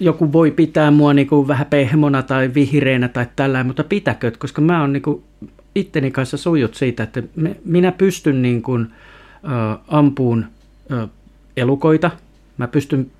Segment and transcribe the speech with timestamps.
[0.00, 4.60] joku voi pitää mua niin kuin vähän pehmona tai vihreänä tai tällä, mutta pitäkö, koska
[4.60, 5.22] mä oon niin
[5.74, 8.86] itteni kanssa sujut siitä, että me, minä pystyn niin kuin,
[9.88, 10.46] ampuun
[10.92, 11.08] ä,
[11.56, 12.10] elukoita,
[12.58, 13.10] mä pystyn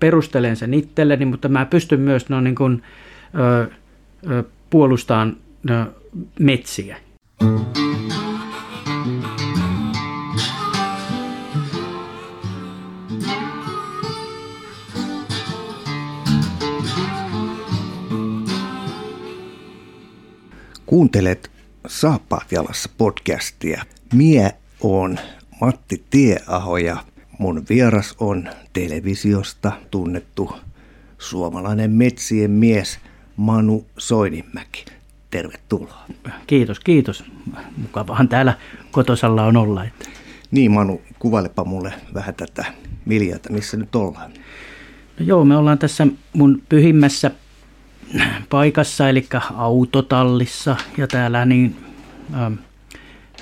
[0.00, 2.82] perustelemaan sen itselleni, mutta mä pystyn myös no, niin kuin,
[3.34, 5.36] ä, puolustamaan
[5.70, 5.86] ä,
[6.38, 6.96] metsiä.
[20.96, 21.50] Kuuntelet
[21.86, 23.82] Saappaat jalassa podcastia.
[24.14, 24.50] Mie
[24.80, 25.18] on
[25.60, 26.96] Matti Tieaho ja
[27.38, 30.56] mun vieras on televisiosta tunnettu
[31.18, 32.98] suomalainen metsien mies
[33.36, 34.84] Manu Soininmäki.
[35.30, 36.04] Tervetuloa.
[36.46, 37.24] Kiitos, kiitos.
[37.76, 38.54] Mukavahan täällä
[38.90, 39.84] kotosalla on olla.
[39.84, 40.08] Että.
[40.50, 42.64] Niin Manu, kuvailepa mulle vähän tätä
[43.04, 44.30] miljöitä, missä nyt ollaan.
[45.18, 47.30] No joo, me ollaan tässä mun pyhimmässä
[48.50, 51.76] paikassa, eli autotallissa ja täällä niin,
[52.34, 52.52] ähm,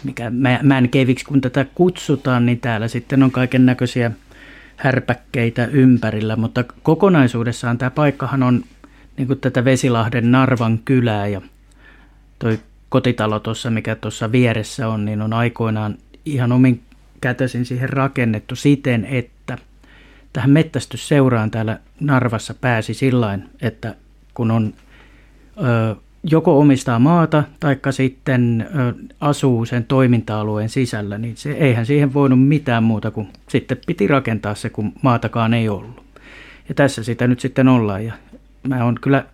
[0.05, 0.31] mikä
[0.63, 4.11] Män keviksi kun tätä kutsutaan, niin täällä sitten on kaiken näköisiä
[4.77, 8.65] härpäkkeitä ympärillä, mutta kokonaisuudessaan tämä paikkahan on
[9.17, 11.43] niin kuin tätä Vesilahden Narvan kylää ja
[12.39, 16.83] toi kotitalo tuossa, mikä tuossa vieressä on, niin on aikoinaan ihan omin
[17.21, 19.59] kätösin siihen rakennettu siten, että
[20.33, 23.95] tähän mettästysseuraan täällä Narvassa pääsi sillain, että
[24.35, 24.75] kun on
[25.57, 32.15] ö, joko omistaa maata tai sitten ö, asuu sen toiminta-alueen sisällä, niin se, eihän siihen
[32.15, 36.05] voinut mitään muuta kuin sitten piti rakentaa se, kun maatakaan ei ollut.
[36.69, 38.05] Ja tässä sitä nyt sitten ollaan.
[38.05, 38.13] Ja
[38.69, 39.25] mä on kyllä,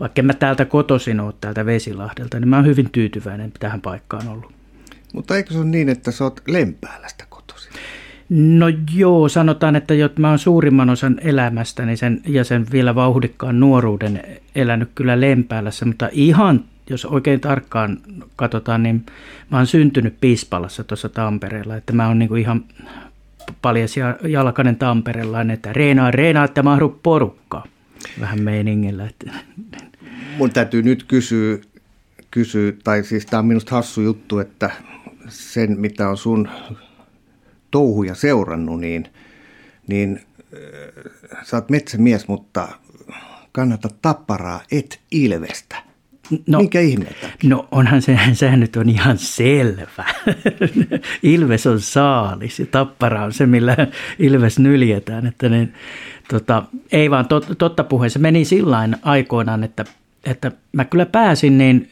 [0.00, 4.52] vaikka mä täältä kotoisin ole täältä Vesilahdelta, niin mä oon hyvin tyytyväinen tähän paikkaan ollut.
[5.12, 7.24] Mutta eikö se ole niin, että sä oot Lempäälästä?
[8.34, 13.60] No joo, sanotaan, että jo, mä oon suurimman osan elämästäni sen, ja sen vielä vauhdikkaan
[13.60, 14.22] nuoruuden
[14.54, 17.98] elänyt kyllä Lempäälässä, mutta ihan, jos oikein tarkkaan
[18.36, 19.06] katsotaan, niin
[19.50, 22.64] mä oon syntynyt Piispalassa tuossa Tampereella, että mä oon niinku ihan
[23.62, 23.94] paljas
[24.28, 27.66] jalkainen tamperelainen, että reenaa, reenaa, että mahdu porukkaa.
[28.20, 29.06] Vähän meiningillä.
[29.06, 29.30] Että.
[30.38, 31.58] Mun täytyy nyt kysyä,
[32.30, 34.70] kysyä tai siis tämä on minusta hassu juttu, että
[35.28, 36.48] sen mitä on sun
[37.72, 39.08] touhuja seurannut, niin,
[39.86, 40.20] niin
[40.54, 42.68] äh, sä oot metsämies, mutta
[43.52, 45.76] kannata tapparaa, et ilvestä.
[46.46, 47.28] No, Mikä ihmettä?
[47.44, 50.04] No onhan se, sehän nyt on ihan selvä.
[51.22, 53.76] Ilves on saalis ja tappara on se, millä
[54.18, 55.26] Ilves nyljetään.
[55.26, 55.74] Että niin,
[56.28, 56.62] tota,
[56.92, 59.84] ei vaan tot, totta puheen, se meni sillain aikoinaan, että,
[60.24, 61.90] että mä kyllä pääsin niin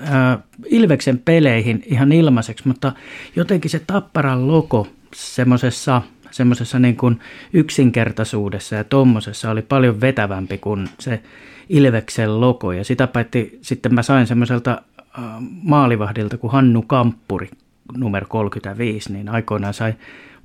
[0.00, 2.92] äh, Ilveksen peleihin ihan ilmaiseksi, mutta
[3.36, 6.02] jotenkin se tapparan logo– semmoisessa
[6.32, 7.20] semmoisessa niin kuin
[7.52, 11.22] yksinkertaisuudessa ja tuommoisessa oli paljon vetävämpi kuin se
[11.68, 12.72] Ilveksen logo.
[12.72, 14.82] Ja sitä paitsi sitten mä sain semmoiselta
[15.18, 15.24] äh,
[15.62, 17.50] maalivahdilta kuin Hannu Kamppuri
[17.96, 19.94] numero 35, niin aikoinaan sai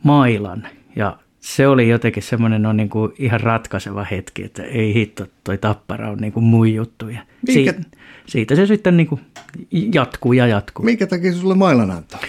[0.04, 0.68] mailan.
[0.96, 5.58] Ja se oli jotenkin semmoinen no, niin kuin ihan ratkaiseva hetki, että ei hitto, toi
[5.58, 7.10] tappara on niin kuin mun juttu.
[7.10, 7.72] Ja Minkä...
[7.74, 9.22] siitä, siitä se sitten niin kuin
[9.94, 10.86] jatkuu ja jatkuu.
[10.86, 12.20] Minkä takia sulle mailan antaa?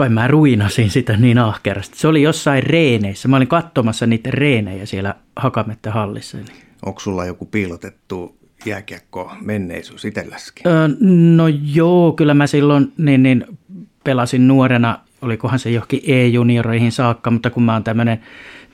[0.00, 1.98] Kai mä ruinasin sitä niin ahkerasti.
[1.98, 3.28] Se oli jossain reeneissä.
[3.28, 6.38] Mä olin katsomassa niitä reenejä siellä Hakametta hallissa.
[6.86, 10.66] Onko sulla joku piilotettu jääkiekko menneisyys itselläskin?
[10.66, 10.88] Öö,
[11.36, 13.44] no joo, kyllä mä silloin niin, niin
[14.04, 18.20] pelasin nuorena, olikohan se johonkin E-junioreihin saakka, mutta kun mä oon tämmöinen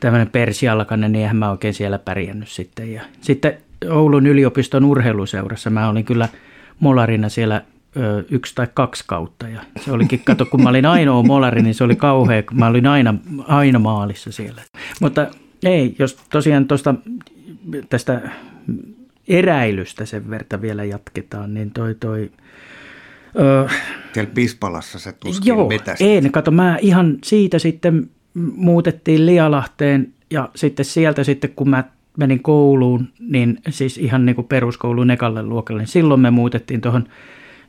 [0.00, 2.92] tämmöinen persialkainen, niin eihän mä oikein siellä pärjännyt sitten.
[2.92, 3.59] Ja sitten
[3.91, 6.28] Oulun yliopiston urheiluseurassa mä olin kyllä
[6.81, 7.62] molarina siellä
[8.30, 9.48] yksi tai kaksi kautta.
[9.48, 12.66] Ja se olikin, kato, kun mä olin ainoa molari, niin se oli kauhea, kun mä
[12.66, 13.14] olin aina,
[13.46, 14.62] aina maalissa siellä.
[15.00, 15.26] Mutta
[15.64, 16.94] ei, jos tosiaan tuosta
[17.88, 18.20] tästä
[19.28, 22.30] eräilystä sen verta vielä jatketaan, niin toi, toi
[23.38, 25.70] Öö, Pispalassa se tuskin Joo,
[26.00, 28.10] ei, kato, mä ihan siitä sitten
[28.56, 31.84] muutettiin Lialahteen ja sitten sieltä sitten kun mä
[32.18, 37.09] menin kouluun, niin siis ihan niin kuin peruskouluun ekalle luokalle, niin silloin me muutettiin tuohon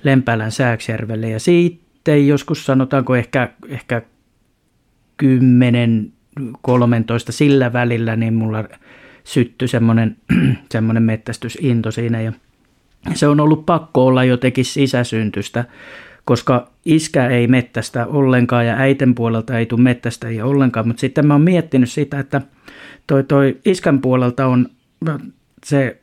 [0.03, 1.29] Lempälän Sääksjärvelle.
[1.29, 4.01] Ja sitten joskus sanotaanko ehkä, ehkä
[5.17, 6.11] 10,
[6.61, 8.63] 13 sillä välillä, niin mulla
[9.23, 10.17] syttyi semmoinen,
[10.71, 12.21] semmoinen mettästysinto siinä.
[12.21, 12.33] Ja
[13.13, 15.65] se on ollut pakko olla jotenkin sisäsyntystä,
[16.25, 21.33] koska iskä ei mettästä ollenkaan ja äiten puolelta ei tule mettästäjiä ollenkaan, mutta sitten mä
[21.33, 22.41] oon miettinyt sitä, että
[23.07, 24.69] toi, toi iskän puolelta on
[25.65, 26.01] se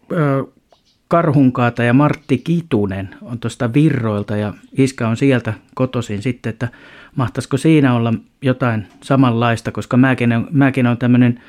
[1.08, 6.68] Karhunkaata ja Martti Kitunen on tuosta Virroilta ja iskä on sieltä kotoisin sitten, että
[7.16, 11.40] mahtaisiko siinä olla jotain samanlaista, koska mäkin, mäkin on tämmöinen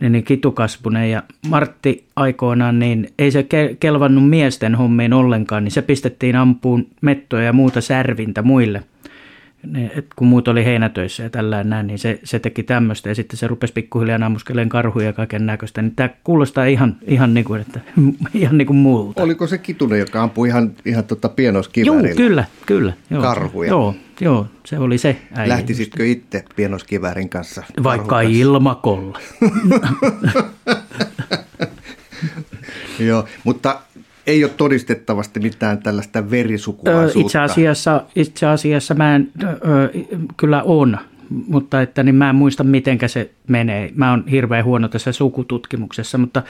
[0.00, 3.46] niin, niin kitukasvunen ja Martti aikoinaan, niin ei se
[3.80, 8.84] kelvannut miesten hommiin ollenkaan, niin se pistettiin ampuun mettoja ja muuta särvintä muille–
[9.66, 13.14] ne, et kun muut oli heinätöissä ja tällä näin, niin se, se teki tämmöistä ja
[13.14, 15.82] sitten se rupesi pikkuhiljaa naamuskeleen karhuja ja kaiken näköistä.
[15.82, 17.80] Niin tämä kuulostaa ihan, ihan, niin kuin, että,
[18.34, 19.22] ihan niin kuin muulta.
[19.22, 22.08] Oliko se Kitunen, joka ampui ihan, ihan tota pienoskiväärillä?
[22.08, 22.92] Joo, kyllä, kyllä.
[23.10, 23.22] Joo.
[23.22, 23.70] Karhuja?
[23.70, 25.48] Joo, joo, se oli se äijä.
[25.48, 27.62] Lähtisitkö itse pienoskiväärin kanssa?
[27.82, 29.18] Vaikka ilmakolla.
[32.98, 33.80] joo, mutta
[34.26, 37.26] ei ole todistettavasti mitään tällaista verisukulaisuutta.
[37.26, 39.48] Itse asiassa, itse asiassa mä en, ö,
[40.36, 40.98] kyllä on,
[41.46, 43.92] mutta että niin mä en muista miten se menee.
[43.94, 46.42] Mä oon hirveän huono tässä sukututkimuksessa, mutta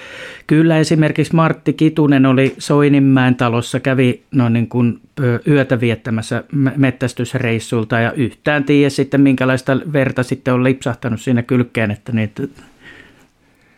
[0.47, 5.01] kyllä esimerkiksi Martti Kitunen oli Soininmäen talossa, kävi no niin kuin
[5.49, 6.45] yötä viettämässä
[6.77, 12.43] mettästysreissulta ja yhtään tiedä sitten minkälaista verta sitten on lipsahtanut siinä kylkeen, että niitä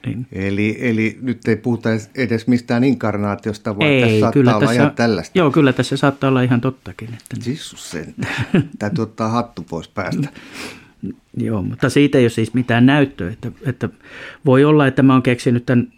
[0.07, 0.27] niin.
[0.33, 4.83] Eli, eli nyt ei puhuta edes mistään inkarnaatiosta, vaan ei, tässä saattaa kyllä olla tässä,
[4.83, 5.39] ihan tällaista.
[5.39, 7.09] Joo, kyllä tässä saattaa olla ihan tottakin.
[7.09, 7.51] Että...
[7.51, 8.15] Jissus sen.
[8.79, 10.29] Täytyy ottaa hattu pois päästä.
[11.37, 13.31] Joo, mutta siitä ei ole siis mitään näyttöä.
[13.31, 13.89] Että, että
[14.45, 15.93] voi olla, että mä oon keksinyt tämän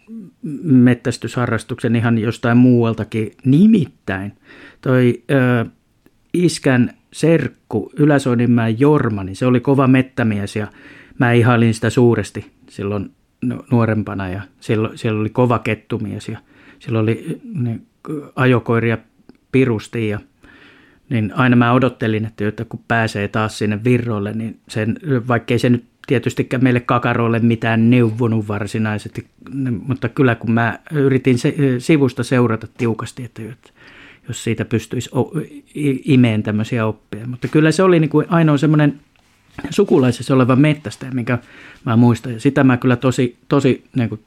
[0.63, 3.31] mettästysharrastuksen ihan jostain muualtakin.
[3.45, 4.33] Nimittäin
[4.81, 5.65] toi ö,
[6.33, 10.67] iskän serkku Yläsoininmäen Jorma, niin se oli kova mettämies ja
[11.17, 13.11] mä ihailin sitä suuresti silloin
[13.71, 16.39] nuorempana ja siellä, siellä oli kova kettumies ja
[16.79, 17.79] siellä oli ne
[18.35, 18.97] ajokoiria
[19.51, 20.19] pirusti ja
[21.09, 25.69] niin aina mä odottelin, että, että kun pääsee taas sinne virroille, niin sen, vaikkei se
[25.69, 29.27] nyt tietystikään meille kakaroille mitään neuvonut varsinaisesti,
[29.87, 33.41] mutta kyllä kun mä yritin se, sivusta seurata tiukasti, että
[34.27, 35.09] jos siitä pystyisi
[36.05, 37.27] imeen tämmöisiä oppeja.
[37.27, 38.99] Mutta kyllä se oli niin kuin ainoa semmoinen
[39.69, 41.37] sukulaisessa oleva mettästäjä, minkä
[41.85, 42.33] mä muistan.
[42.33, 44.21] Ja sitä mä kyllä tosi, tosi niin kuin,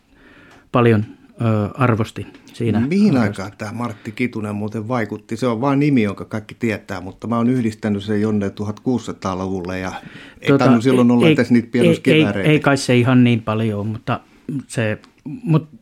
[0.72, 1.04] paljon
[1.40, 2.80] ö, arvostin siinä.
[2.80, 5.36] Mihin aikaan tämä Martti Kitunen muuten vaikutti?
[5.36, 9.92] Se on vain nimi, jonka kaikki tietää, mutta mä oon yhdistänyt sen jonne 1600-luvulle ja
[10.40, 14.20] ei tota, silloin olla ei, niitä ei, ei, ei kai se ihan niin paljon, mutta,
[14.66, 15.76] se, mutta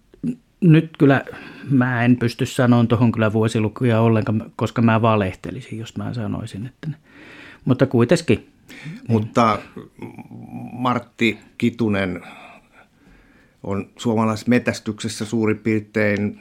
[0.60, 1.24] nyt kyllä
[1.70, 6.66] mä en pysty sanomaan tuohon kyllä vuosilukuja ollenkaan, koska mä valehtelisin, jos mä sanoisin.
[6.66, 6.96] Että ne,
[7.64, 8.49] mutta kuitenkin
[9.08, 9.58] mutta
[10.72, 12.20] Martti Kitunen
[13.62, 16.40] on suomalaisessa metästyksessä suurin piirtein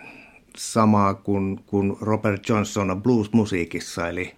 [0.57, 4.35] samaa kuin, kuin Robert Johnson on blues-musiikissa, eli,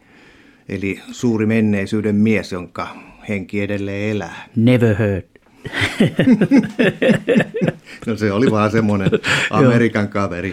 [0.69, 2.87] eli suuri menneisyyden mies, jonka
[3.29, 4.49] henki edelleen elää.
[4.55, 5.31] Never heard.
[8.07, 9.09] no se oli vaan semmoinen
[9.49, 10.51] Amerikan kaveri.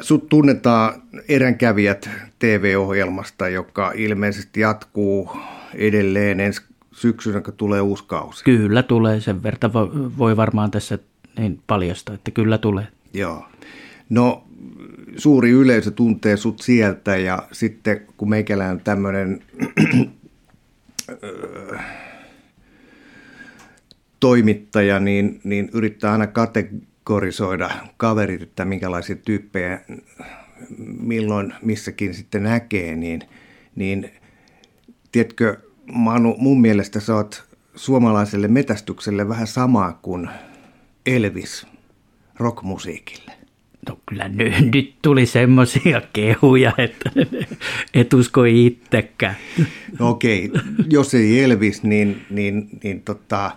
[0.00, 5.30] Sut tunnetaan eränkävijät TV-ohjelmasta, joka ilmeisesti jatkuu
[5.74, 6.62] edelleen ensi
[6.92, 8.44] syksynä, kun tulee uusi kausi.
[8.44, 9.72] Kyllä tulee, sen verta
[10.18, 10.98] voi varmaan tässä
[11.38, 12.86] niin paljastaa, että kyllä tulee.
[13.14, 13.46] Joo.
[14.08, 14.44] No
[15.16, 19.42] suuri yleisö tuntee sut sieltä ja sitten kun meikälään on tämmöinen
[24.20, 26.70] toimittaja, niin, niin yrittää aina kate,
[27.08, 29.80] kategorisoida kaverit, että minkälaisia tyyppejä
[31.00, 33.22] milloin missäkin sitten näkee, niin,
[33.76, 34.10] niin
[35.12, 35.56] tiedätkö,
[35.92, 37.44] Manu, mun mielestä sä oot
[37.74, 40.28] suomalaiselle metästykselle vähän samaa kuin
[41.06, 41.66] Elvis
[42.36, 43.32] rockmusiikille.
[43.88, 47.10] No kyllä nyt, nyt tuli semmoisia kehuja, että
[47.94, 49.36] et usko itsekään.
[49.98, 50.50] No okei,
[50.90, 53.50] jos ei Elvis, niin, niin, niin tota,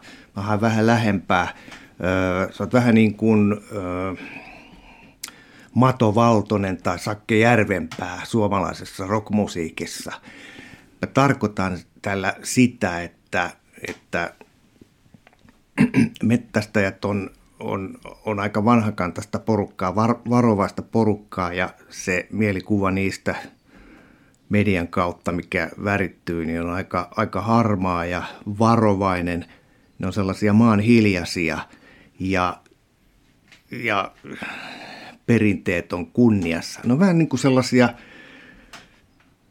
[0.61, 1.55] vähän lähempää
[2.51, 3.58] sä oot vähän niin kuin
[5.75, 10.12] Mato Valtonen tai Sakke Järvenpää suomalaisessa rockmusiikissa.
[11.01, 13.50] Mä tarkoitan tällä sitä, että,
[13.88, 14.34] että
[16.24, 17.29] mettästäjät on,
[17.60, 23.36] on, on aika vanhakantaista porukkaa, var, varovaista porukkaa ja se mielikuva niistä
[24.50, 28.24] median kautta, mikä värittyy, niin on aika, aika harmaa ja
[28.60, 29.46] varovainen.
[30.00, 31.60] Ne on sellaisia maan hiljaisia–
[32.29, 32.57] ja,
[33.71, 34.11] ja
[35.25, 36.79] perinteet on kunniassa.
[36.85, 37.89] No vähän niin kuin sellaisia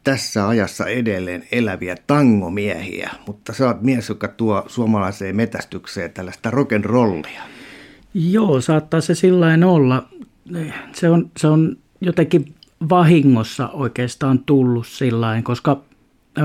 [0.04, 7.40] tässä ajassa edelleen eläviä tangomiehiä, mutta sä oot mies, joka tuo suomalaiseen metästykseen tällaista rock'n'rollia.
[8.14, 10.08] Joo, saattaa se sillain olla.
[10.92, 12.54] Se on, se on jotenkin
[12.88, 15.82] vahingossa oikeastaan tullut sillain, koska
[16.38, 16.42] ö,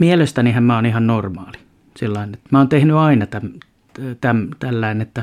[0.00, 1.58] mielestänihän mä oon ihan normaali.
[1.96, 3.52] Sillain, että mä oon tehnyt aina tämän
[4.20, 5.22] täm, tällainen, että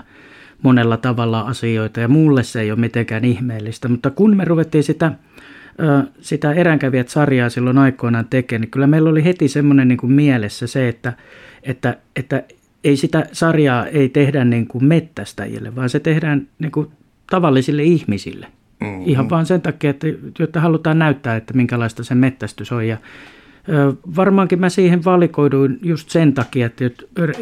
[0.62, 5.12] monella tavalla asioita ja mulle se ei ole mitenkään ihmeellistä, mutta kun me ruvettiin sitä
[6.22, 10.88] sitä eränkävijät-sarjaa silloin aikoinaan tekee, niin kyllä meillä oli heti semmoinen niin kuin mielessä se,
[10.88, 11.14] että,
[11.64, 12.44] että, että
[12.84, 16.88] ei sitä sarjaa ei tehdä niin kuin mettästäjille, vaan se tehdään niin kuin
[17.30, 18.48] tavallisille ihmisille.
[18.80, 19.04] Mm-hmm.
[19.06, 20.08] Ihan vaan sen takia, että,
[20.40, 22.88] että halutaan näyttää, että minkälaista se mettästys on.
[22.88, 22.98] Ja,
[24.16, 26.86] varmaankin mä siihen valikoiduin just sen takia, että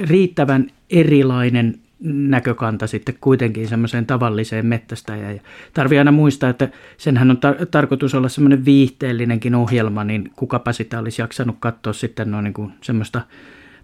[0.03, 5.36] riittävän erilainen näkökanta sitten kuitenkin semmoiseen tavalliseen mettästäjään.
[5.36, 5.41] Ja
[5.74, 11.00] tarvii aina muistaa, että senhän on tar- tarkoitus olla semmoinen viihteellinenkin ohjelma, niin kukapa sitä
[11.00, 13.22] olisi jaksanut katsoa sitten no niin kuin semmoista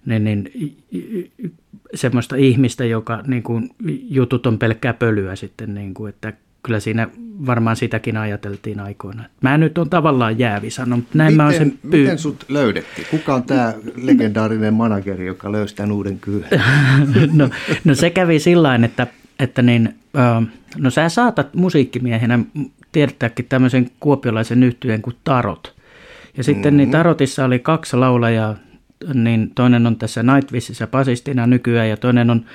[0.05, 0.51] niin, niin,
[1.95, 3.69] semmoista ihmistä, joka niin kuin,
[4.09, 6.33] jutut on pelkkää pölyä sitten, niin kuin, että
[6.63, 7.10] kyllä siinä
[7.46, 9.24] varmaan sitäkin ajateltiin aikoina.
[9.41, 13.08] Mä nyt on tavallaan jäävi sanon, mutta näin miten, mä sen pyy- Miten sut löydettiin?
[13.12, 16.46] Kuka on tämä legendaarinen manageri, joka löysi tämän uuden kyyn?
[17.34, 17.50] no,
[17.84, 19.08] no se kävi sillä että,
[19.39, 19.96] että niin,
[20.77, 22.39] no sä saatat musiikkimiehenä
[22.91, 25.75] tiedättääkin tämmöisen kuopiolaisen yhtyeen kuin Tarot.
[26.38, 26.77] Ja sitten niin mm-hmm.
[26.77, 28.55] niin Tarotissa oli kaksi laulajaa,
[29.13, 32.46] niin toinen on tässä Nightwishissa pasistina nykyään ja toinen on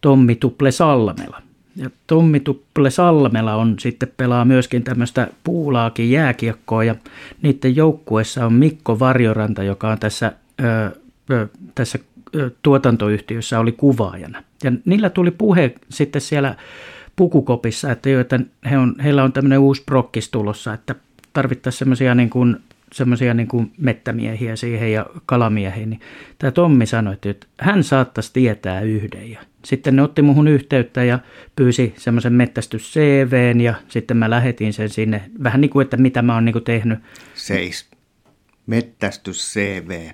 [0.00, 1.43] Tommi Tuple Salmela.
[1.76, 6.94] Ja Tommi Tuple Salmela on sitten pelaa myöskin tämmöistä puulaakin jääkiekkoa ja
[7.42, 10.90] niiden joukkueessa on Mikko Varjoranta, joka on tässä, ö,
[11.30, 11.98] ö, tässä
[12.62, 14.42] tuotantoyhtiössä oli kuvaajana.
[14.64, 16.54] Ja niillä tuli puhe sitten siellä
[17.16, 18.40] pukukopissa, että, jo, että
[18.70, 20.94] he on, heillä on tämmöinen uusi prokkis tulossa, että
[21.32, 22.56] tarvittaisiin semmoisia niin kuin
[22.94, 26.00] semmoisia niin kuin mettämiehiä siihen ja kalamiehiä, niin
[26.38, 29.30] tämä Tommi sanoi, että hän saattaisi tietää yhden.
[29.30, 31.18] Ja sitten ne otti muhun yhteyttä ja
[31.56, 35.22] pyysi semmoisen mettästys CVn ja sitten mä lähetin sen sinne.
[35.42, 36.98] Vähän niin kuin, että mitä mä oon niin kuin tehnyt.
[37.34, 37.86] Seis.
[38.66, 40.10] Mettästys CV.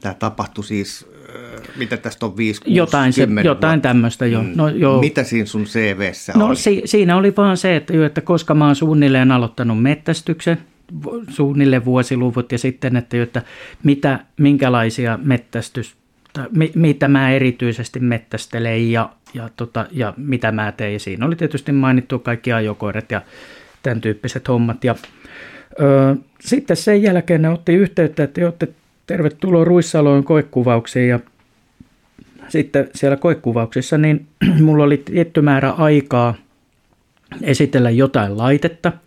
[0.00, 4.42] Tämä tapahtui siis, äh, mitä tästä on 5 Jotain, se, jotain tämmöistä jo.
[4.42, 4.52] Mm.
[4.54, 5.00] No, joo.
[5.00, 6.56] Mitä siinä sun CVssä no, oli?
[6.56, 10.58] Si, siinä oli vaan se, että, että koska mä oon suunnilleen aloittanut mettästyksen,
[11.28, 13.42] suunnilleen vuosiluvut ja sitten, että, että
[13.82, 15.96] mitä, minkälaisia mettästys,
[16.32, 21.00] tai mitä mä erityisesti mettästelen ja, ja, tota, ja mitä mä tein.
[21.00, 23.22] Siinä oli tietysti mainittu kaikki ajokoirat ja
[23.82, 24.84] tämän tyyppiset hommat.
[24.84, 24.94] Ja,
[25.80, 28.68] ö, sitten sen jälkeen ne otti yhteyttä, että olette
[29.06, 31.20] tervetuloa Ruissaloon koekuvauksiin ja
[32.48, 34.26] sitten siellä koekuvauksissa niin
[34.64, 36.34] mulla oli tietty määrä aikaa
[37.42, 38.92] esitellä jotain laitetta–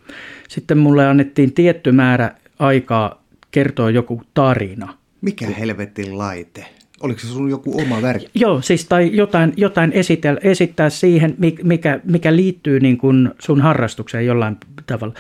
[0.53, 4.93] sitten mulle annettiin tietty määrä aikaa kertoa joku tarina.
[5.21, 6.65] Mikä helvetin laite?
[7.01, 8.29] Oliko se sun joku oma värkki?
[8.35, 14.25] Joo, siis tai jotain, jotain esitellä, esittää siihen, mikä, mikä liittyy niin kuin sun harrastukseen
[14.25, 15.13] jollain tavalla.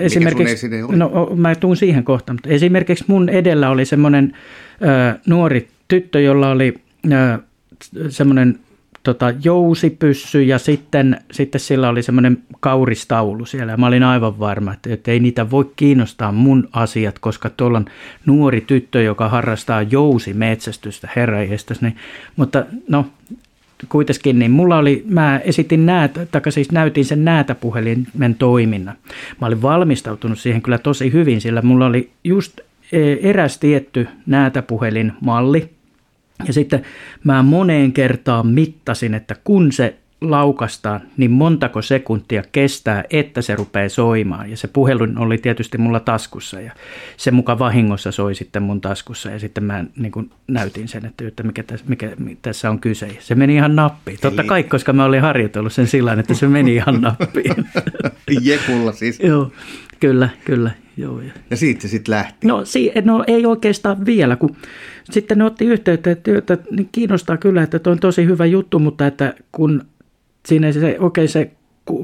[0.00, 0.96] Esimerkiksi, mikä sun oli?
[0.96, 4.36] No, mä tuun siihen kohtaan, mutta esimerkiksi mun edellä oli semmoinen
[4.82, 6.74] ö, nuori tyttö, jolla oli
[7.12, 7.38] ö,
[8.08, 8.58] semmoinen
[9.04, 13.72] tota, jousipyssy ja sitten, sitten sillä oli semmoinen kauristaulu siellä.
[13.72, 17.78] Ja mä olin aivan varma, että, että ei niitä voi kiinnostaa mun asiat, koska tuolla
[17.78, 17.86] on
[18.26, 21.82] nuori tyttö, joka harrastaa jousimetsästystä, herrajestas.
[21.82, 21.96] Niin,
[22.36, 23.06] mutta no,
[23.88, 28.96] kuitenkin, niin mulla oli, mä esitin näätä, tai siis näytin sen näätäpuhelimen toiminnan.
[29.40, 32.60] Mä olin valmistautunut siihen kyllä tosi hyvin, sillä mulla oli just
[32.92, 35.70] e, eräs tietty näätäpuhelinmalli,
[36.46, 36.82] ja sitten
[37.24, 43.88] mä moneen kertaan mittasin, että kun se laukastaan, niin montako sekuntia kestää, että se rupeaa
[43.88, 44.50] soimaan.
[44.50, 46.72] Ja se puhelun oli tietysti mulla taskussa ja
[47.16, 51.42] se muka vahingossa soi sitten mun taskussa ja sitten mä niin kuin näytin sen, että
[51.42, 52.10] mikä, tässä, mikä
[52.42, 53.16] tässä on kyse.
[53.20, 54.18] Se meni ihan nappiin.
[54.20, 57.66] Totta kai, koska mä olin harjoitellut sen sillä että se meni ihan nappiin.
[58.42, 59.20] Jekulla siis.
[59.20, 59.52] Joo,
[60.00, 60.70] kyllä, kyllä.
[60.96, 61.20] Joo.
[61.50, 62.46] Ja siitä se sitten lähti?
[62.46, 64.56] No, si- no ei oikeastaan vielä, kun
[65.10, 68.78] sitten ne otti yhteyttä, että, että niin kiinnostaa kyllä, että tuo on tosi hyvä juttu,
[68.78, 69.84] mutta että kun
[70.46, 71.50] siinä se, oikein se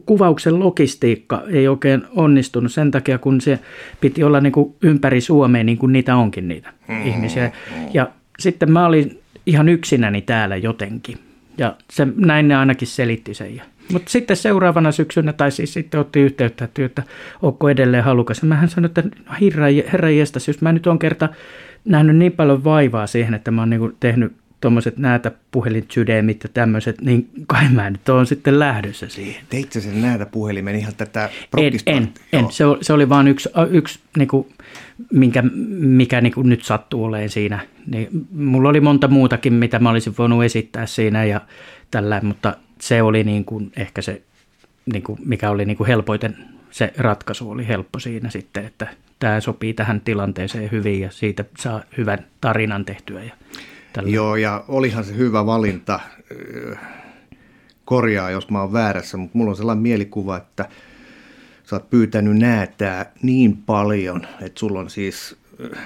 [0.06, 3.58] kuvauksen logistiikka ei oikein onnistunut sen takia, kun se
[4.00, 7.06] piti olla niin kuin ympäri Suomea, niin kuin niitä onkin niitä mm-hmm.
[7.06, 7.52] ihmisiä.
[7.94, 11.18] Ja sitten mä olin ihan yksinäni täällä jotenkin.
[11.58, 13.62] Ja se, näin ne ainakin selitti sen.
[13.92, 17.02] Mutta sitten seuraavana syksynä, tai siis sitten otti yhteyttä, että, että
[17.42, 18.42] onko edelleen halukas.
[18.42, 21.28] Mähän sanoin, että no, herra, herra jestas, jos mä nyt on kerta
[21.84, 27.00] nähnyt niin paljon vaivaa siihen, että mä oon niin tehnyt tuommoiset näätä puhelinsydämit ja tämmöiset,
[27.00, 29.44] niin kai mä nyt oon sitten lähdössä siihen.
[29.50, 32.52] Teitkö sen näätä puhelimen ihan tätä En, en, en.
[32.52, 34.46] Se, oli, se oli vaan yksi, yksi niin kuin,
[35.12, 35.42] minkä,
[35.78, 37.60] mikä niin kuin nyt sattuu olemaan siinä.
[37.86, 41.40] Niin, mulla oli monta muutakin, mitä mä olisin voinut esittää siinä ja
[41.90, 44.22] tällä, mutta se oli niin kuin ehkä se,
[44.92, 46.36] niin kuin, mikä oli niin kuin helpoiten,
[46.70, 48.86] se ratkaisu oli helppo siinä sitten, että
[49.20, 53.24] tämä sopii tähän tilanteeseen hyvin ja siitä saa hyvän tarinan tehtyä.
[53.24, 53.32] Ja
[53.92, 54.10] tällä.
[54.10, 56.00] Joo, ja olihan se hyvä valinta.
[57.84, 60.68] Korjaa, jos mä oon väärässä, mutta mulla on sellainen mielikuva, että
[61.64, 65.36] sä oot pyytänyt näätää niin paljon, että sulla on siis
[65.74, 65.80] äh,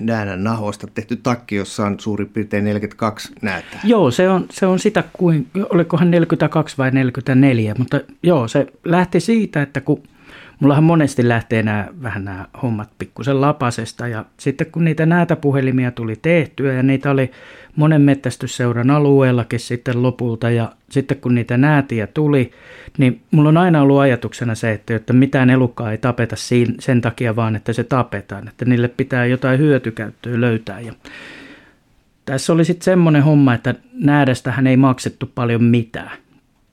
[0.00, 3.78] näädän nahoista tehty takki, jossa on suurin piirtein 42 näätä.
[3.84, 9.20] Joo, se on, se on sitä kuin, olikohan 42 vai 44, mutta joo, se lähti
[9.20, 10.02] siitä, että kun
[10.60, 16.16] mullahan monesti lähtee nämä, vähän nämä hommat pikkusen lapasesta ja sitten kun niitä näätäpuhelimia tuli
[16.22, 17.30] tehtyä ja niitä oli
[17.76, 22.50] monen mettästysseuran alueellakin sitten lopulta ja sitten kun niitä näätiä tuli,
[22.98, 26.36] niin mulla on aina ollut ajatuksena se, että, että mitään elukkaa ei tapeta
[26.80, 30.92] sen takia vaan, että se tapetaan, että niille pitää jotain hyötykäyttöä löytää ja
[32.24, 36.18] tässä oli sitten semmoinen homma, että näädästähän ei maksettu paljon mitään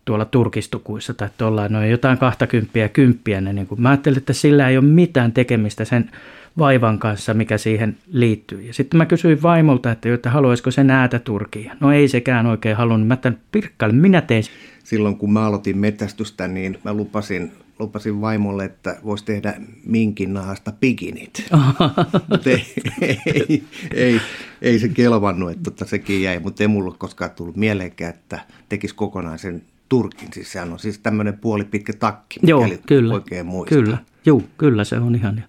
[0.08, 3.42] tuolla turkistukuissa tai tuolla noin jotain 20 ja kymppiä.
[3.42, 6.12] Niin kuin mä ajattelin, että sillä ei ole mitään tekemistä sen
[6.58, 8.62] vaivan kanssa, mikä siihen liittyy.
[8.62, 11.76] Ja sitten mä kysyin vaimolta, että, että haluaisiko se näätä turkia.
[11.80, 13.08] No ei sekään oikein halunnut.
[13.08, 14.44] Mä tämän Pirkkaille, minä tein.
[14.84, 19.54] Silloin kun mä aloitin metästystä, niin mä lupasin, lupasin vaimolle, että voisi tehdä
[19.86, 21.48] minkin nahasta pikinit.
[22.30, 22.66] mutta ei,
[23.02, 24.22] ei, ei,
[24.62, 28.96] ei, se kelvannut, että tota, sekin jäi, mutta ei mulla koskaan tullut mieleenkään, että tekisi
[28.96, 30.34] kokonaan sen turkin.
[30.34, 33.78] Siis sehän on siis tämmöinen puolipitkä takki, Joo, kyllä, oikein muistaa.
[33.78, 35.44] Kyllä, Joo, kyllä se on ihan.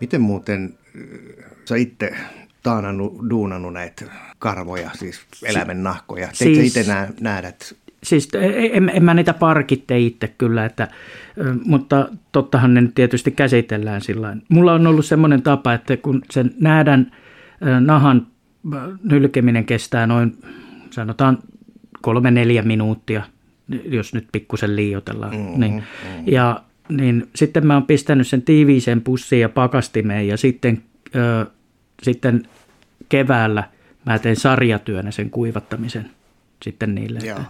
[0.00, 2.14] Miten muuten äh, sä itse
[2.62, 4.04] taanannut, duunannut näitä
[4.38, 6.26] karvoja, siis eläimen nahkoja?
[6.26, 7.76] Teit siis, itse nää, nähdät?
[8.02, 8.28] Siis
[8.72, 10.88] en, en mä niitä parkitte itse kyllä, että,
[11.64, 17.12] mutta tottahan ne tietysti käsitellään sillä Mulla on ollut semmoinen tapa, että kun sen nähdään
[17.80, 18.26] nahan
[19.02, 20.38] nylkeminen kestää noin
[20.90, 21.38] sanotaan
[22.00, 23.22] kolme neljä minuuttia,
[23.84, 25.36] jos nyt pikkusen liioitellaan.
[25.36, 26.24] Mm-hmm, niin, mm-hmm.
[26.26, 30.82] Ja niin sitten mä oon pistänyt sen tiiviiseen pussiin ja pakastimeen ja sitten,
[31.14, 31.46] ö,
[32.02, 32.42] sitten
[33.08, 33.64] keväällä
[34.06, 36.10] mä teen sarjatyönä sen kuivattamisen
[36.62, 37.18] sitten niille.
[37.18, 37.44] Että,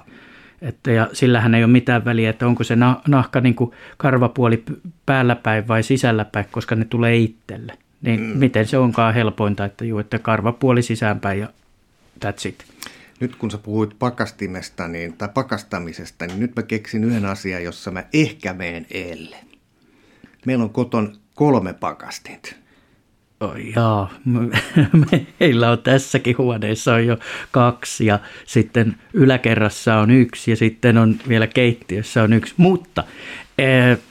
[0.62, 2.76] että, ja sillähän ei ole mitään väliä, että onko se
[3.08, 4.64] nahka niin kuin karvapuoli
[5.06, 7.78] päällä päin vai sisällä päin, koska ne tulee itselle.
[8.02, 8.38] Niin mm.
[8.38, 11.48] miten se onkaan helpointa, että, juu, että karvapuoli sisäänpäin ja
[12.24, 12.64] that's it.
[13.20, 17.90] Nyt kun sä puhuit pakastimesta niin, tai pakastamisesta, niin nyt mä keksin yhden asian, jossa
[17.90, 19.36] mä ehkä meen elle.
[20.46, 22.52] Meillä on koton kolme pakastinta.
[23.40, 24.10] Oh, jaa,
[25.40, 27.18] meillä on tässäkin huoneessa on jo
[27.50, 32.54] kaksi ja sitten yläkerrassa on yksi ja sitten on vielä keittiössä on yksi.
[32.56, 33.04] Mutta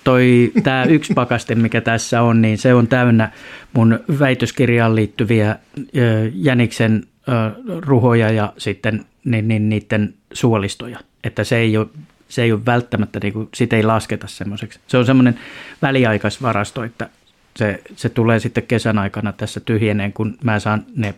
[0.04, 3.32] toi, tämä yksi pakaste, mikä tässä on, niin se on täynnä
[3.74, 5.56] mun väitöskirjaan liittyviä
[5.94, 11.00] eh, jäniksen eh, ruhoja ja sitten niin, niin, niiden suolistoja.
[11.24, 11.88] Että se ei ole,
[12.28, 14.80] se ei ole välttämättä, niin kuin, sitä ei lasketa semmoiseksi.
[14.88, 15.40] Se on semmoinen
[15.82, 17.10] väliaikaisvarasto, että
[17.56, 21.16] se, se tulee sitten kesän aikana tässä tyhjeneen, kun mä saan ne,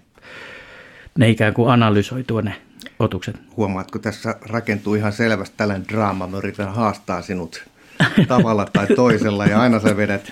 [1.18, 2.56] ne ikään kuin analysoitua ne
[3.00, 3.36] otukset.
[3.58, 6.28] Huomaatko, tässä rakentuu ihan selvästi tällainen draama.
[6.28, 7.64] Mä yritän haastaa sinut
[8.28, 10.30] tavalla tai toisella ja aina sä vedät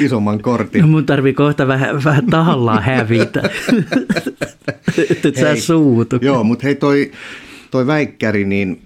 [0.00, 0.82] isomman kortin.
[0.82, 3.42] No mun tarvii kohta vähän, vähän tahallaan hävitä,
[5.10, 6.16] että sä suutu.
[6.20, 7.12] Joo, mutta hei toi,
[7.70, 8.82] toi väikkäri, niin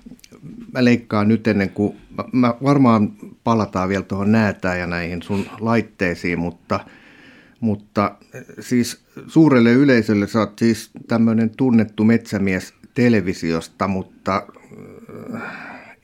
[0.73, 3.13] mä leikkaan nyt ennen kuin, mä, mä varmaan
[3.45, 6.81] palataan vielä tuohon näätään ja näihin sun laitteisiin, mutta,
[7.61, 8.15] mutta
[8.61, 14.43] siis suurelle yleisölle sä oot siis tämmöinen tunnettu metsämies televisiosta, mutta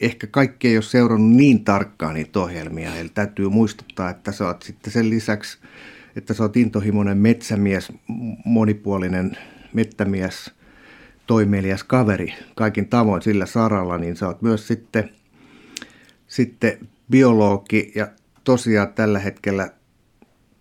[0.00, 2.96] ehkä kaikki ei ole seurannut niin tarkkaan niitä ohjelmia.
[2.96, 5.58] Eli täytyy muistuttaa, että sä oot sitten sen lisäksi,
[6.16, 7.92] että sä oot intohimoinen metsämies,
[8.44, 9.36] monipuolinen
[9.72, 10.50] mettämies,
[11.26, 15.10] toimelias kaveri kaikin tavoin sillä saralla, niin sä oot myös sitten,
[16.26, 16.78] sitten
[17.10, 18.08] biologi ja
[18.44, 19.70] tosiaan tällä hetkellä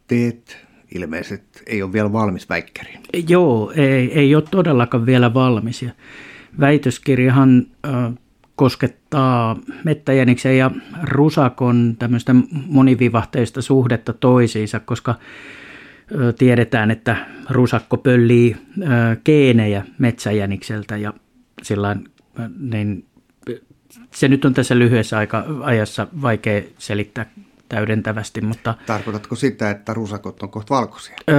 [0.08, 3.00] teet ilmeisesti, ei ole vielä valmis väikkäriin.
[3.28, 5.82] Joo, ei, ei ole todellakaan vielä valmis.
[5.82, 5.92] Ja
[6.60, 8.14] väitöskirjahan äh,
[8.58, 10.72] koskettaa mettäjäniksen ja
[11.04, 12.36] rusakon tämmöistä
[12.68, 15.16] monivivahteista suhdetta toisiinsa, koska
[16.38, 17.18] tiedetään, että
[17.50, 18.58] rusakko pöllii
[19.26, 21.14] geenejä metsäjänikseltä ja
[21.64, 22.06] sillain,
[22.60, 23.06] niin
[24.12, 27.26] se nyt on tässä lyhyessä aika, ajassa vaikea selittää
[27.70, 28.76] täydentävästi, mutta...
[28.86, 31.16] Tarkoitatko sitä, että rusakot on kohta valkoisia?
[31.30, 31.38] Öö,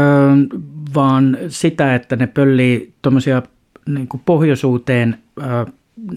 [0.95, 3.43] vaan sitä, että ne pöllii tuommoisia
[3.87, 5.19] niin pohjoisuuteen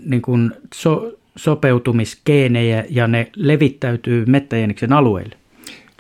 [0.05, 5.35] niin kuin so, sopeutumisgeenejä ja ne levittäytyy mettäjäniksen alueelle.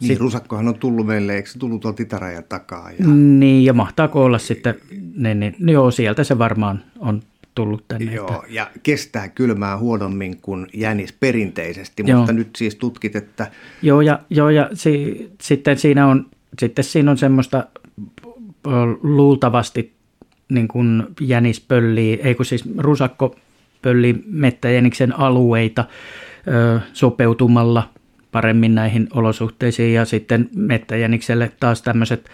[0.01, 2.91] Niin, Sitten, rusakkohan on tullut meille, eikö se tullut tuolta itärajan takaa?
[2.91, 3.07] Ja...
[3.07, 4.75] Niin, ja mahtaako olla sitten,
[5.15, 7.21] niin, niin, joo, sieltä se varmaan on
[7.55, 8.13] tullut tänne.
[8.13, 8.47] Joo, että...
[8.49, 12.17] ja kestää kylmää huonommin kuin jänis perinteisesti, joo.
[12.17, 13.51] mutta nyt siis tutkit, että...
[13.81, 16.25] Joo, ja, joo, ja si, sitten, siinä on,
[16.59, 17.67] sitten siinä on semmoista
[19.03, 19.93] luultavasti
[20.49, 23.35] niin kuin jänis pöllii, ei kun siis rusakko
[23.81, 25.85] pölli mettäjäniksen alueita
[26.93, 27.89] sopeutumalla
[28.31, 32.29] paremmin näihin olosuhteisiin ja sitten mettäjänikselle taas tämmöiset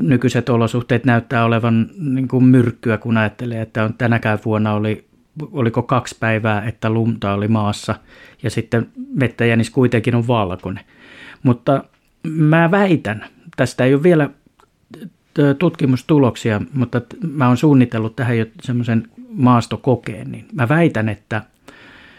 [0.00, 5.04] nykyiset olosuhteet näyttää olevan niin kuin myrkkyä, kun ajattelee, että on tänäkään vuonna oli,
[5.52, 7.94] oliko kaksi päivää, että lunta oli maassa
[8.42, 10.84] ja sitten mettäjänis kuitenkin on valkoinen.
[11.42, 11.84] Mutta
[12.28, 13.24] mä väitän,
[13.56, 14.30] tästä ei ole vielä
[15.58, 17.00] tutkimustuloksia, mutta
[17.32, 21.42] mä oon suunnitellut tähän jo semmoisen maastokokeen, niin mä väitän, että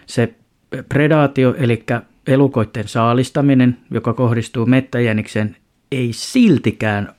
[0.06, 0.34] se
[0.90, 1.84] predaatio, eli
[2.28, 5.56] elukoiden saalistaminen, joka kohdistuu mettäjänikseen,
[5.92, 7.16] ei siltikään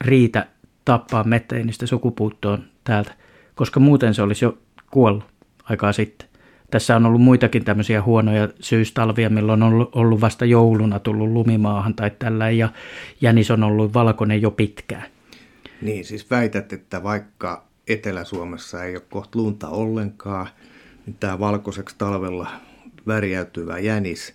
[0.00, 0.46] riitä
[0.84, 3.14] tappaa mettäjänistä sukupuuttoon täältä,
[3.54, 4.58] koska muuten se olisi jo
[4.90, 5.24] kuollut
[5.64, 6.28] aikaa sitten.
[6.70, 12.10] Tässä on ollut muitakin tämmöisiä huonoja syystalvia, milloin on ollut vasta jouluna tullut lumimaahan tai
[12.18, 12.68] tällä, ja
[13.20, 15.04] jänis on ollut valkoinen jo pitkään.
[15.82, 20.48] Niin, siis väität, että vaikka Etelä-Suomessa ei ole kohta lunta ollenkaan,
[21.06, 22.50] niin tämä valkoiseksi talvella
[23.06, 24.34] värjäytyvä jänis,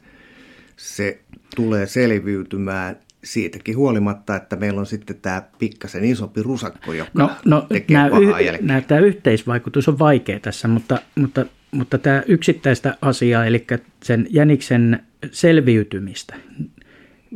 [0.77, 1.21] se
[1.55, 7.65] tulee selviytymään siitäkin huolimatta, että meillä on sitten tämä pikkasen isompi rusakko, joka no, no,
[7.69, 12.97] tekee nämä pahaa y- nämä, Tämä yhteisvaikutus on vaikea tässä, mutta, mutta, mutta tämä yksittäistä
[13.01, 13.65] asiaa, eli
[14.03, 16.35] sen jäniksen selviytymistä,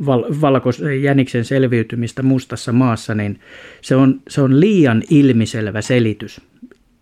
[0.06, 0.60] val,
[1.02, 3.40] jäniksen selviytymistä mustassa maassa, niin
[3.80, 6.40] se on, se on liian ilmiselvä selitys,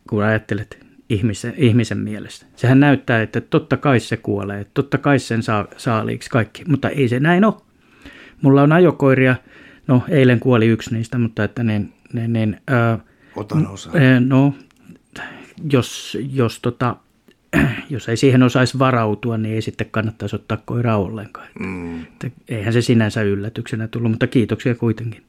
[0.09, 0.79] kun ajattelet
[1.09, 2.47] ihmisen, ihmisen mielestä.
[2.57, 7.09] Sehän näyttää, että totta kai se kuolee, totta kai sen saa saaliiksi kaikki, mutta ei
[7.09, 7.55] se näin ole.
[8.43, 9.37] Mulla on ajokoiria,
[9.87, 12.99] no eilen kuoli yksi niistä, mutta että niin, niin, niin ää,
[13.37, 13.91] Otan osa.
[14.21, 14.55] No,
[15.73, 16.97] jos, jos tota,
[17.91, 21.49] jos ei siihen osaisi varautua, niin ei sitten kannattaisi ottaa koiraa ollenkaan.
[21.61, 22.03] Mm.
[22.03, 25.23] Että eihän se sinänsä yllätyksenä tullut, mutta kiitoksia kuitenkin.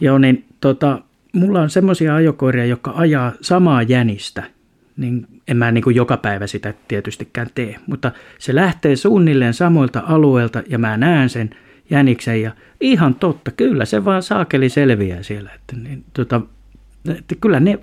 [0.00, 1.02] Joo, niin tota,
[1.32, 4.42] mulla on semmoisia ajokoiria, jotka ajaa samaa jänistä.
[4.96, 10.02] Niin en mä niin kuin joka päivä sitä tietystikään tee, mutta se lähtee suunnilleen samoilta
[10.06, 11.50] alueilta ja mä näen sen
[11.90, 15.50] jäniksen ja ihan totta, kyllä se vaan saakeli selviää siellä.
[15.54, 16.40] Että, niin, tota,
[17.18, 17.78] että kyllä ne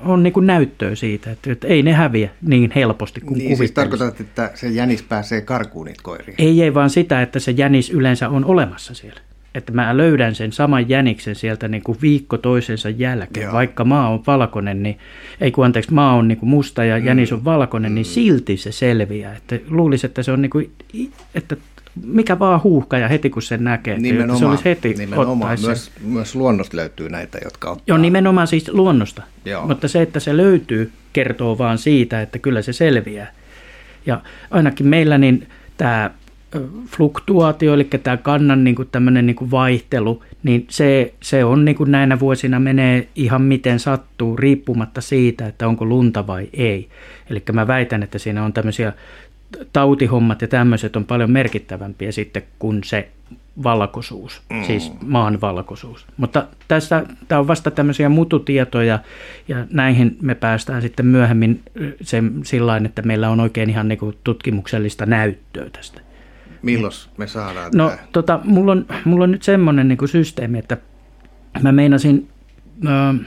[0.00, 3.72] on niin kuin näyttöä siitä, että, että ei ne häviä niin helposti kuin niin, siis
[3.72, 6.34] tarkoitat, että se jänis pääsee karkuun niitä koiria?
[6.38, 9.20] Ei, ei vaan sitä, että se jänis yleensä on olemassa siellä.
[9.54, 13.44] Että mä löydän sen saman jäniksen sieltä niin kuin viikko toisensa jälkeen.
[13.44, 13.52] Joo.
[13.52, 14.98] Vaikka maa on valkoinen, niin,
[15.40, 17.06] ei kun anteeksi, maa on niin kuin musta ja mm.
[17.06, 18.08] jänis on valkoinen, niin mm.
[18.08, 19.34] niin silti se selviää.
[19.36, 20.70] Että luulisi, että se on niin kuin,
[21.34, 21.56] että
[22.04, 25.58] mikä vaan huuhka ja heti kun sen näkee, nimenomaan, se olisi heti nimenomaan.
[25.66, 27.84] Myös, myös luonnosta löytyy näitä, jotka ottaa.
[27.86, 29.22] Joo, nimenomaan siis luonnosta.
[29.44, 29.66] Joo.
[29.66, 33.32] Mutta se, että se löytyy, kertoo vaan siitä, että kyllä se selviää.
[34.06, 36.10] Ja ainakin meillä niin tämä
[36.96, 41.76] fluktuaatio, eli tämä kannan niin kuin tämmöinen niin kuin vaihtelu, niin se, se on niin
[41.76, 46.88] kuin näinä vuosina menee ihan miten sattuu, riippumatta siitä, että onko lunta vai ei.
[47.30, 48.92] Eli mä väitän, että siinä on tämmöisiä
[49.72, 53.08] tautihommat ja tämmöiset on paljon merkittävämpiä sitten kuin se
[53.62, 54.64] valkoisuus, mm.
[54.64, 56.06] siis maan valkoisuus.
[56.16, 58.98] Mutta tässä tämä on vasta tämmöisiä mututietoja
[59.48, 61.62] ja näihin me päästään sitten myöhemmin
[62.00, 66.00] sen, sillä että meillä on oikein ihan niin tutkimuksellista näyttöä tästä.
[66.62, 67.98] Milloin me saadaan No tämä?
[68.12, 70.76] tota, mulla, on, mulla on nyt semmoinen niin systeemi, että
[71.62, 72.28] mä meinasin...
[72.86, 73.24] Öö,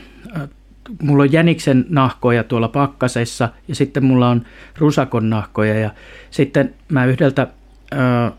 [1.02, 4.46] mulla on jäniksen nahkoja tuolla pakkasessa ja sitten mulla on
[4.78, 5.90] rusakon nahkoja ja
[6.32, 7.48] sitten mä yhdeltä
[7.94, 8.32] ö,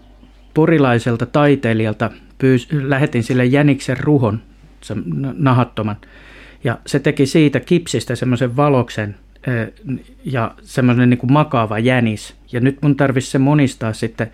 [0.55, 4.43] porilaiselta taiteilijalta pyys, lähetin sille jäniksen ruhon,
[5.33, 5.97] nahattoman,
[6.65, 9.17] ja se teki siitä kipsistä semmoisen valoksen
[10.25, 12.35] ja semmoinen niin kuin makaava jänis.
[12.53, 14.31] Ja nyt mun tarvitsisi se monistaa sitten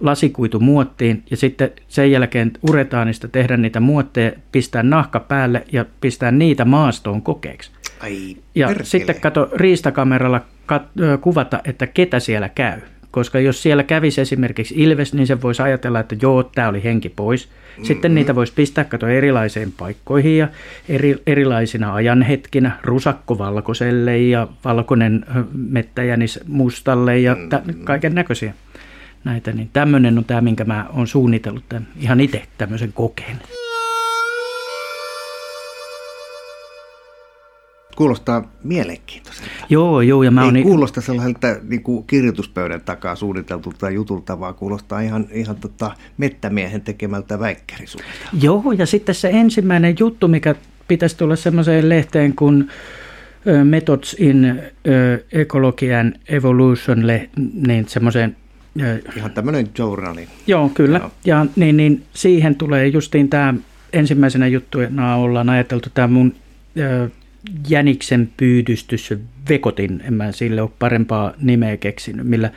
[0.00, 6.64] lasikuitumuottiin ja sitten sen jälkeen uretaanista tehdä niitä muotteja, pistää nahka päälle ja pistää niitä
[6.64, 7.70] maastoon kokeeksi.
[8.00, 8.86] Ai, ja perkele.
[8.86, 10.40] sitten kato riistakameralla
[10.72, 12.80] kat- kuvata, että ketä siellä käy.
[13.10, 17.08] Koska jos siellä kävisi esimerkiksi ilves, niin se voisi ajatella, että joo, tämä oli henki
[17.08, 17.48] pois.
[17.82, 18.14] Sitten mm-hmm.
[18.14, 20.48] niitä voisi pistää kato erilaisiin paikkoihin ja
[20.88, 27.84] eri, erilaisina ajanhetkinä, rusakko valkoiselle ja valkoinen mettäjänis mustalle ja mm-hmm.
[27.84, 28.54] kaiken näköisiä
[29.24, 29.52] näitä.
[29.52, 33.38] Niin tämmöinen on tämä, minkä mä oon suunnitellut tämän, ihan itse tämmöisen kokeen.
[37.96, 39.50] Kuulostaa mielenkiintoiselta.
[39.68, 40.22] Joo, joo.
[40.22, 40.62] Ja mä Ei on...
[40.62, 47.38] kuulosta sellaiselta niin kuin kirjoituspöydän takaa suunniteltulta jutulta, vaan kuulostaa ihan, ihan tota mettämiehen tekemältä
[47.38, 48.10] väikkärisuudelta.
[48.40, 50.54] Joo, ja sitten se ensimmäinen juttu, mikä
[50.88, 52.68] pitäisi tulla semmoiseen lehteen kuin
[53.64, 54.62] Methods in
[55.32, 57.06] Ecology and Evolution,
[57.66, 58.36] niin semmoiseen
[59.16, 60.28] Ihan tämmöinen journali.
[60.46, 60.98] Joo, kyllä.
[60.98, 61.10] Joo.
[61.24, 63.54] Ja niin, niin siihen tulee justiin tämä
[63.92, 66.34] ensimmäisenä juttuna ollaan ajateltu tämä mun
[67.68, 69.14] jäniksen pyydystys
[69.48, 72.50] vekotin, en mä sille ole parempaa nimeä keksinyt, millä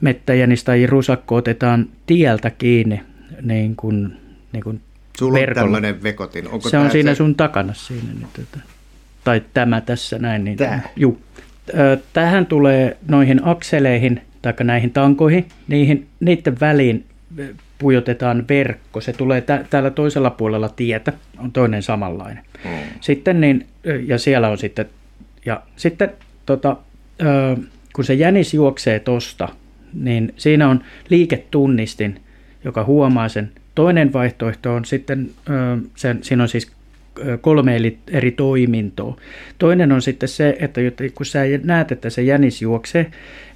[0.00, 3.00] mettäjänis tai rusakko otetaan tieltä kiinni
[3.42, 4.16] niin kuin,
[4.52, 4.80] niin kuin
[5.18, 5.66] Sulla verkolla.
[5.66, 6.48] on tämmöinen vekotin.
[6.48, 7.16] Onko se on siinä se...
[7.16, 8.08] sun takana siinä.
[8.14, 8.64] Niin, tota,
[9.24, 10.44] tai tämä tässä näin.
[10.44, 10.88] Niin, Tää.
[10.96, 11.20] Juu.
[12.12, 17.04] Tähän tulee noihin akseleihin tai näihin tankoihin, niihin, niiden väliin
[17.78, 19.00] pujotetaan verkko.
[19.00, 22.44] Se tulee tä- täällä toisella puolella tietä, on toinen samanlainen.
[22.64, 22.70] Mm.
[23.00, 23.66] Sitten niin,
[24.06, 24.86] ja siellä on sitten,
[25.46, 26.10] ja sitten
[26.46, 26.76] tota,
[27.94, 29.48] kun se jänis juoksee tosta,
[29.92, 32.20] niin siinä on liiketunnistin,
[32.64, 33.50] joka huomaa sen.
[33.74, 35.30] Toinen vaihtoehto on sitten,
[35.96, 36.72] sen, siinä on siis
[37.40, 37.76] kolme
[38.10, 39.16] eri toimintoa.
[39.58, 40.80] Toinen on sitten se, että
[41.14, 43.10] kun sä näet, että se jänis juoksee,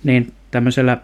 [0.04, 0.98] niin tämmöisellä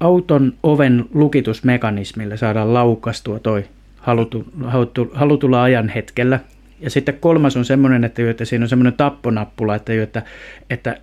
[0.00, 3.64] auton oven lukitusmekanismilla saadaan laukastua toi
[3.96, 6.40] halutu, halutu, halutulla ajan hetkellä.
[6.80, 10.22] Ja sitten kolmas on semmoinen, että, että siinä on semmoinen tapponappula, että, että,
[10.70, 10.96] että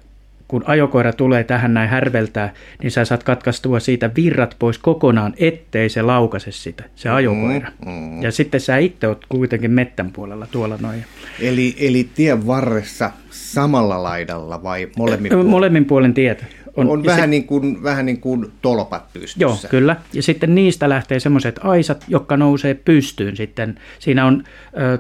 [0.47, 5.89] kun ajokoira tulee tähän näin härveltää, niin sä saat katkaistua siitä virrat pois kokonaan, ettei
[5.89, 7.71] se laukase sitä, se mm, ajokoira.
[7.86, 8.21] Mm, mm.
[8.21, 11.06] Ja sitten sä itse oot kuitenkin mettän puolella tuolla noin.
[11.39, 15.49] Eli, eli tien varressa samalla laidalla vai molemmin puolin?
[15.49, 16.45] Molemmin puolen tietä.
[16.79, 19.39] On, on vähän, se, niin kuin, vähän niin kuin tolpat pystyssä.
[19.39, 19.95] Joo, kyllä.
[20.13, 23.79] Ja sitten niistä lähtee semmoiset aisat, jotka nousee pystyyn sitten.
[23.99, 24.43] Siinä on
[24.79, 24.99] ö,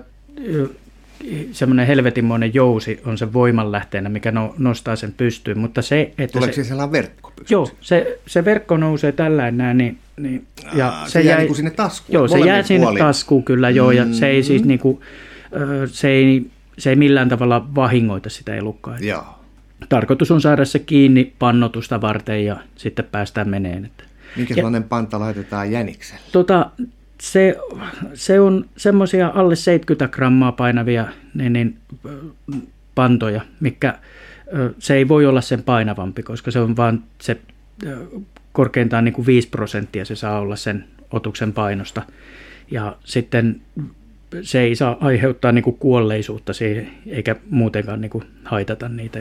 [1.51, 5.57] semmoinen helvetinmoinen jousi on se voimanlähteenä, mikä no, nostaa sen pystyyn.
[5.57, 7.55] Mutta se, että Tuleeko se, sellainen verkko pystyyn?
[7.55, 11.55] Joo, se, se verkko nousee tällä näin, niin, niin ja Aa, se, se jää niin
[11.55, 12.13] sinne taskuun?
[12.13, 12.99] Joo, se jää sinne puolin.
[12.99, 14.67] taskuun kyllä, joo, ja se ei siis mm.
[14.67, 14.99] niin kuin,
[15.85, 16.45] se ei,
[16.77, 18.97] se ei millään tavalla vahingoita sitä elukkaa.
[18.99, 19.38] Joo.
[19.89, 23.85] Tarkoitus on saada se kiinni pannotusta varten ja sitten päästään meneen.
[23.85, 24.03] Että.
[24.35, 26.21] Minkälainen panta laitetaan jänikselle?
[26.31, 26.69] Tota,
[27.21, 27.55] se,
[28.13, 31.77] se on semmoisia alle 70 grammaa painavia niin, niin,
[32.95, 33.99] pantoja, mikä
[34.79, 37.37] se ei voi olla sen painavampi, koska se on vaan se
[38.51, 42.01] korkeintaan niin kuin 5 prosenttia se saa olla sen otuksen painosta.
[42.71, 43.61] Ja sitten
[44.41, 49.19] se ei saa aiheuttaa niin kuin kuolleisuutta siihen, eikä muutenkaan niin kuin haitata niitä.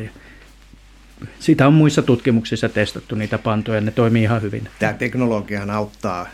[1.40, 4.68] Sitä on muissa tutkimuksissa testattu niitä pantoja, ja ne toimii ihan hyvin.
[4.78, 6.26] Tämä teknologiahan auttaa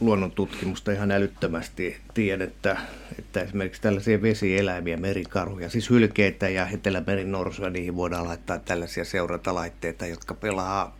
[0.00, 1.96] luonnon tutkimusta ihan älyttömästi.
[2.14, 2.76] Tiedettä,
[3.18, 10.06] että esimerkiksi tällaisia vesieläimiä, merikarhuja, siis hylkeitä ja etelämerin norsuja, niihin voidaan laittaa tällaisia seurantalaitteita,
[10.06, 10.96] jotka pelaa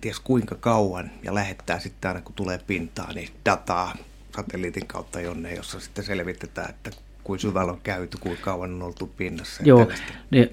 [0.00, 3.94] ties kuinka kauan ja lähettää sitten aina kun tulee pintaan, niin dataa
[4.36, 6.90] satelliitin kautta jonne, jossa sitten selvitetään, että
[7.24, 9.62] kuin syvällä on käyty, kuinka kauan on oltu pinnassa.
[9.66, 9.88] Joo,
[10.30, 10.48] niin,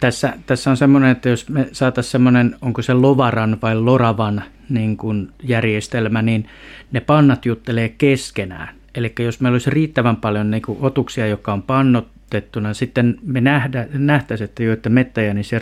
[0.00, 4.96] tässä, tässä on semmoinen, että jos me saataisiin semmoinen, onko se Lovaran vai Loravan niin
[4.96, 6.48] kuin järjestelmä, niin
[6.92, 8.74] ne pannat juttelee keskenään.
[8.94, 13.86] Eli jos meillä olisi riittävän paljon niin kuin otuksia, jotka on pannotettuna, sitten me nähdä,
[13.92, 15.60] nähtäisiin, että jo, että mettäjä, niin se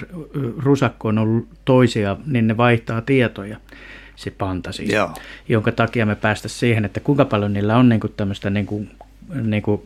[0.58, 3.56] rusakko on ollut toisia, niin ne vaihtaa tietoja
[4.16, 5.14] se panta siis, Joo.
[5.48, 8.90] jonka takia me päästä siihen, että kuinka paljon niillä on niin kuin tämmöistä niin kuin,
[9.42, 9.82] niin kuin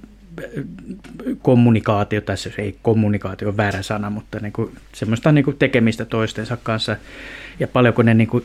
[1.43, 6.57] kommunikaatio, tässä ei kommunikaatio ole väärä sana, mutta niin kuin, semmoista niin kuin tekemistä toistensa
[6.63, 6.97] kanssa
[7.61, 8.45] ja paljonko ne niin kuin,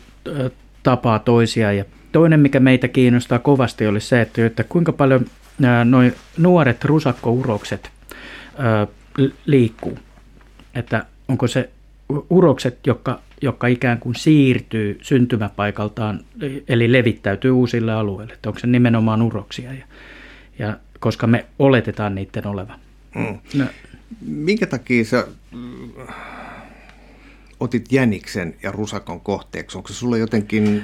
[0.83, 1.71] tapaa toisia.
[1.71, 5.25] Ja toinen, mikä meitä kiinnostaa kovasti, oli se, että, että kuinka paljon
[5.85, 7.91] noin nuoret rusakkourokset
[9.45, 9.99] liikkuu.
[10.75, 11.69] Että onko se
[12.29, 16.19] urokset, jotka, jotka ikään kuin siirtyy syntymäpaikaltaan,
[16.67, 19.73] eli levittäytyy uusille alueille, että onko se nimenomaan uroksia.
[19.73, 19.85] Ja,
[20.59, 22.79] ja koska me oletetaan niiden olevan.
[23.15, 23.39] Mm.
[23.53, 23.65] No.
[24.21, 25.89] Minkä takia sä mm,
[27.59, 29.77] otit jäniksen ja rusakon kohteeksi?
[29.77, 30.83] Onko se sulle jotenkin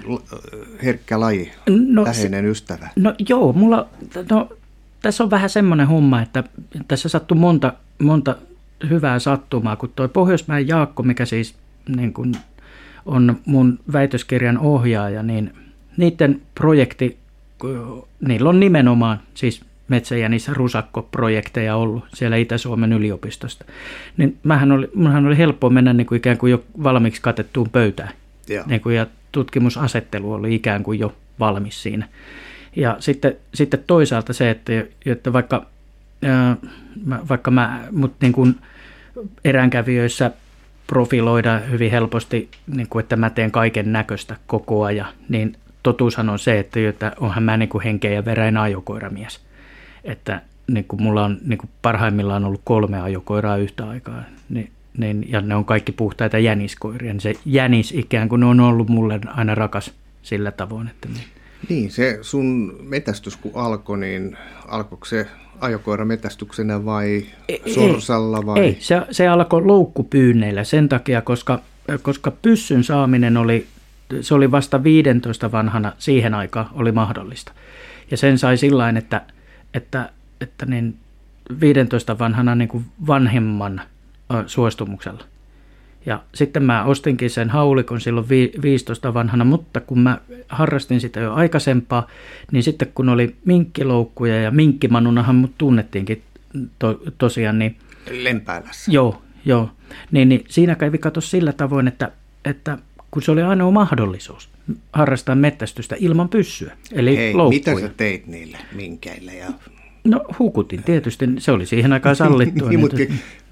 [0.84, 2.90] herkkä laji, no, läheinen se, ystävä?
[2.96, 3.88] No joo, mulla,
[4.30, 4.50] no,
[5.02, 6.44] tässä on vähän semmoinen homma, että
[6.88, 8.36] tässä sattuu monta, monta
[8.90, 11.56] hyvää sattumaa, kun tuo Pohjoismäen Jaakko, mikä siis
[11.96, 12.36] niin kun
[13.06, 15.54] on mun väitöskirjan ohjaaja, niin
[15.98, 17.18] niiden projekti,
[18.28, 23.66] niillä on nimenomaan siis metsäjänis rusakko-projekteja ollut siellä Itä-Suomen yliopistosta.
[24.18, 28.14] Niin mähän oli, mähän oli helppo mennä niin kuin ikään kuin jo valmiiksi katettuun pöytään.
[28.66, 32.08] Niin kuin, ja tutkimusasettelu oli ikään kuin jo valmis siinä.
[32.76, 34.74] Ja sitten, sitten toisaalta se, että,
[35.06, 35.66] että vaikka,
[36.24, 36.58] ää,
[37.30, 38.56] vaikka mä mut niin kuin
[39.46, 40.32] eräänkävijöissä
[40.88, 46.40] profiloida hyvin helposti, niin kuin, että mä teen kaiken näköistä koko ajan, niin totuushan on
[46.40, 49.51] se, että, että onhan mä niin kuin henkeä ja veräin ajokoiramies
[50.04, 55.26] että niin kuin mulla on niin kuin parhaimmillaan ollut kolme ajokoiraa yhtä aikaa, niin, niin,
[55.30, 59.56] ja ne on kaikki puhtaita jäniskoiria, niin se jänis ikään kuin on ollut mulle aina
[59.56, 60.88] rakas sillä tavoin.
[60.88, 61.26] Että niin.
[61.70, 64.38] niin, se sun metästys kun alkoi, niin
[64.68, 65.28] alkoiko se
[65.60, 67.26] ajokoirametästyksenä vai
[67.74, 68.60] sorsalla vai?
[68.60, 71.60] Ei, se, se alkoi loukkupyynneillä sen takia, koska,
[72.02, 73.68] koska pyssyn saaminen oli,
[74.22, 77.52] se oli vasta 15 vanhana siihen aikaan oli mahdollista.
[78.12, 79.22] Ja sen sai sillä että,
[79.74, 80.10] että,
[80.42, 80.98] että niin
[81.60, 83.82] 15 vanhana niin kuin vanhemman
[84.48, 85.24] suostumuksella.
[86.06, 88.30] Ja sitten mä ostinkin sen haulikon silloin
[88.62, 90.18] 15 vanhana, mutta kun mä
[90.50, 92.08] harrastin sitä jo aikaisempaa,
[92.52, 96.22] niin sitten kun oli minkkiloukkuja ja minkkimanunahan mut tunnettiinkin
[96.80, 97.78] to, tosiaan, niin...
[98.12, 98.92] Lempäälässä.
[98.92, 99.70] Joo, joo.
[100.12, 102.12] Niin, niin siinä kävi kato sillä tavoin, että,
[102.46, 102.78] että
[103.12, 104.50] kun se oli ainoa mahdollisuus
[104.94, 107.76] harrastaa mettästystä ilman pyssyä, eli Hei, loukkuja.
[107.76, 109.48] mitä sä teit niille minkeille ja
[110.04, 112.70] No hukutin tietysti, se oli siihen aikaan sallittua.
[112.70, 112.98] niin, mutta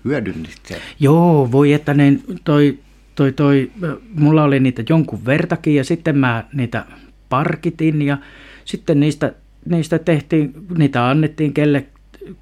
[0.06, 0.78] hyödynnit sen.
[1.00, 2.80] Joo, voi että ne, toi,
[3.16, 3.72] toi, toi,
[4.16, 6.86] mulla oli niitä jonkun vertakin ja sitten mä niitä
[7.30, 8.18] parkitin ja
[8.66, 9.34] sitten niistä,
[9.66, 11.86] niistä tehtiin, niitä annettiin kelle,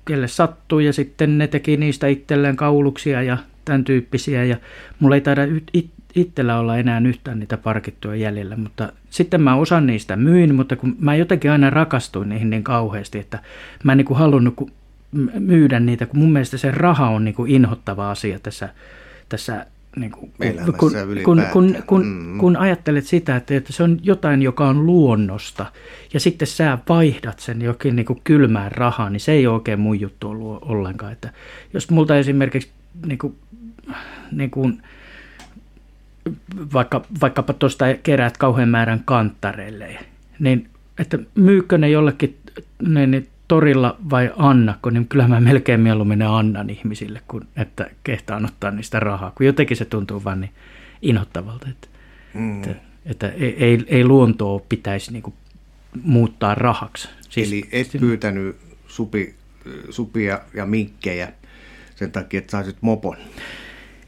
[0.06, 4.58] kelle sattui ja sitten ne teki niistä itselleen kauluksia ja tämän tyyppisiä ja
[5.00, 5.42] mulla ei taida
[5.74, 10.76] it, itsellä olla enää yhtään niitä parkittuja jäljellä, mutta sitten mä osan niistä myin, mutta
[10.76, 13.40] kun mä jotenkin aina rakastuin niihin niin kauheasti, että
[13.84, 14.72] mä en niin kuin halunnut
[15.40, 18.70] myydä niitä, kun mun mielestä se raha on niin kuin inhottava asia tässä,
[19.30, 20.32] tässä niin kuin,
[20.66, 20.76] kun,
[21.24, 22.38] kun, kun, kun, mm.
[22.38, 25.66] kun ajattelet sitä, että, että se on jotain, joka on luonnosta,
[26.14, 29.80] ja sitten sä vaihdat sen jokin niin kuin kylmään rahaan, niin se ei ole oikein
[29.80, 31.12] mun juttu ollut ollenkaan.
[31.12, 31.30] Että
[31.74, 32.70] jos multa esimerkiksi
[33.06, 33.36] niin kuin,
[34.32, 34.82] niin kuin,
[36.74, 40.00] vaikka, vaikkapa tuosta keräät kauhean määrän kanttareille,
[40.40, 42.38] niin että myykö ne jollekin
[42.88, 47.90] ne, ne torilla vai annakko, niin kyllä mä melkein mieluummin ne annan ihmisille, kun että
[48.04, 50.52] kehtaan ottaa niistä rahaa, kun jotenkin se tuntuu vaan niin
[51.02, 51.88] inhottavalta, että,
[52.34, 52.64] mm.
[52.64, 55.36] että, että ei, ei, ei luontoa pitäisi niin kuin
[56.04, 57.10] muuttaa rahaksi.
[57.30, 58.56] Siis, Eli et pyytänyt
[58.88, 59.36] supi,
[59.90, 61.34] supia ja minkkejä
[61.96, 63.18] sen takia, että saisit mopon?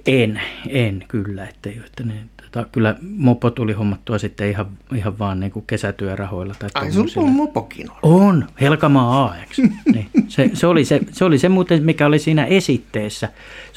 [0.06, 2.14] En, en kyllä, ettei, että ne,
[2.52, 6.56] tota, kyllä mopo tuli hommattua sitten ihan, ihan vaan niin kuin kesätyörahoilla.
[6.60, 7.98] Tai Ai sun on mopokin on?
[8.02, 9.58] On, Helkamaa AX.
[9.94, 13.30] niin, se, se, oli se, se oli se muuten, mikä oli siinä esitteessä.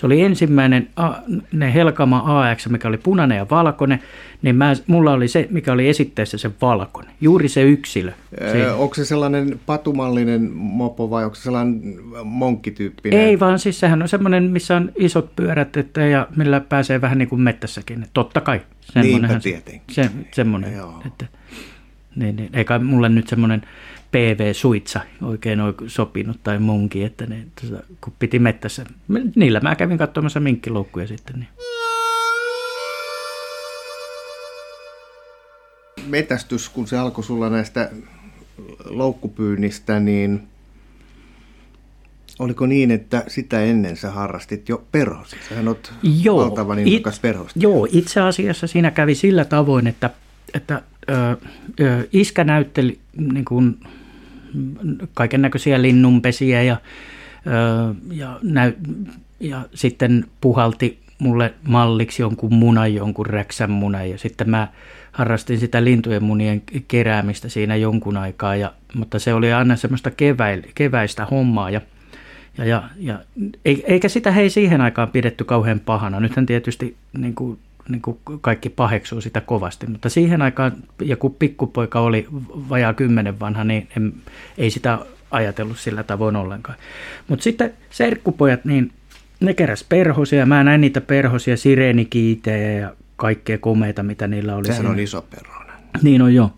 [0.03, 1.13] Se oli ensimmäinen a,
[1.53, 3.99] ne Helkama AX, mikä oli punainen ja valkoinen,
[4.43, 8.13] niin mä, mulla oli se, mikä oli esitteessä se valkoinen, juuri se yksilö.
[8.41, 11.81] Öö, onko se sellainen patumallinen mopo vai onko se sellainen
[12.25, 13.21] monkkityyppinen?
[13.21, 17.19] Ei vaan, siis sehän on semmoinen, missä on isot pyörät että, ja millä pääsee vähän
[17.19, 18.07] niin kuin mettässäkin.
[18.15, 18.61] Totta kai.
[18.95, 19.95] Niinpä tietenkin.
[19.95, 21.03] Se, semmoinen, Joo.
[21.07, 21.27] että,
[22.17, 23.63] niin, niin, eikä mulle nyt semmoinen
[24.13, 28.85] PV-suitsa oikein sopinut tai munki, että ne, tuota, kun piti mettässä.
[29.37, 31.39] Niillä mä kävin katsomassa minkkiloukkuja sitten.
[31.39, 31.49] Niin.
[36.07, 37.91] Metästys, kun se alkoi sulla näistä
[38.85, 40.43] loukkupyynnistä, niin
[42.39, 45.39] oliko niin, että sitä ennen sä harrastit jo perhosia?
[45.49, 47.59] Sähän oot joo, valtavan innokas perhosta.
[47.63, 50.11] Joo, itse asiassa siinä kävi sillä tavoin, että,
[50.55, 51.37] että ö,
[51.81, 52.99] ö, iskä näytteli
[53.33, 53.81] niin kuin,
[55.15, 56.77] kaiken näköisiä linnunpesiä ja,
[58.11, 58.73] ja, näy,
[59.41, 64.69] ja sitten puhalti mulle malliksi jonkun munan, jonkun räksän munan ja sitten mä
[65.13, 70.63] harrastin sitä lintujen munien keräämistä siinä jonkun aikaa, ja, mutta se oli aina semmoista keväil,
[70.75, 71.81] keväistä hommaa ja,
[72.59, 73.19] ja, ja, ja
[73.65, 76.21] eikä sitä hei siihen aikaan pidetty kauhean pahana.
[76.21, 79.87] Nythän tietysti niin kuin niin kuin kaikki paheksuu sitä kovasti.
[79.87, 82.27] Mutta siihen aikaan, ja kun pikkupoika oli
[82.71, 84.15] vajaa kymmenen vanha, niin en,
[84.59, 84.99] ei sitä
[85.31, 86.79] ajatellut sillä tavoin ollenkaan.
[87.29, 88.93] Mutta sitten serkkupojat, niin
[89.41, 90.47] ne keräs perhosia.
[90.47, 94.67] Mä näin niitä perhosia, sireenikiitejä ja kaikkea komeita, mitä niillä oli.
[94.67, 94.91] Sehän siinä.
[94.91, 95.77] on iso perhonen.
[96.03, 96.53] Niin on joo.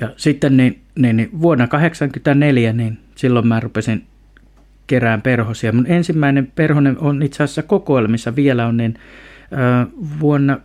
[0.00, 4.06] Ja sitten niin, niin, niin vuonna 1984, niin silloin mä rupesin
[4.86, 5.72] kerään perhosia.
[5.72, 8.98] Mun ensimmäinen perhonen on itse asiassa kokoelmissa vielä on niin
[10.20, 10.58] vuonna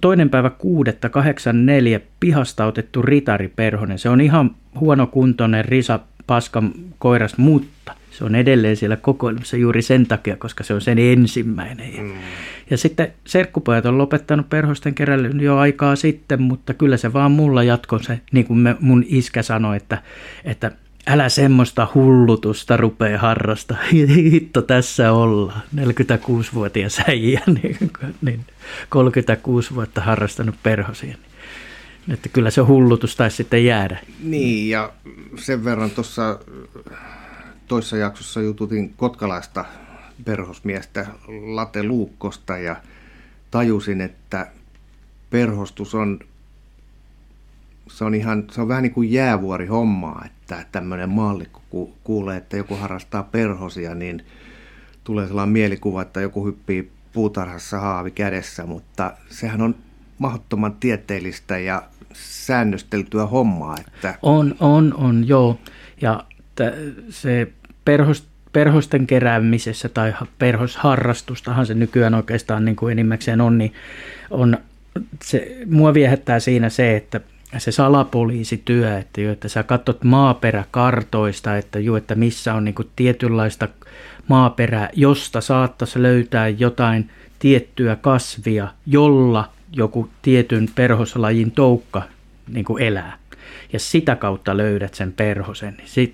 [0.00, 3.98] toinen päivä kuudetta 84 pihasta otettu ritariperhonen.
[3.98, 10.06] Se on ihan huonokuntoinen risa paskan koiras, mutta se on edelleen siellä kokoelmassa juuri sen
[10.06, 12.04] takia, koska se on sen ensimmäinen.
[12.04, 12.12] Mm.
[12.70, 17.62] Ja sitten serkkupojat on lopettanut perhosten keräilyn jo aikaa sitten, mutta kyllä se vaan mulla
[17.62, 20.02] jatkoi se, niin kuin me, mun iskä sanoi, että,
[20.44, 20.72] että
[21.06, 23.76] älä semmoista hullutusta rupee harrasta.
[24.32, 25.62] Hitto tässä ollaan.
[25.76, 27.76] 46-vuotias äijä, niin,
[28.22, 28.44] niin
[28.88, 31.16] 36 vuotta harrastanut perhosia.
[32.06, 33.98] Niin, että kyllä se hullutus taisi sitten jäädä.
[34.22, 34.92] Niin, ja
[35.38, 36.38] sen verran tuossa
[37.68, 39.64] toissa jaksossa jututin kotkalaista
[40.24, 42.76] perhosmiestä Late Luukkosta ja
[43.50, 44.46] tajusin, että
[45.30, 46.20] perhostus on,
[47.88, 51.92] se on, ihan, se on vähän niin kuin jäävuori hommaa, että että tämmöinen maallikko kun
[52.04, 54.24] kuulee, että joku harrastaa perhosia, niin
[55.04, 59.74] tulee sellainen mielikuva, että joku hyppii puutarhassa haavi kädessä, mutta sehän on
[60.18, 61.82] mahdottoman tieteellistä ja
[62.12, 63.76] säännösteltyä hommaa.
[63.86, 64.14] Että...
[64.22, 65.58] On, on, on, joo.
[66.00, 66.24] Ja
[66.54, 66.60] t-
[67.10, 67.52] se
[67.84, 73.72] perhos, perhosten keräämisessä tai perhosharrastustahan se nykyään oikeastaan niin kuin enimmäkseen on, niin
[74.30, 74.58] on,
[75.24, 77.20] se, mua viehättää siinä se, että
[77.58, 83.68] se salapoliisityö, että, että sä katsot maaperäkartoista, että, että missä on niin kuin tietynlaista
[84.28, 92.02] maaperää, josta saattaisi löytää jotain tiettyä kasvia, jolla joku tietyn perhoslajin toukka
[92.52, 93.18] niin kuin elää.
[93.72, 95.76] Ja sitä kautta löydät sen perhosen.
[95.84, 96.10] Se,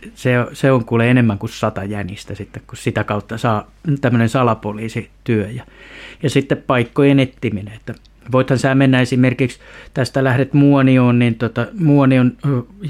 [0.53, 3.70] se on kuule enemmän kuin sata jänistä sitten, kun sitä kautta saa
[4.01, 5.49] tämmöinen salapoliisityö.
[5.51, 5.64] Ja,
[6.22, 7.95] ja sitten paikkojen etsiminen, että
[8.33, 9.59] Voithan sä mennä esimerkiksi,
[9.95, 12.33] tästä lähdet Muonioon, niin tota, Muonion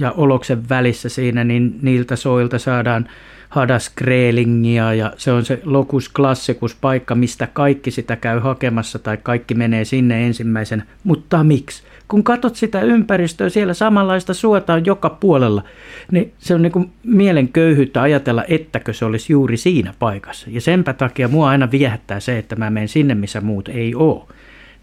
[0.01, 3.09] ja Oloksen välissä siinä, niin niiltä soilta saadaan
[3.49, 9.55] Hadaskreelingia ja se on se Locus Classicus paikka, mistä kaikki sitä käy hakemassa tai kaikki
[9.55, 10.82] menee sinne ensimmäisen.
[11.05, 11.82] Mutta miksi?
[12.09, 15.62] Kun katsot sitä ympäristöä, siellä samanlaista suota on joka puolella,
[16.11, 20.47] niin se on niin kuin mielen köyhyyttä ajatella, ettäkö se olisi juuri siinä paikassa.
[20.51, 24.22] Ja senpä takia mua aina viehättää se, että mä menen sinne, missä muut ei ole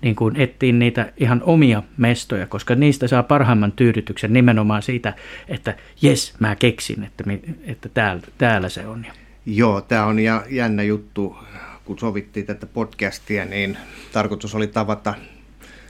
[0.04, 5.14] niin kuin etsiin niitä ihan omia mestoja, koska niistä saa parhaimman tyydytyksen nimenomaan siitä,
[5.48, 7.24] että jes, mä keksin, että,
[7.64, 9.06] että täällä, täällä se on.
[9.46, 10.18] Joo, tämä on
[10.50, 11.38] jännä juttu.
[11.86, 13.78] Kun sovittiin tätä podcastia, niin
[14.12, 15.14] tarkoitus oli tavata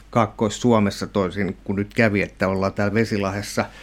[0.09, 3.65] Kaakkois-Suomessa toisin kuin nyt kävi, että ollaan täällä Vesilahessa–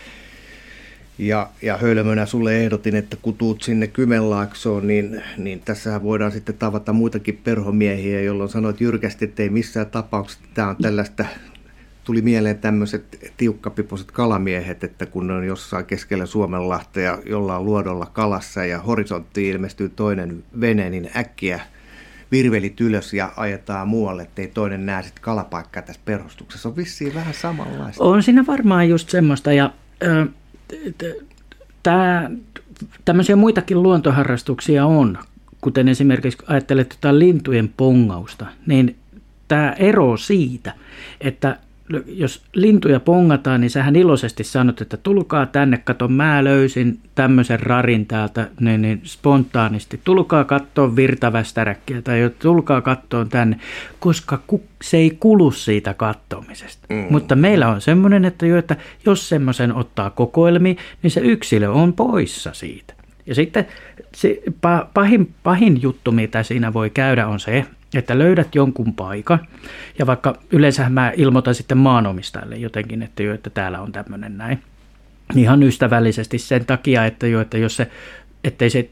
[1.20, 6.54] ja, ja hölmönä sulle ehdotin, että kun tuut sinne Kymenlaaksoon, niin, niin tässähän voidaan sitten
[6.54, 11.24] tavata muitakin perhomiehiä, jolloin sanoit jyrkästi, että ei missään tapauksessa tämä on tällaista
[12.04, 18.64] tuli mieleen tämmöiset tiukkapipoiset kalamiehet, että kun ne on jossain keskellä Suomenlahtea jollain luodolla kalassa
[18.64, 21.60] ja horisonttiin ilmestyy toinen vene, niin äkkiä
[22.32, 26.68] virvelit ylös ja ajetaan muualle, ettei toinen näe sitten kalapaikkaa tässä perhostuksessa.
[26.68, 28.04] On vissiin vähän samanlaista.
[28.04, 29.72] On siinä varmaan just semmoista ja
[31.82, 32.30] tämä,
[33.04, 35.18] tämmöisiä muitakin luontoharrastuksia on,
[35.60, 38.96] kuten esimerkiksi ajattelet jotain lintujen pongausta, niin
[39.48, 40.74] tämä ero siitä,
[41.20, 41.56] että
[42.06, 48.06] jos lintuja pongataan, niin sähän iloisesti sanot, että tulkaa tänne, kato mä löysin tämmöisen rarin
[48.06, 50.00] täältä niin, niin spontaanisti.
[50.04, 53.58] Tulkaa katsoa virtavästäräkkiä tai tulkaa katsoa tänne,
[54.00, 54.42] koska
[54.82, 56.86] se ei kulu siitä kattomisesta.
[56.90, 57.06] Mm.
[57.10, 58.76] Mutta meillä on semmoinen, että, jo, että
[59.06, 62.94] jos semmoisen ottaa kokoelmiin, niin se yksilö on poissa siitä.
[63.26, 63.66] Ja sitten
[64.14, 64.42] se
[64.94, 69.46] pahin, pahin juttu, mitä siinä voi käydä, on se, että löydät jonkun paikan,
[69.98, 74.62] ja vaikka yleensä mä ilmoitan sitten maanomistajalle jotenkin, että jo, että täällä on tämmöinen näin,
[75.36, 77.90] ihan ystävällisesti sen takia, että, jo, että jos se,
[78.44, 78.90] ettei se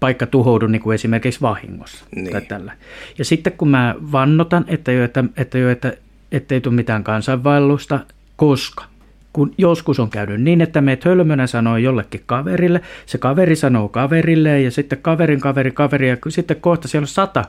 [0.00, 2.32] paikka tuhoudu niin kuin esimerkiksi vahingossa niin.
[2.32, 2.72] tai tällä.
[3.18, 5.92] Ja sitten kun mä vannotan, että, jo, että, että, jo, että
[6.32, 8.00] ettei tule mitään kansainvaellusta,
[8.36, 8.84] koska
[9.32, 14.60] kun joskus on käynyt niin, että meet hölmönä sanoo jollekin kaverille, se kaveri sanoo kaverille
[14.60, 17.44] ja sitten kaverin kaveri kaveri ja sitten kohta siellä on sata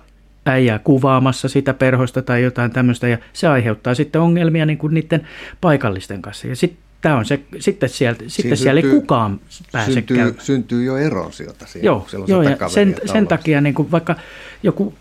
[0.50, 5.28] äijää kuvaamassa sitä perhosta tai jotain tämmöistä, ja se aiheuttaa sitten ongelmia niin kuin niiden
[5.62, 6.48] paikallisten kanssa.
[6.48, 9.40] Ja sitten Tämä on se, sitten, sieltä, sitten siellä ei kukaan
[9.72, 10.40] pääse syntyy, käymään.
[10.40, 14.16] Syntyy jo erosiota siellä, joo, joo ja sen, sen takia niin kuin vaikka
[14.64, 14.94] joku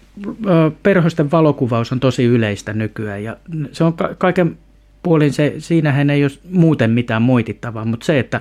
[0.82, 3.36] perhosten valokuvaus on tosi yleistä nykyään ja
[3.72, 4.59] se on ka- kaiken
[5.03, 8.40] puolin se, siinähän ei ole muuten mitään moitittavaa, mutta se, että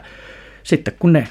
[0.64, 1.28] sitten kun ne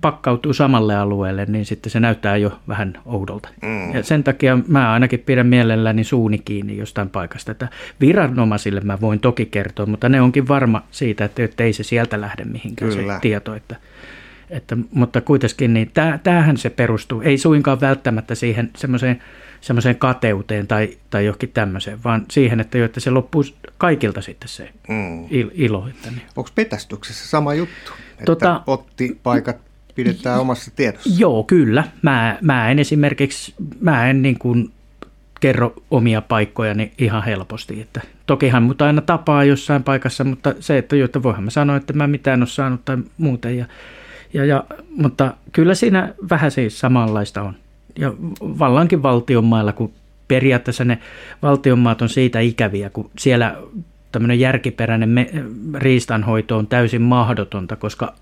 [0.00, 3.48] pakkautuu samalle alueelle, niin sitten se näyttää jo vähän oudolta.
[3.62, 3.94] Mm.
[3.94, 7.52] Ja sen takia mä ainakin pidän mielelläni suuni kiinni jostain paikasta.
[7.52, 7.68] Että
[8.00, 12.20] viranomaisille mä voin toki kertoa, mutta ne onkin varma siitä, että, että ei se sieltä
[12.20, 13.14] lähde mihinkään Kyllä.
[13.14, 13.54] se tieto.
[13.54, 13.76] Että,
[14.50, 15.90] että, mutta kuitenkin niin
[16.22, 19.22] tämähän se perustuu, ei suinkaan välttämättä siihen semmoiseen
[19.60, 23.44] semmoiseen kateuteen tai, tai johonkin tämmöiseen, vaan siihen, että, jo, että se loppuu
[23.78, 25.26] kaikilta sitten se mm.
[25.52, 25.88] ilo.
[25.88, 26.22] Että niin.
[26.36, 27.92] Onko petästyksessä sama juttu?
[28.10, 29.56] Että tota, ottipaikat
[29.94, 31.10] pidetään omassa tiedossa?
[31.18, 31.84] Joo, kyllä.
[32.02, 34.72] Mä, mä en esimerkiksi, mä en niin kuin
[35.40, 37.80] kerro omia paikkojani ihan helposti.
[37.80, 41.76] Että tokihan mut aina tapaa jossain paikassa, mutta se, että, jo, että voihan mä sanoa,
[41.76, 43.58] että mä mitään ole saanut tai muuten.
[43.58, 43.66] Ja,
[44.34, 47.54] ja, ja, mutta kyllä siinä vähän siis samanlaista on.
[47.98, 49.92] Ja vallankin valtionmailla, kun
[50.28, 50.98] periaatteessa ne
[51.42, 53.56] valtionmaat on siitä ikäviä, kun siellä
[54.12, 55.30] tämmöinen järkiperäinen me-
[55.74, 58.14] riistanhoito on täysin mahdotonta, koska,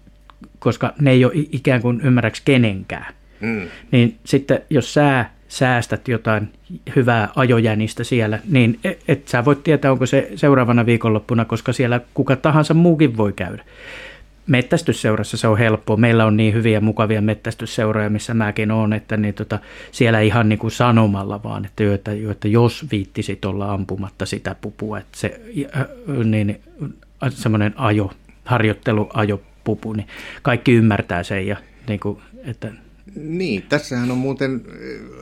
[0.59, 3.15] koska ne ei ole ikään kuin ymmärräksi kenenkään.
[3.41, 3.63] Mm.
[3.91, 6.49] Niin sitten jos sä säästät jotain
[6.97, 12.01] hyvää ajojänistä siellä, niin et, et sä voit tietää, onko se seuraavana viikonloppuna, koska siellä
[12.15, 13.65] kuka tahansa muukin voi käydä.
[14.47, 15.97] Mettästysseurassa se on helppoa.
[15.97, 19.59] Meillä on niin hyviä mukavia mettästysseuroja, missä mäkin olen, että niin tota,
[19.93, 24.99] siellä ihan niin kuin sanomalla vaan, että, että, että jos viittisit olla ampumatta sitä pupua,
[24.99, 25.41] että se
[25.77, 25.87] äh,
[26.25, 26.61] niin,
[27.29, 28.13] semmoinen ajo,
[28.45, 30.09] harjoittelu, ajopupu, niin
[30.43, 31.57] kaikki ymmärtää sen ja
[31.89, 32.73] niin kuin, että
[33.17, 34.63] niin, tässähän on muuten,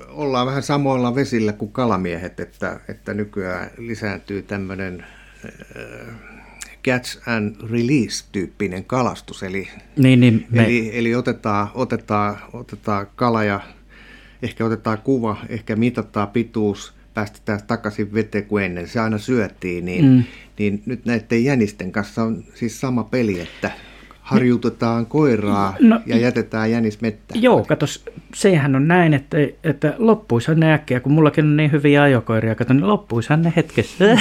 [0.09, 5.07] ollaan vähän samoilla vesillä kuin kalamiehet, että, että nykyään lisääntyy tämmöinen
[5.45, 6.34] äh,
[6.85, 9.43] catch and release-tyyppinen kalastus.
[9.43, 10.65] Eli, niin, niin me...
[10.65, 13.61] eli, eli otetaan, otetaan, otetaan kala ja
[14.43, 18.89] ehkä otetaan kuva, ehkä mitataan pituus, päästetään takaisin veteen kuin ennen.
[18.89, 20.25] Se aina syötiin, niin, mm.
[20.59, 23.71] niin nyt näiden jänisten kanssa on siis sama peli, että
[24.25, 27.43] harjutetaan koiraa no, ja jätetään jänis mettään.
[27.43, 27.87] Joo, kato,
[28.35, 32.73] sehän on näin, että, että loppuisihan ne äkkiä, kun mullakin on niin hyviä ajokoiria, kato,
[32.73, 34.05] niin loppuisihan ne hetkessä.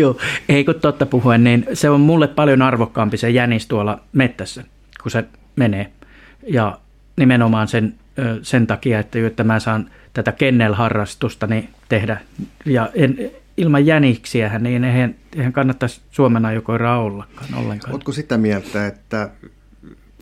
[0.00, 0.16] Joo,
[0.48, 4.64] ei kun totta puhuen, niin se on mulle paljon arvokkaampi se jänis tuolla mettässä,
[5.02, 5.24] kun se
[5.56, 5.92] menee.
[6.46, 6.78] Ja
[7.16, 7.94] nimenomaan sen,
[8.42, 12.20] sen takia, että, että mä saan tätä kennelharrastusta niin tehdä.
[12.64, 17.92] Ja en, ilman jäniksiä, niin eihän, eihän kannattaisi Suomen ajokoiraa ollakaan ollenkaan.
[17.92, 19.30] Oletko sitä mieltä, että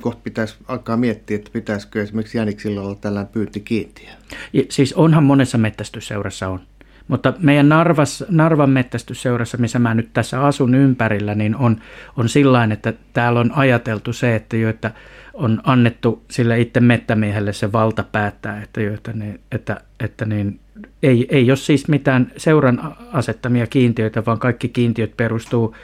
[0.01, 4.09] kohta pitäisi alkaa miettiä, että pitäisikö esimerkiksi jäniksillä olla tällainen pyyntikiintiö?
[4.53, 6.61] Ja, siis onhan monessa mettästysseurassa on.
[7.09, 11.77] Mutta meidän Narvas, Narvan mettästysseurassa, missä mä nyt tässä asun ympärillä, niin on,
[12.17, 14.91] on sillain, että täällä on ajateltu se, että, jo, että
[15.35, 20.61] on annettu sille itse mettämiehelle se valta päättää, että, jo, että, niin, että, että niin,
[21.03, 25.77] ei, ei ole siis mitään seuran asettamia kiintiöitä, vaan kaikki kiintiöt perustuu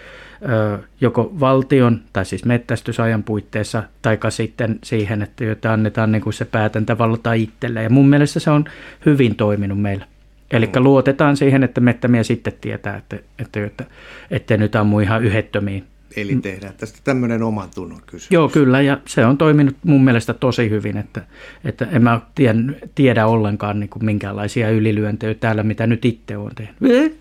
[1.01, 6.45] joko valtion tai siis mettästysajan puitteissa, tai sitten siihen, että joita annetaan niin kuin se
[6.45, 7.83] päätäntävalta itselle.
[7.83, 8.64] Ja mun mielestä se on
[9.07, 10.12] hyvin toiminut meillä.
[10.53, 10.82] Eli mm.
[10.84, 13.84] luotetaan siihen, että mettämiä sitten tietää, että, että, että,
[14.30, 15.84] että nyt ammu ihan yhettömiin.
[16.16, 18.30] Eli tehdään tästä tämmöinen oman tunnon kysymys.
[18.30, 21.22] Joo, kyllä, ja se on toiminut mun mielestä tosi hyvin, että,
[21.64, 22.59] että en mä tiedä,
[22.94, 26.76] tiedä ollenkaan niin kuin minkäänlaisia ylilyöntejä täällä, mitä nyt itse on tehnyt.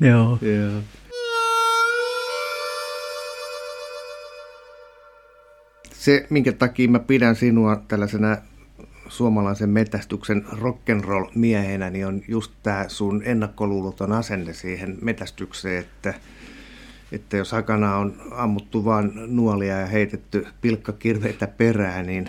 [0.00, 0.38] Joo.
[0.42, 0.82] Joo.
[5.92, 8.36] Se, minkä takia mä pidän sinua tällaisena
[9.12, 16.14] suomalaisen metästyksen rock'n'roll-miehenä, niin on just tämä sun ennakkoluuloton asenne siihen metästykseen, että,
[17.12, 22.28] että jos aikana on ammuttu vain nuolia ja heitetty pilkkakirveitä perään, niin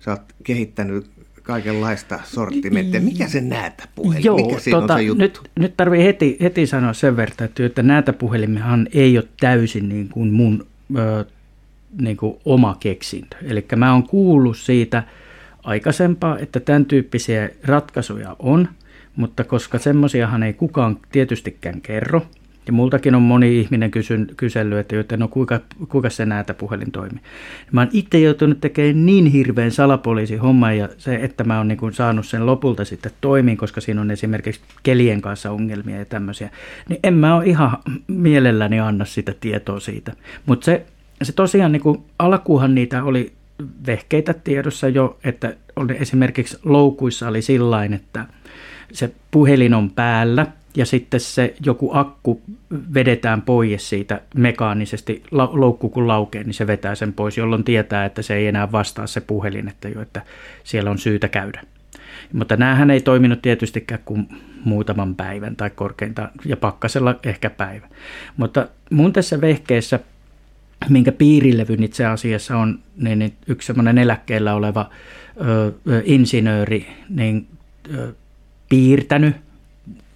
[0.00, 1.10] sä oot kehittänyt
[1.42, 3.00] kaikenlaista sortimenttia.
[3.00, 4.24] Mikä se näätäpuhelin?
[4.24, 5.22] Joo, Mikä tota, on se juttu?
[5.22, 10.08] Nyt, nyt tarvii heti, heti sanoa sen verran, että, että näätäpuhelimmehan ei ole täysin niin
[10.08, 10.66] kuin mun
[10.96, 11.24] ö,
[12.00, 13.36] niin kuin oma keksintö.
[13.42, 15.02] Eli mä oon kuullut siitä–
[15.64, 18.68] aikaisempaa, että tämän tyyppisiä ratkaisuja on,
[19.16, 22.22] mutta koska semmoisiahan ei kukaan tietystikään kerro,
[22.66, 26.92] ja multakin on moni ihminen kysyn, kysellyt, että, että no kuinka, kuinka se näitä puhelin
[26.92, 27.20] toimii.
[27.72, 31.78] Mä oon itse joutunut tekemään niin hirveän salapoliisi homma ja se, että mä oon niin
[31.78, 36.50] kuin saanut sen lopulta sitten toimiin, koska siinä on esimerkiksi kelien kanssa ongelmia ja tämmöisiä,
[36.88, 40.12] niin en mä ole ihan mielelläni anna sitä tietoa siitä.
[40.46, 40.86] Mutta se,
[41.22, 43.32] se tosiaan niin kuin, alkuuhan niitä oli
[43.86, 48.26] vehkeitä tiedossa jo, että oli esimerkiksi loukuissa oli sillain, että
[48.92, 50.46] se puhelin on päällä
[50.76, 52.42] ja sitten se joku akku
[52.94, 58.22] vedetään pois siitä mekaanisesti, loukku kun laukee, niin se vetää sen pois, jolloin tietää, että
[58.22, 60.22] se ei enää vastaa se puhelin, että, jo, että
[60.64, 61.62] siellä on syytä käydä.
[62.32, 64.28] Mutta näähän ei toiminut tietystikään kuin
[64.64, 67.88] muutaman päivän tai korkeintaan, ja pakkasella ehkä päivä.
[68.36, 70.00] Mutta mun tässä vehkeessä–
[70.88, 74.90] minkä piirilevyn itse asiassa on niin, niin yksi semmoinen eläkkeellä oleva
[75.40, 77.46] ö, insinööri niin,
[77.94, 78.12] ö,
[78.68, 79.36] piirtänyt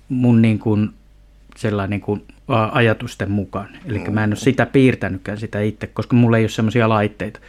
[0.08, 0.90] mun niin kuin,
[1.56, 2.22] sellainen niin kuin,
[2.72, 3.68] ajatusten mukaan.
[3.86, 7.40] Eli mä en ole sitä piirtänytkään sitä itse, koska mulla ei ole semmoisia laitteita.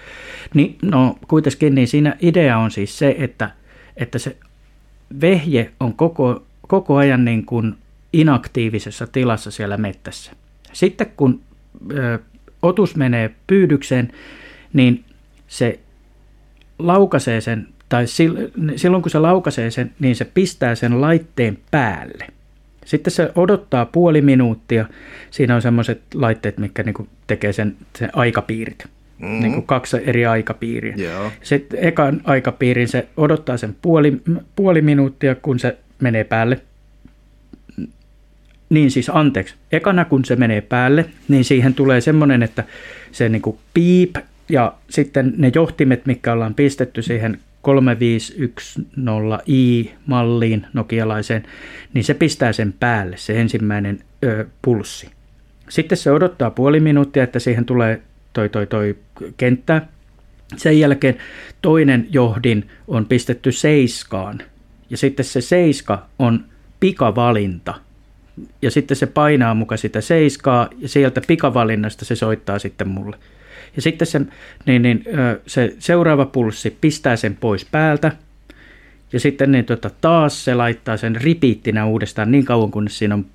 [0.54, 3.52] Niin, no kuitenkin niin siinä idea on siis se, että,
[3.98, 4.38] että se
[5.22, 7.76] vehje on koko, koko ajan niin kuin
[8.14, 10.32] inaktiivisessa tilassa siellä mettässä.
[10.74, 11.42] Sitten kun
[11.92, 12.20] ö,
[12.62, 14.12] otus menee pyydykseen,
[14.74, 15.04] niin
[15.48, 15.80] se
[16.80, 18.06] laukaisee sen, tai
[18.76, 22.28] silloin kun se laukaisee sen, niin se pistää sen laitteen päälle.
[22.86, 24.86] Sitten se odottaa puoli minuuttia.
[25.32, 28.86] Siinä on semmoiset laitteet, mitkä niinku tekee sen, sen aikapiirit.
[29.20, 29.40] Mm-hmm.
[29.40, 30.94] Niin kuin kaksi eri aikapiiriä.
[30.98, 31.32] Joo.
[31.42, 34.22] Sitten ekan aikapiirin se odottaa sen puoli,
[34.56, 36.62] puoli minuuttia, kun se menee päälle.
[38.70, 42.64] Niin siis anteeksi, ekana kun se menee päälle, niin siihen tulee semmoinen, että
[43.12, 44.16] se niin kuin piip
[44.50, 51.44] ja sitten ne johtimet, mikä ollaan pistetty siihen 3510i-malliin nokialaiseen,
[51.94, 55.10] niin se pistää sen päälle, se ensimmäinen ö, pulssi.
[55.70, 58.02] Sitten se odottaa puoli minuuttia, että siihen tulee
[58.34, 58.96] toi, toi, toi
[59.38, 59.82] kenttä.
[60.58, 61.18] Sen jälkeen
[61.62, 64.42] toinen johdin on pistetty seiskaan.
[64.90, 66.46] Ja sitten se seiska on
[66.80, 67.87] pikavalinta.
[68.62, 73.18] Ja sitten se painaa muka sitä seiskaa ja sieltä pikavalinnasta se soittaa sitten mulle.
[73.76, 74.22] Ja sitten se,
[74.66, 75.04] niin, niin,
[75.48, 78.12] se seuraava pulssi pistää sen pois päältä.
[79.14, 83.26] Ja sitten niin, tota, taas se laittaa sen ripiittinä uudestaan niin kauan, kunnes siinä on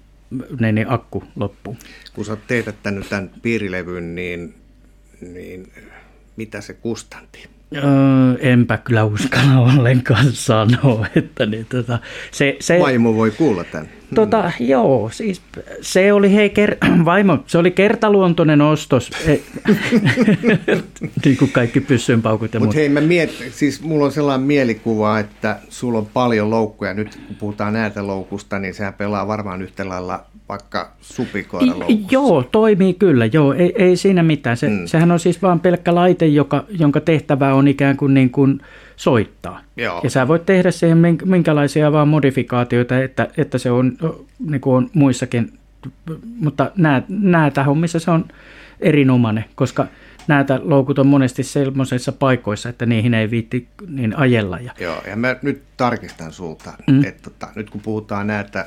[0.61, 1.76] niin, niin akku loppuu.
[2.14, 4.55] Kun sä oot teetättänyt tämän piirilevyn, niin,
[5.20, 5.72] niin
[6.36, 7.48] mitä se kustanti?
[7.76, 7.82] Öö,
[8.40, 11.98] enpä kyllä uskalla ollenkaan sanoa, että niin, tota,
[12.30, 13.88] se, se, Vaimo voi kuulla tämän.
[14.14, 14.66] Tota, hmm.
[14.68, 15.42] Joo, siis
[15.80, 19.10] se oli hei, ker, vaimo, se oli kertaluontoinen ostos,
[21.24, 25.58] niin kuin kaikki pyssynpaukut ja Mutta hei, mä miet, siis mulla on sellainen mielikuva, että
[25.68, 26.94] sulla on paljon loukkuja.
[26.94, 32.09] Nyt kun puhutaan näitä loukusta, niin sehän pelaa varmaan yhtä lailla vaikka supikoiraloukussa.
[32.11, 33.26] Joo, toimii kyllä.
[33.26, 34.57] Joo, ei, ei siinä mitään.
[34.57, 34.86] Se, hmm.
[34.86, 38.61] Sehän on siis vain pelkkä laite, joka, jonka tehtävä on ikään kuin, niin kuin
[38.96, 39.61] soittaa.
[39.76, 40.00] Joo.
[40.05, 43.98] Ja sä voit tehdä siihen minkälaisia vaan modifikaatioita, että, että se on,
[44.48, 45.53] niin kuin on muissakin.
[46.40, 46.70] Mutta
[47.09, 48.24] näitä hommissa se on
[48.80, 49.86] erinomainen, koska
[50.28, 54.59] näitä loukut on monesti sellaisissa paikoissa, että niihin ei viitti niin ajella.
[54.59, 54.72] Ja...
[54.80, 57.05] Joo, ja mä nyt tarkistan sulta, mm.
[57.05, 58.66] että tota, nyt kun puhutaan näitä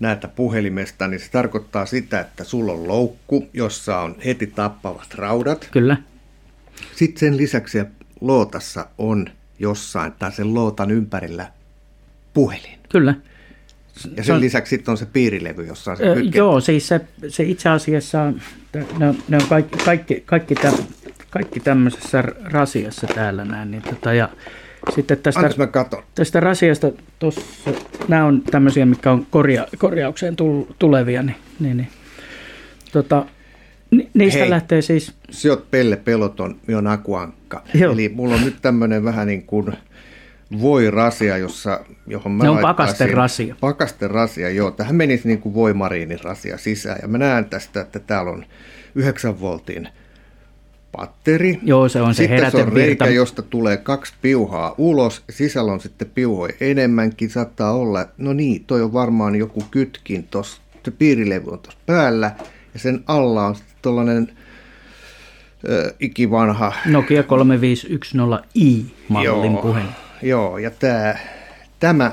[0.00, 5.68] näitä puhelimesta, niin se tarkoittaa sitä, että sulla on loukku, jossa on heti tappavat raudat.
[5.72, 5.96] Kyllä.
[6.96, 7.78] Sitten sen lisäksi
[8.20, 9.26] lootassa on
[9.58, 11.52] jossain, tai sen lootan ympärillä
[12.34, 12.78] puhelin.
[12.88, 13.14] Kyllä.
[14.16, 16.38] Ja sen on, lisäksi sitten on se piirilevy, jossa on se kytkentä.
[16.38, 18.32] Joo, siis se, se itse asiassa,
[18.98, 20.54] ne on, ne on kaikki, kaikki, kaikki,
[21.30, 23.70] kaikki tämmöisessä rasiassa täällä näin.
[23.70, 24.28] Niin tota, ja
[24.94, 26.02] sitten tästä, Antas mä katon.
[26.14, 27.40] tästä rasiasta, tossa,
[28.08, 30.36] nämä on tämmöisiä, mitkä on korja, korjaukseen
[30.78, 31.88] tulevia, niin, niin, niin
[32.92, 33.26] tota,
[33.90, 35.14] ni, niistä Hei, lähtee siis...
[35.30, 37.62] Sä oot Pelle Peloton, minä on Akuankka.
[37.74, 37.92] Joo.
[37.92, 39.72] Eli mulla on nyt tämmöinen vähän niin kuin
[40.60, 43.56] voi rasia, jossa, johon mä Ne on pakasten rasia.
[43.60, 44.70] Pakasten rasia, joo.
[44.70, 46.98] Tähän menisi niin kuin voimariinin rasia sisään.
[47.02, 48.44] Ja mä näen tästä, että täällä on
[48.94, 49.88] 9 voltin
[50.92, 51.58] patteri.
[51.62, 55.22] Joo, se on se Sitten se on reikä, josta tulee kaksi piuhaa ulos.
[55.30, 57.30] Sisällä on sitten piuhoja enemmänkin.
[57.30, 60.60] Saattaa olla, no niin, toi on varmaan joku kytkin tuossa.
[60.98, 62.30] Piirilevy on tuossa päällä.
[62.74, 64.32] Ja sen alla on sitten tuollainen
[65.70, 66.72] äh, ikivanha...
[66.86, 69.88] Nokia 3510i-mallin puhelin.
[70.22, 71.18] Joo, ja tää,
[71.80, 72.12] tämä,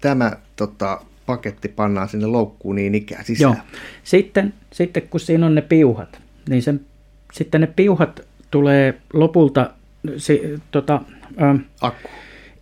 [0.00, 3.52] tämä tota, paketti pannaan sinne loukkuun niin ikään sisään.
[3.52, 3.62] Joo.
[4.04, 6.80] Sitten, sitten kun siinä on ne piuhat, niin sen,
[7.32, 8.20] sitten ne piuhat
[8.50, 9.70] tulee lopulta...
[10.16, 11.00] Si, tota,
[11.42, 12.08] ähm, Akku.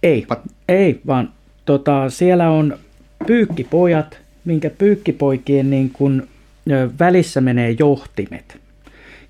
[0.03, 1.33] Ei, Pat- ei vaan
[1.65, 2.79] tota, siellä on
[3.27, 6.29] pyykkipojat, minkä pyykkipoikien niin kun,
[6.71, 8.59] ö, välissä menee johtimet.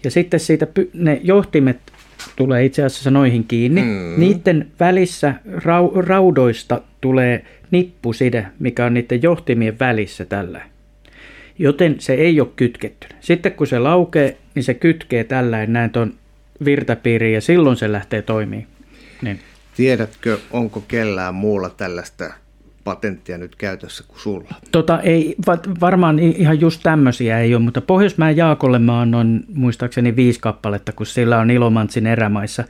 [0.04, 1.78] Ja sitten siitä ne johtimet
[2.36, 3.82] tulee itse asiassa noihin kiinni.
[3.82, 4.14] Mm.
[4.16, 5.34] Niiden välissä
[5.64, 10.60] rau, raudoista tulee nippuside, mikä on niiden johtimien välissä tällä.
[11.58, 13.08] Joten se ei ole kytketty.
[13.20, 16.14] Sitten kun se laukee, niin se kytkee tällä näin tuon
[16.64, 18.66] virtapiiriin ja silloin se lähtee toimimaan.
[19.22, 19.40] Niin.
[19.76, 22.32] Tiedätkö, onko kellään muulla tällaista
[22.84, 24.48] patenttia nyt käytössä kuin sulla?
[24.72, 25.36] Tota, ei,
[25.80, 31.06] varmaan ihan just tämmöisiä ei ole, mutta Pohjoismäen Jaakolle mä annoin muistaakseni viisi kappaletta, kun
[31.06, 32.64] sillä on Ilomantsin erämaissa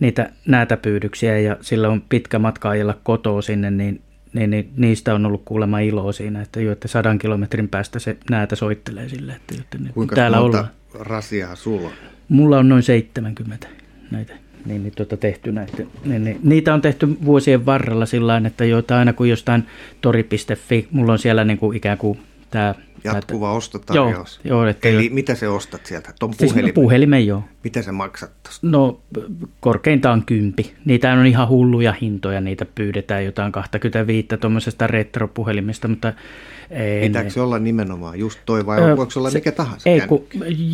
[0.00, 4.00] niitä näätäpyydyksiä ja sillä on pitkä matka ajella kotoa sinne, niin,
[4.32, 8.16] niin, niin niistä on ollut kuulemma iloa siinä, että, jo, että sadan kilometrin päästä se
[8.30, 9.32] näätä soittelee sille.
[9.32, 10.72] Että, että Kuinka täällä monta ollaan.
[10.94, 11.94] rasiaa sulla on?
[12.28, 13.68] Mulla on noin 70
[14.10, 14.34] näitä
[14.66, 18.98] niin, niin tuota tehty näitä, niin, niin, niitä on tehty vuosien varrella sillä että joita
[18.98, 19.66] aina kun jostain
[20.00, 22.18] tori.fi, mulla on siellä niin kuin ikään kuin
[22.50, 22.74] tämä
[23.04, 24.40] Jatkuva ostotarjous.
[24.44, 25.14] Joo, joo, että Eli jo...
[25.14, 26.12] mitä se ostat sieltä?
[26.18, 26.74] Tuon siis puhelimen?
[26.74, 27.44] No, puhelimen, joo.
[27.64, 28.66] Mitä se maksat tosta?
[28.66, 29.00] No
[29.60, 30.74] korkeintaan kympi.
[30.84, 36.12] Niitä on ihan hulluja hintoja, niitä pyydetään jotain 25 tuommoisesta retropuhelimesta, mutta
[36.70, 39.90] ei, Pitääkö se olla nimenomaan just toi vai öö, voiko se olla se, mikä tahansa?
[39.90, 40.26] Ei, kun,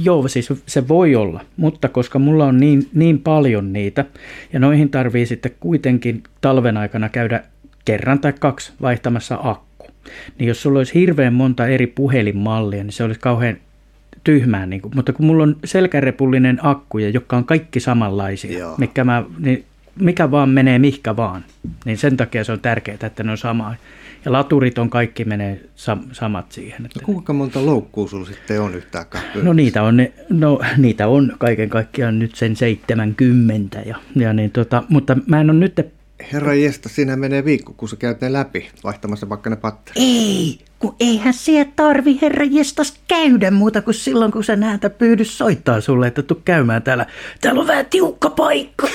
[0.03, 4.05] joo, siis se voi olla, mutta koska mulla on niin, niin paljon niitä
[4.53, 7.45] ja noihin tarvii sitten kuitenkin talven aikana käydä
[7.85, 9.74] kerran tai kaksi vaihtamassa akku.
[10.39, 13.57] Niin jos sulla olisi hirveän monta eri puhelinmallia, niin se olisi kauhean
[14.25, 14.67] tyhmää.
[14.67, 18.75] Niin kuin, mutta kun mulla on selkärepullinen akkuja, jotka on kaikki samanlaisia, Joo.
[18.79, 19.65] mikä, mä, niin
[20.01, 21.45] mikä vaan menee mihkä vaan,
[21.85, 23.75] niin sen takia se on tärkeää, että ne on samaa.
[24.25, 26.87] Ja laturit on kaikki menee sam- samat siihen.
[26.87, 27.01] Että...
[27.01, 29.07] No kuinka monta loukkuu sulla sitten on yhtään
[29.43, 33.81] No niitä on, ne, no, niitä on kaiken kaikkiaan nyt sen 70.
[33.87, 35.87] Ja, ja niin tota, mutta mä en ole nyt
[36.33, 39.97] Herra Jesta, siinä menee viikko, kun sä käyt ne läpi, vaihtamassa vaikka ne patterit.
[40.03, 45.39] Ei, kun eihän se tarvi herra jestas käydä muuta kuin silloin, kun sä näitä pyydys
[45.39, 47.07] soittaa sulle, että tuu käymään täällä.
[47.41, 48.89] Täällä on vähän tiukka paikka.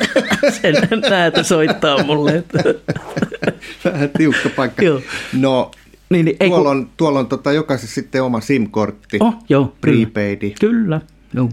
[0.62, 0.74] Sen
[1.10, 2.44] näitä soittaa mulle.
[3.84, 4.82] Vähän tiukka paikka.
[4.82, 5.00] Joo.
[5.40, 5.70] No,
[6.10, 9.64] Niin, niin, ei tuolla kun- on, tuolla on tota, jokaisessa sitten oma SIM-kortti, Oh, joo,
[9.80, 10.06] kyllä.
[10.06, 11.00] prepaidi, Kyllä,
[11.34, 11.48] joo.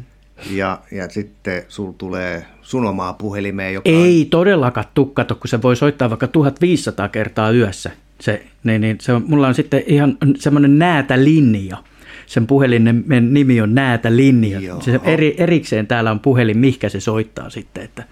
[0.51, 5.61] ja, ja sitten sul tulee sun omaa puhelimeen, joka on Ei todellakaan tukkato, kun se
[5.61, 7.91] voi soittaa vaikka 1500 kertaa yössä.
[8.19, 11.77] Se, niin, niin, se on, mulla on sitten ihan semmoinen näätä linja.
[12.25, 14.59] Sen puhelinen nimi on näätä linja.
[14.59, 14.81] Joo.
[14.81, 17.83] Se eri, erikseen täällä on puhelin, mihkä se soittaa sitten.
[17.83, 18.03] Että,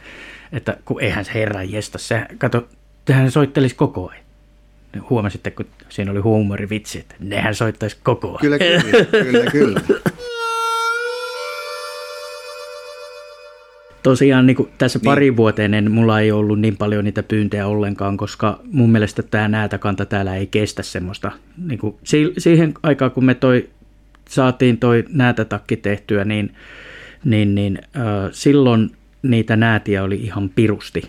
[0.52, 2.68] että kun eihän se herran jesta, se, kato,
[3.08, 4.26] sehän soittelisi koko ajan.
[5.10, 8.40] Huomasitte, kun siinä oli huumorivitsi, että nehän soittaisi koko ajan.
[8.40, 9.82] Kyllä, kyllä, kyllä, kyllä.
[14.06, 15.06] Tosiaan niin kuin tässä Niin.
[15.06, 19.48] pari vuoteen en, mulla ei ollut niin paljon niitä pyyntejä ollenkaan, koska mun mielestä tämä
[19.48, 21.32] näätäkanta täällä ei kestä semmoista.
[21.68, 23.70] Niin kuin, si- siihen aikaan, kun me toi,
[24.30, 26.54] saatiin toi näätätakki tehtyä, niin,
[27.24, 28.92] niin, niin äh, silloin
[29.22, 31.02] niitä näätiä oli ihan pirusti.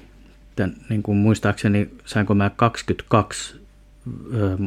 [0.56, 3.56] Tän, niin kuin muistaakseni sainko mä 22
[4.34, 4.58] ö,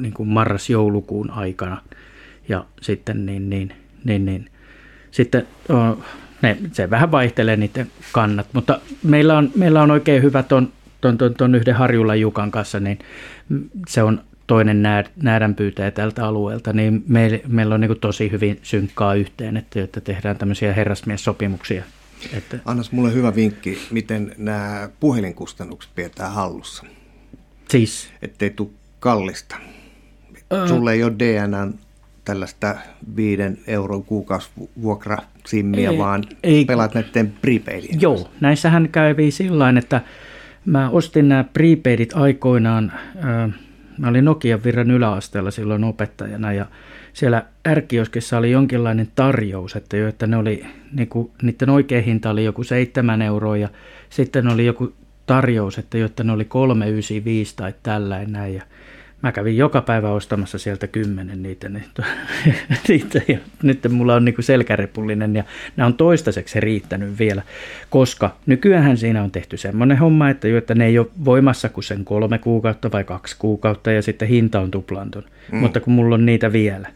[0.00, 1.82] niin kuin marras-joulukuun aikana.
[2.48, 3.72] Ja sitten niin, niin,
[4.04, 4.46] niin, niin.
[5.10, 5.98] Sitten o,
[6.42, 11.18] ne, se vähän vaihtelee niiden kannat, mutta meillä on, meillä on oikein hyvä ton, ton,
[11.18, 12.98] ton, ton yhden Harjulla Jukan kanssa, niin
[13.88, 19.14] se on toinen nää, näädänpyytäjä tältä alueelta, niin meillä, meillä on niin tosi hyvin synkkaa
[19.14, 21.84] yhteen, että, että tehdään tämmöisiä herrasmies-sopimuksia.
[22.32, 26.84] Että, Annas mulle hyvä vinkki, miten nämä puhelinkustannukset pidetään hallussa,
[27.68, 28.68] siis ettei tule
[29.00, 29.56] kallista.
[30.68, 31.68] Sulle ei ole DNA
[32.28, 32.76] tällaista
[33.16, 36.64] viiden euron kuukausivuokrasimmiä, Ei, vaan ei.
[36.64, 38.00] pelaat näiden prepaidien.
[38.00, 40.00] Joo, näissähän kävi sillä tavalla, että
[40.64, 43.48] mä ostin nämä prepaidit aikoinaan, ää,
[43.98, 46.66] mä olin Nokian virran yläasteella silloin opettajana ja
[47.12, 52.30] siellä ärkioskissa oli jonkinlainen tarjous, että, jo, että ne oli, niin kuin, niiden oikea hinta
[52.30, 53.68] oli joku 7 euroa ja
[54.10, 54.92] sitten oli joku
[55.26, 58.62] tarjous, että jotta ne oli 395 tai tällainen näin ja
[59.22, 61.84] Mä kävin joka päivä ostamassa sieltä kymmenen niitä, niin,
[62.88, 65.44] niitä ja nyt mulla on niinku selkärepullinen ja
[65.76, 67.42] nämä on toistaiseksi riittänyt vielä,
[67.90, 71.84] koska nykyään siinä on tehty semmoinen homma, että, jo, että ne ei ole voimassa kuin
[71.84, 75.58] sen kolme kuukautta vai kaksi kuukautta ja sitten hinta on tuplantunut, mm.
[75.58, 76.88] mutta kun mulla on niitä vielä,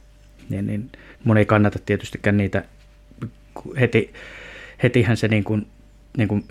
[0.49, 0.91] niin, niin
[1.25, 2.65] mun ei kannata tietystikään niitä
[3.81, 4.13] heti,
[4.83, 5.67] hetihän se niin kuin,
[6.17, 6.45] niin kuin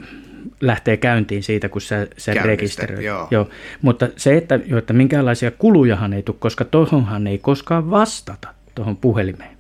[0.62, 3.06] lähtee käyntiin siitä, kun sä, Käynnistät, rekisteröit.
[3.06, 3.28] joo.
[3.32, 3.50] Joo.
[3.82, 8.98] Mutta se, että, jo, että minkäänlaisia kulujahan ei tule, koska tuohonhan ei koskaan vastata tuohon
[8.98, 9.52] puhelimeen.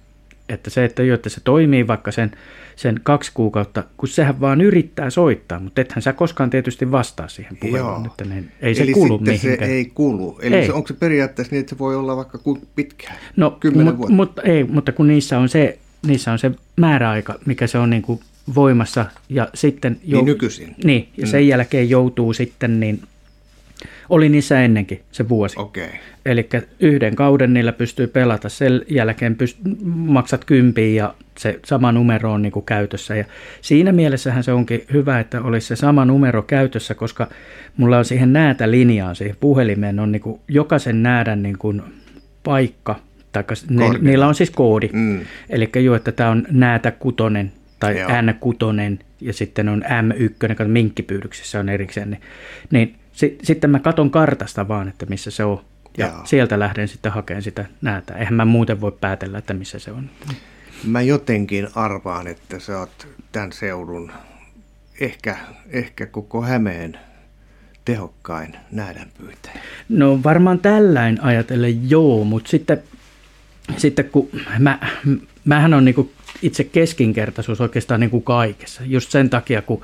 [0.49, 2.31] Että se, että, jo, että se toimii vaikka sen,
[2.75, 7.57] sen kaksi kuukautta, kun sehän vaan yrittää soittaa, mutta ethän sä koskaan tietysti vastaa siihen
[7.57, 8.05] puhelimeen.
[8.05, 9.57] Että ne, ei se Eli kulu mihinkään.
[9.69, 10.39] se ei kulu.
[10.41, 10.65] Eli Ei.
[10.65, 13.15] Se, onko se periaatteessa niin, että se voi olla vaikka kuin pitkään?
[13.35, 14.15] No, mut, vuotta.
[14.15, 18.01] mutta ei, mutta kun niissä on se, niissä on se määräaika, mikä se on niin
[18.01, 18.19] kuin
[18.55, 19.97] voimassa ja sitten...
[20.07, 20.75] Niin nykyisin.
[20.83, 23.01] Niin, ja sen jälkeen joutuu sitten niin,
[24.09, 25.59] oli niissä ennenkin se vuosi.
[25.59, 25.85] Okei.
[25.85, 25.97] Okay.
[26.25, 26.49] Eli
[26.79, 32.41] yhden kauden niillä pystyy pelata, sen jälkeen pyst- maksat kympiin ja se sama numero on
[32.41, 33.15] niin kuin käytössä.
[33.15, 33.25] Ja
[33.61, 37.27] siinä mielessähän se onkin hyvä, että olisi se sama numero käytössä, koska
[37.77, 41.81] mulla on siihen näätä linjaan, siihen puhelimeen on niin kuin jokaisen näädän niin kuin
[42.43, 42.99] paikka,
[43.31, 44.89] tai ne, niillä on siis koodi.
[44.93, 45.19] Mm.
[45.49, 47.51] Eli jo, että tämä on näätä kutonen
[47.81, 48.09] tai Joo.
[48.09, 52.09] N6 ja sitten on M1, kato minkkipyydyksissä on erikseen.
[52.09, 52.21] Niin,
[52.71, 55.61] niin si, sitten mä katon kartasta vaan, että missä se on.
[55.97, 56.25] Ja Joo.
[56.25, 58.13] sieltä lähden sitten hakemaan sitä näätä.
[58.13, 60.09] Eihän mä muuten voi päätellä, että missä se on.
[60.83, 64.11] Mä jotenkin arvaan, että sä oot tämän seudun,
[64.99, 65.37] ehkä,
[65.69, 66.99] ehkä koko Hämeen
[67.85, 69.61] tehokkain näädänpyytäjä.
[69.89, 72.83] No varmaan tällain ajatellen joo, mutta sitten,
[73.77, 74.29] sitten kun
[74.59, 74.79] mä,
[75.45, 76.11] mähän on niinku
[76.41, 78.81] itse keskinkertaisuus oikeastaan niinku kaikessa.
[78.85, 79.81] Just sen takia, kun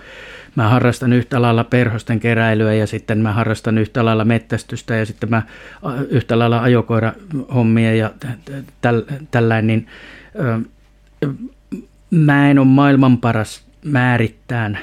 [0.55, 5.29] mä harrastan yhtä lailla perhosten keräilyä ja sitten mä harrastan yhtä lailla mettästystä ja sitten
[5.29, 5.41] mä
[6.09, 8.11] yhtä lailla ajokoirahommia ja
[8.81, 9.01] täl,
[9.31, 9.87] tällainen, niin
[12.11, 14.79] mä en ole maailman paras määrittään,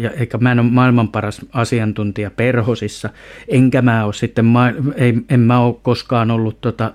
[0.00, 3.10] ja, eikä mä en ole maailman paras asiantuntija perhosissa,
[3.48, 4.46] enkä mä ole sitten,
[4.94, 6.92] ei, en mä ole koskaan ollut tota,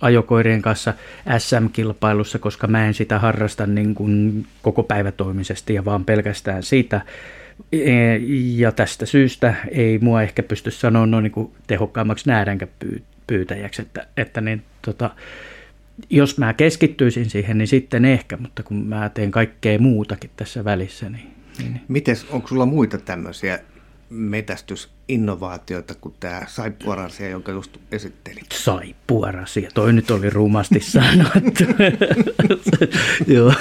[0.00, 0.94] ajokoirien kanssa
[1.38, 7.00] SM-kilpailussa, koska mä en sitä harrasta niin kuin koko päivätoimisesti ja vaan pelkästään sitä.
[7.72, 8.16] E,
[8.56, 12.30] Ja tästä syystä ei mua ehkä pysty sanoa no, niin kuin tehokkaammaksi
[12.78, 15.10] pyy- pyytäjäksi, että, että niin, tota,
[16.10, 21.10] jos mä keskittyisin siihen, niin sitten ehkä, mutta kun mä teen kaikkea muutakin tässä välissä,
[21.10, 23.58] niin, niin Mites, onko sulla muita tämmöisiä
[24.10, 28.46] metästysinnovaatioita kuin tämä saippuarasia, jonka just esittelit?
[28.52, 31.64] Saippuarasia, toi nyt oli rumasti sanottu.
[33.34, 33.54] joo,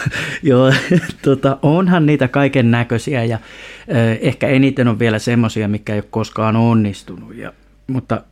[0.44, 0.74] joo
[1.22, 3.40] tota, onhan niitä kaiken näköisiä ja
[3.88, 7.36] eh, ehkä eniten on vielä semmoisia, mikä ei ole koskaan onnistunut.
[7.36, 7.54] Ja,
[7.88, 8.24] mutta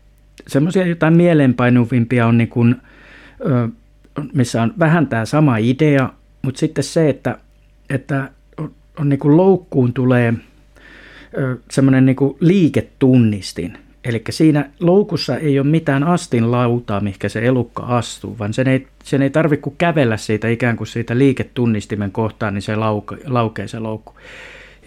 [0.47, 2.75] semmoisia jotain mieleenpainuvimpia on niin kuin,
[4.33, 6.09] missä on vähän tämä sama idea,
[6.41, 7.37] mutta sitten se, että,
[7.89, 10.33] että on, on niin kuin loukkuun tulee–
[11.71, 13.77] semmoinen niin liiketunnistin.
[14.03, 18.87] Eli siinä loukussa ei ole mitään astin lautaa, mikä se elukka astuu, vaan sen ei,
[19.03, 23.67] sen ei tarvitse kuin kävellä siitä ikään kuin siitä liiketunnistimen kohtaan, niin se lauke, laukee
[23.67, 24.13] se loukku.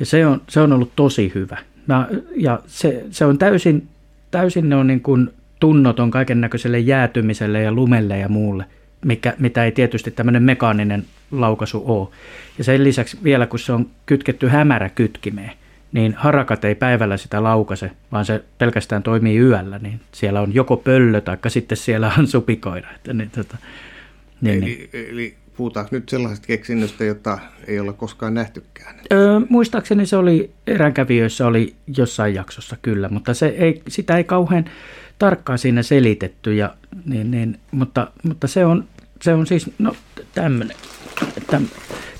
[0.01, 1.59] Ja se on, se on ollut tosi hyvä.
[1.87, 3.89] Mä, ja se, se on täysin,
[4.31, 8.65] täysin ne on niin kuin tunnoton kaiken näköiselle jäätymiselle ja lumelle ja muulle,
[9.05, 12.09] mikä, mitä ei tietysti tämmöinen mekaaninen laukaisu ole.
[12.59, 15.53] Ja sen lisäksi vielä, kun se on kytketty hämäräkytkimeen,
[15.93, 20.77] niin harakat ei päivällä sitä laukase, vaan se pelkästään toimii yöllä, niin siellä on joko
[20.77, 22.91] pöllö tai sitten siellä on supikoira.
[22.95, 23.57] Että niin, tota,
[24.41, 25.11] niin, eli, niin.
[25.11, 28.95] eli puhutaanko nyt sellaisesta keksinnöstä, jota ei ole koskaan nähtykään?
[29.13, 34.65] Öö, muistaakseni se oli eränkävijöissä oli jossain jaksossa kyllä, mutta se ei, sitä ei kauhean
[35.19, 36.75] tarkkaan siinä selitetty, ja,
[37.05, 38.85] niin, niin, mutta, mutta se, on,
[39.23, 39.97] se on siis no,
[40.35, 40.77] tämmöinen.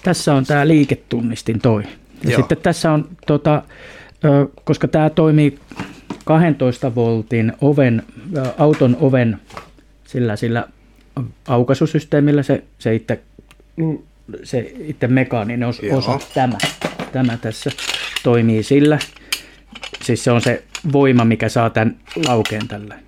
[0.03, 1.83] Tässä on tämä liiketunnistin toi.
[2.25, 2.41] Ja Joo.
[2.41, 3.63] sitten tässä on, tota,
[4.65, 5.59] koska tämä toimii
[6.25, 8.03] 12 voltin oven,
[8.59, 9.39] auton oven
[10.05, 10.69] sillä, sillä
[11.49, 13.21] aukaisusysteemillä, se, se, itse,
[14.43, 16.59] se itse mekaaninen osa, osa tämä,
[17.13, 17.71] tämä tässä
[18.23, 18.99] toimii sillä.
[20.03, 21.97] Siis se on se voima, mikä saa tämän
[22.29, 22.99] laukeen tällä.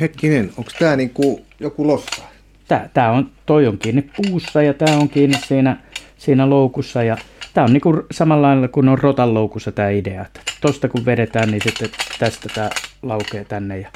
[0.00, 2.31] Hetkinen, onko tämä niinku joku lossa?
[2.72, 5.76] Tämä, tämä on, toi on kiinni puussa ja tämä on kiinni siinä,
[6.18, 7.16] siinä loukussa ja
[7.54, 11.50] Tämä on niin kuin samalla lailla kuin on rotanloukussa tämä idea, että tuosta kun vedetään,
[11.50, 12.70] niin sitten tästä tämä
[13.02, 13.78] laukee tänne.
[13.78, 13.90] Ja,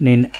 [0.00, 0.32] niin,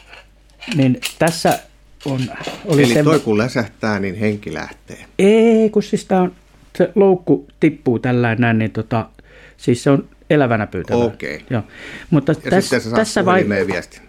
[0.74, 1.58] niin tässä
[2.04, 2.20] on...
[2.64, 5.04] Oli Eli se, toi kun läsähtää, niin henki lähtee.
[5.18, 6.32] Ei, kun siis tämä on,
[6.78, 9.08] se loukku tippuu tällä näin, niin tota,
[9.56, 11.04] siis se on elävänä pyytävä.
[11.04, 11.36] Okei.
[11.36, 11.46] Okay.
[11.50, 11.62] Joo.
[12.10, 13.46] Mutta ja täs, tässä, vai,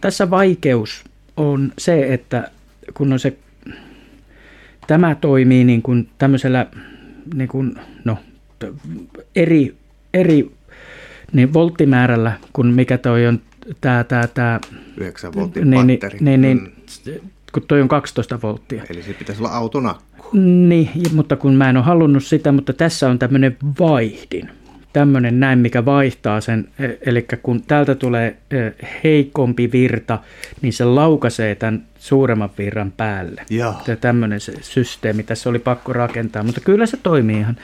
[0.01, 1.03] tässä vaikeus
[1.37, 2.51] on se, että
[2.93, 3.37] kun on se,
[4.87, 6.67] tämä toimii niin kuin tämmöisellä
[7.33, 7.75] niin kuin,
[8.05, 8.17] no,
[9.35, 9.75] eri,
[10.13, 10.51] eri
[11.33, 13.41] niin volttimäärällä kuin mikä toi on
[13.81, 14.03] tämä...
[14.03, 14.59] tämä, tämä
[14.97, 15.99] 9 voltin niin, niin.
[16.19, 16.57] Niin, niin,
[17.05, 17.29] mm.
[17.53, 18.83] kun toi on 12 volttia.
[18.89, 20.37] Eli se pitäisi olla autonakku.
[20.67, 24.49] Niin, mutta kun mä en ole halunnut sitä, mutta tässä on tämmöinen vaihdin.
[24.93, 28.57] Tämmöinen näin, mikä vaihtaa sen, e, eli kun täältä tulee e,
[29.03, 30.19] heikompi virta,
[30.61, 33.41] niin se laukaisee tämän suuremman virran päälle.
[33.49, 33.75] Joo.
[34.01, 37.57] Tämmöinen se systeemi tässä oli pakko rakentaa, mutta kyllä se toimii ihan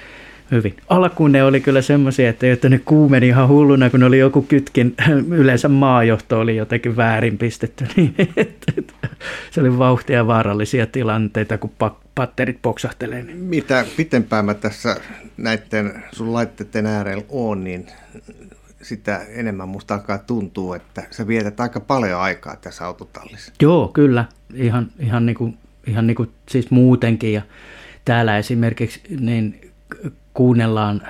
[0.51, 0.75] hyvin.
[0.89, 4.95] Alkuun ne oli kyllä semmoisia, että, että ne kuumeni ihan hulluna, kun oli joku kytkin,
[5.41, 7.85] yleensä maajohto oli jotenkin väärin pistetty.
[7.95, 8.15] Niin,
[9.51, 11.71] se oli vauhtia vaarallisia tilanteita, kun
[12.15, 13.23] patterit poksahtelee.
[13.23, 13.37] Niin.
[13.37, 14.97] Mitä pitempään mä tässä
[15.37, 17.87] näiden sun laitteiden äärellä on, niin
[18.83, 23.53] sitä enemmän musta alkaa tuntua, että sä vietät aika paljon aikaa tässä autotallissa.
[23.61, 24.25] Joo, kyllä.
[24.53, 25.57] Ihan, ihan, niin kuin,
[25.87, 27.33] ihan niin kuin siis muutenkin.
[27.33, 27.41] Ja
[28.05, 29.71] täällä esimerkiksi niin
[30.33, 31.01] kuunnellaan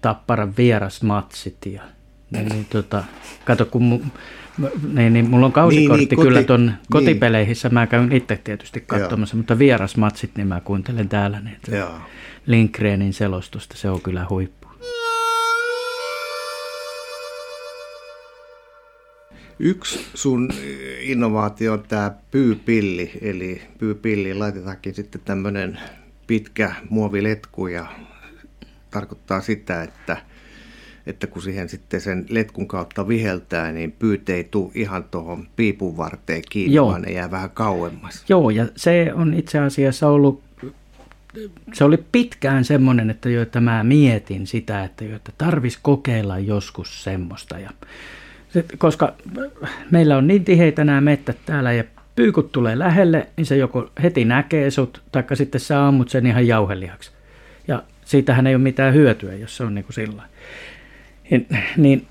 [0.00, 1.82] Tapparan vierasmatsit ja
[2.30, 3.04] niin, niin, tota,
[3.44, 4.00] kato kun mu,
[4.92, 6.76] niin, niin, mulla on kausikortti niin, niin, kyllä tuon niin.
[6.90, 9.38] kotipeleihissä, mä käyn itse tietysti katsomassa, Joo.
[9.38, 12.00] mutta vierasmatsit niin mä kuuntelen täällä niin, Joo.
[12.46, 14.61] Lindgrenin selostusta, se on kyllä huippu.
[19.58, 20.48] Yksi sun
[21.00, 25.78] innovaatio on tämä pyypilli, eli pyypilliin laitetaankin sitten tämmöinen
[26.26, 27.86] pitkä muoviletku ja
[28.90, 30.16] tarkoittaa sitä, että,
[31.06, 35.96] että kun siihen sitten sen letkun kautta viheltää, niin pyyt ei tule ihan tuohon piipun
[35.96, 36.88] varteen kiinni, Joo.
[36.88, 38.24] vaan ne jää vähän kauemmas.
[38.28, 40.42] Joo, ja se on itse asiassa ollut,
[41.72, 46.38] se oli pitkään semmoinen, että jo, että mä mietin sitä, että, jo, että tarvis kokeilla
[46.38, 47.58] joskus semmoista.
[47.58, 47.70] Ja,
[48.78, 49.14] koska
[49.90, 51.84] meillä on niin tiheitä nämä mettät täällä ja
[52.16, 56.46] pyykut tulee lähelle, niin se joko heti näkee sut, taikka sitten sä ammut sen ihan
[56.46, 57.10] jauhelihaksi.
[57.68, 60.22] Ja siitähän ei ole mitään hyötyä, jos se on niin kuin sillä.
[61.30, 61.46] Niin,
[61.76, 62.06] niin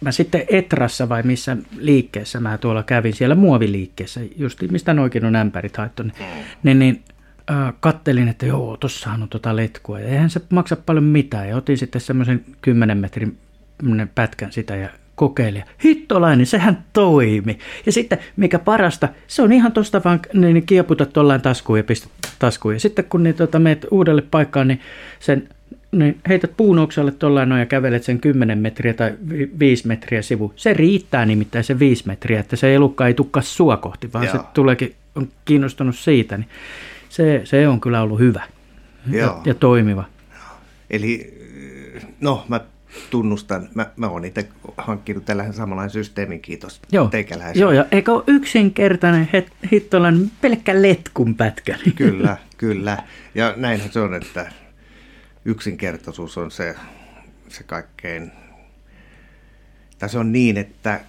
[0.00, 5.36] mä sitten Etrassa vai missä liikkeessä mä tuolla kävin, siellä muoviliikkeessä, just mistä noikin on
[5.36, 6.14] ämpärit haettu, niin,
[6.62, 7.02] niin, niin
[7.50, 11.56] äh, kattelin, että joo, tossahan on tota letkua, ja eihän se maksa paljon mitään, ja
[11.56, 13.38] otin sitten semmoisen 10 metrin
[14.14, 15.64] pätkän sitä ja kokeilija.
[15.84, 17.58] Hittolainen, sehän toimi.
[17.86, 22.12] Ja sitten, mikä parasta, se on ihan tuosta vaan niin, kieputat tuollain taskuun ja pistät
[22.38, 22.74] taskuun.
[22.74, 24.80] Ja sitten kun niin, tota, meet uudelle paikkaan, niin
[25.18, 25.48] sen
[25.92, 29.14] niin heität puun oksalle tuollain ja kävelet sen 10 metriä tai
[29.58, 30.52] 5 metriä sivu.
[30.56, 34.32] Se riittää nimittäin se 5 metriä, että se elukka ei tukka sua kohti, vaan Joo.
[34.32, 36.36] se tuleekin, on kiinnostunut siitä.
[36.36, 36.48] Niin
[37.08, 38.42] se, se on kyllä ollut hyvä
[39.10, 40.04] ja, ja toimiva.
[40.90, 41.34] Eli
[42.20, 42.60] no mä
[43.10, 47.60] tunnustan, mä, mä oon itse hankkinut tällaisen samanlaisen systeemin, kiitos Joo, teikäläisen.
[47.60, 49.28] Joo, ja eikö ole yksinkertainen
[49.72, 51.78] hittolan pelkkä letkun pätkä?
[51.96, 53.02] Kyllä, kyllä.
[53.34, 54.52] Ja näinhän se on, että
[55.44, 56.74] yksinkertaisuus on se,
[57.48, 58.32] se kaikkein,
[59.98, 61.00] tai se on niin, että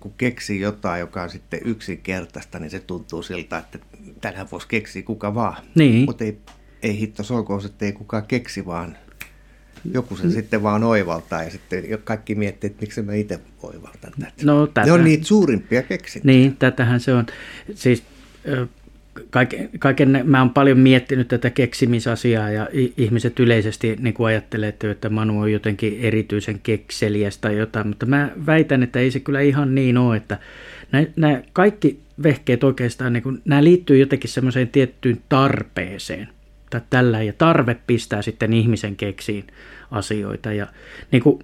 [0.00, 3.78] kun keksii jotain, joka on sitten yksinkertaista, niin se tuntuu siltä, että
[4.20, 5.56] tänään voisi keksiä kuka vaan.
[5.74, 6.04] Niin.
[6.04, 6.38] Mutta ei,
[6.82, 8.96] ei hitto soikoon, että ei kukaan keksi, vaan
[9.92, 14.32] joku sen sitten vaan oivaltaa ja sitten kaikki miettii, että miksi mä itse oivaltan tätä.
[14.44, 14.86] No, tätä.
[14.86, 16.36] Ne on niitä suurimpia keksintöjä.
[16.36, 17.26] Niin, tätähän se on.
[17.74, 18.02] Siis
[19.30, 25.08] kaiken, kaiken, mä oon paljon miettinyt tätä keksimisasiaa ja ihmiset yleisesti niin kuin ajattelee, että
[25.08, 29.74] Manu on jotenkin erityisen kekseliäs tai jotain, mutta mä väitän, että ei se kyllä ihan
[29.74, 30.38] niin ole, että
[30.92, 36.28] nämä, nämä kaikki vehkeet oikeastaan, niin kuin, nämä liittyy jotenkin semmoiseen tiettyyn tarpeeseen
[36.70, 39.46] tai tällä ja tarve pistää sitten ihmisen keksiin
[39.90, 40.66] asioita ja
[41.12, 41.38] niin kuin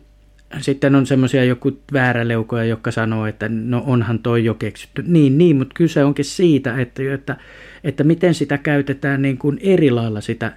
[0.59, 5.05] sitten on semmoisia joku vääräleukoja, jotka sanoo, että no onhan toi jo keksitty.
[5.07, 7.37] Niin, niin, mutta kyse onkin siitä, että, että,
[7.85, 10.53] että miten sitä käytetään niin kuin eri lailla sitä,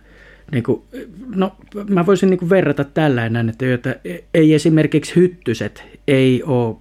[0.52, 0.82] niin kuin,
[1.36, 1.56] no
[1.90, 3.96] mä voisin niin kuin verrata tällainen, että, että
[4.34, 6.76] ei esimerkiksi hyttyset ei ole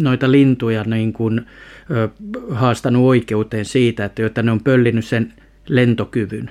[0.00, 1.46] noita lintuja niin kuin,
[1.90, 2.08] ö,
[2.50, 5.32] haastanut oikeuteen siitä, että, että ne on pöllinyt sen
[5.68, 6.50] lentokyvyn,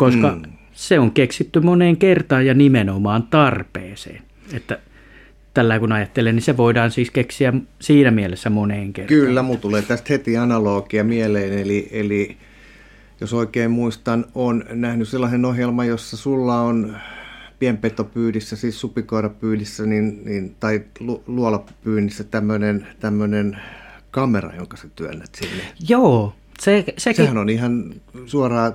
[0.00, 0.42] koska mm.
[0.72, 4.22] se on keksitty moneen kertaan ja nimenomaan tarpeeseen.
[4.52, 4.78] Että
[5.54, 9.20] tällä kun ajattelen, niin se voidaan siis keksiä siinä mielessä moneen kertaan.
[9.20, 12.36] Kyllä, mulla tulee tästä heti analogia mieleen, eli, eli
[13.20, 16.96] jos oikein muistan, on nähnyt sellaisen ohjelman, jossa sulla on
[17.58, 23.58] pienpetopyydissä, siis supikoirapyydissä niin, niin, tai lu, luolapyynnissä tämmöinen, tämmöinen
[24.10, 25.62] kamera, jonka sä työnnät sinne.
[25.88, 27.24] Joo, se, sekin...
[27.24, 27.94] Sehän on ihan
[28.26, 28.74] suoraan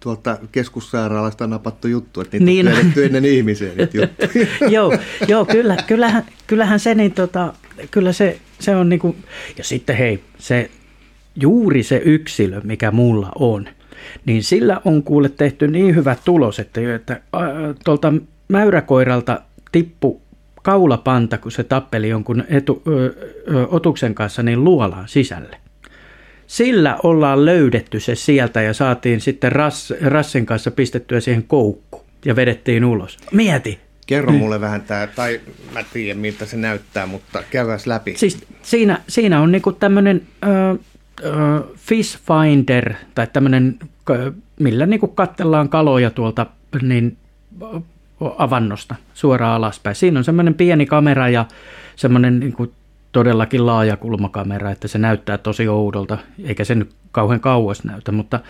[0.00, 2.92] tuolta keskussairaalasta napattu juttu, että niitä niin.
[2.96, 4.46] on ennen ihmisiä niitä juttuja.
[4.76, 4.92] joo,
[5.28, 7.54] joo kyllä, kyllähän, kyllähän se, niin tota,
[7.90, 9.16] kyllä se, se on niin kuin,
[9.58, 10.70] ja sitten hei, se
[11.36, 13.68] juuri se yksilö, mikä mulla on,
[14.24, 17.40] niin sillä on kuule tehty niin hyvä tulos, että, että äh,
[17.84, 18.12] tuolta
[18.48, 19.40] mäyräkoiralta
[19.72, 20.22] tippu
[20.62, 23.14] kaulapanta, kun se tappeli jonkun etu, ö,
[23.50, 25.56] ö, otuksen kanssa, niin luolaan sisälle
[26.48, 32.36] sillä ollaan löydetty se sieltä ja saatiin sitten Rass, Rassin kanssa pistettyä siihen koukku ja
[32.36, 33.16] vedettiin ulos.
[33.32, 33.78] Mieti.
[34.06, 34.60] Kerro mulle mm.
[34.60, 35.40] vähän tämä, tai
[35.72, 38.14] mä tiedän miltä se näyttää, mutta käydään läpi.
[38.16, 40.22] Siis siinä, siinä on niinku tämmöinen
[41.76, 43.78] fish finder, tai tämmöinen,
[44.60, 46.46] millä niinku katsellaan kaloja tuolta
[46.82, 47.16] niin,
[48.20, 49.96] avannosta suoraan alaspäin.
[49.96, 51.44] Siinä on semmoinen pieni kamera ja
[51.96, 52.72] semmoinen niinku
[53.12, 58.40] todellakin laaja kulmakamera, että se näyttää tosi oudolta, eikä se nyt kauhean kauas näytä, mutta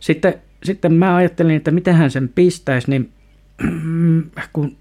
[0.00, 0.34] sitten,
[0.64, 3.10] sitten mä ajattelin, että miten sen pistäisi, niin
[4.52, 4.76] kun,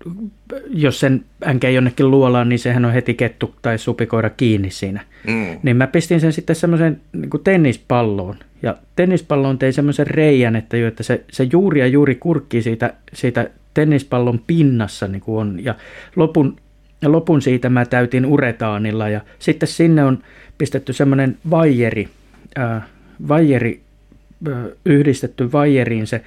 [0.69, 5.01] jos sen änkä jonnekin luolaan, niin sehän on heti kettu tai supikoira kiinni siinä.
[5.27, 5.59] Mm.
[5.63, 8.35] Niin mä pistin sen sitten semmoisen niin tennispalloon.
[8.61, 12.93] Ja tennispalloon tein semmoisen reijän, että, jo, että se, se juuri ja juuri kurkki siitä,
[13.13, 15.63] siitä tennispallon pinnassa niin kuin on.
[15.63, 15.75] Ja
[16.15, 16.57] lopun
[17.03, 20.23] ja lopun siitä mä täytin uretaanilla ja sitten sinne on
[20.57, 22.09] pistetty semmoinen vaijeri,
[22.59, 22.83] äh,
[23.27, 23.81] vaijeri
[24.47, 26.21] äh, yhdistetty vaijeriin se,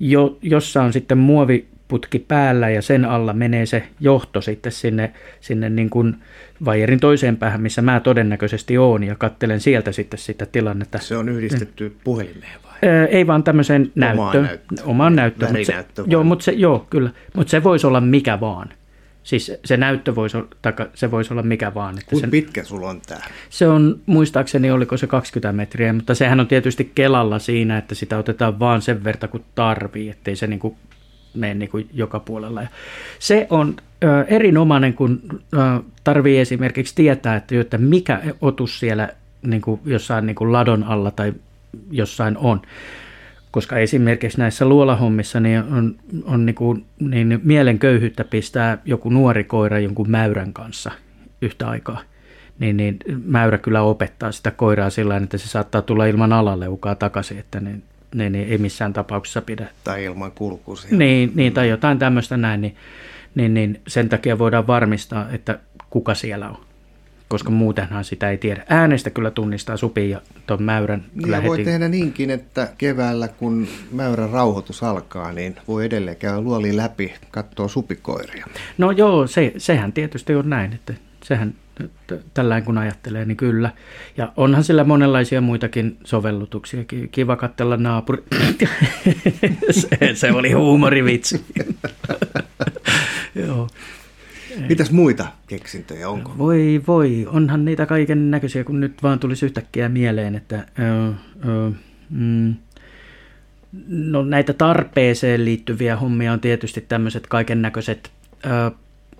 [0.00, 5.70] jo, jossa on sitten muoviputki päällä ja sen alla menee se johto sitten sinne, sinne
[5.70, 6.16] niin kuin
[6.64, 10.98] vaijerin toiseen päähän, missä mä todennäköisesti oon ja kattelen sieltä sitten sitä tilannetta.
[10.98, 11.94] Se on yhdistetty mm.
[12.04, 12.90] puhelimeen vai?
[13.10, 14.26] Ei vaan tämmöiseen näyttöön.
[14.26, 14.80] Omaan näyttöön.
[14.84, 15.52] Omaan näyttöön.
[15.52, 17.10] Mutta se, joo, mutta se, joo, kyllä.
[17.34, 18.68] Mutta se voisi olla mikä vaan.
[19.26, 20.48] Siis se näyttö voisi olla,
[20.94, 21.98] se voisi olla mikä vaan.
[21.98, 23.20] Että Kuinka pitkä sulla on tämä?
[23.50, 28.18] Se on, muistaakseni oliko se 20 metriä, mutta sehän on tietysti kelalla siinä, että sitä
[28.18, 30.76] otetaan vaan sen verta kuin tarvii, ettei se niin kuin
[31.34, 32.62] mene niin kuin joka puolella.
[32.62, 32.68] Ja
[33.18, 35.20] se on ö, erinomainen, kun
[35.54, 35.56] ö,
[36.04, 39.08] tarvii esimerkiksi tietää, että, että mikä otus siellä
[39.42, 41.32] niin kuin jossain niin kuin ladon alla tai
[41.90, 42.62] jossain on
[43.56, 45.94] koska esimerkiksi näissä luolahommissa niin on,
[46.24, 50.90] on niin kuin, niin mielen köyhyyttä pistää joku nuori koira jonkun mäyrän kanssa
[51.42, 52.00] yhtä aikaa.
[52.58, 57.38] Niin, niin mäyrä kyllä opettaa sitä koiraa sillä että se saattaa tulla ilman alaleukaa takaisin,
[57.38, 57.82] että niin,
[58.14, 59.68] niin, niin ei missään tapauksessa pidä.
[59.84, 60.76] Tai ilman kulkua.
[60.90, 62.76] Niin, niin, tai jotain tämmöistä näin, niin,
[63.34, 65.58] niin, niin sen takia voidaan varmistaa, että
[65.90, 66.65] kuka siellä on.
[67.28, 68.64] Koska muutenhan sitä ei tiedä.
[68.68, 71.70] Äänestä kyllä tunnistaa supin ja tuon mäyrän kyllä ja voi heti.
[71.70, 77.68] tehdä niinkin, että keväällä kun mäyrän rauhoitus alkaa, niin voi edelleen käydä luoli läpi, katsoa
[77.68, 78.46] supikoiria.
[78.78, 81.54] No joo, se, sehän tietysti on näin, että sehän
[82.34, 83.70] tällä kun ajattelee, niin kyllä.
[84.16, 86.84] Ja onhan sillä monenlaisia muitakin sovellutuksia.
[87.10, 88.22] Kiva katsella naapuri.
[89.80, 91.44] se, se oli huumorivitsi.
[93.46, 93.68] Joo.
[94.68, 96.34] Mitäs muita keksintöjä onko?
[96.38, 101.12] Voi voi, onhan niitä kaiken näköisiä, kun nyt vaan tulisi yhtäkkiä mieleen, että ö,
[101.48, 101.70] ö,
[102.10, 102.54] mm,
[103.88, 108.10] no näitä tarpeeseen liittyviä hommia on tietysti tämmöiset kaiken näköiset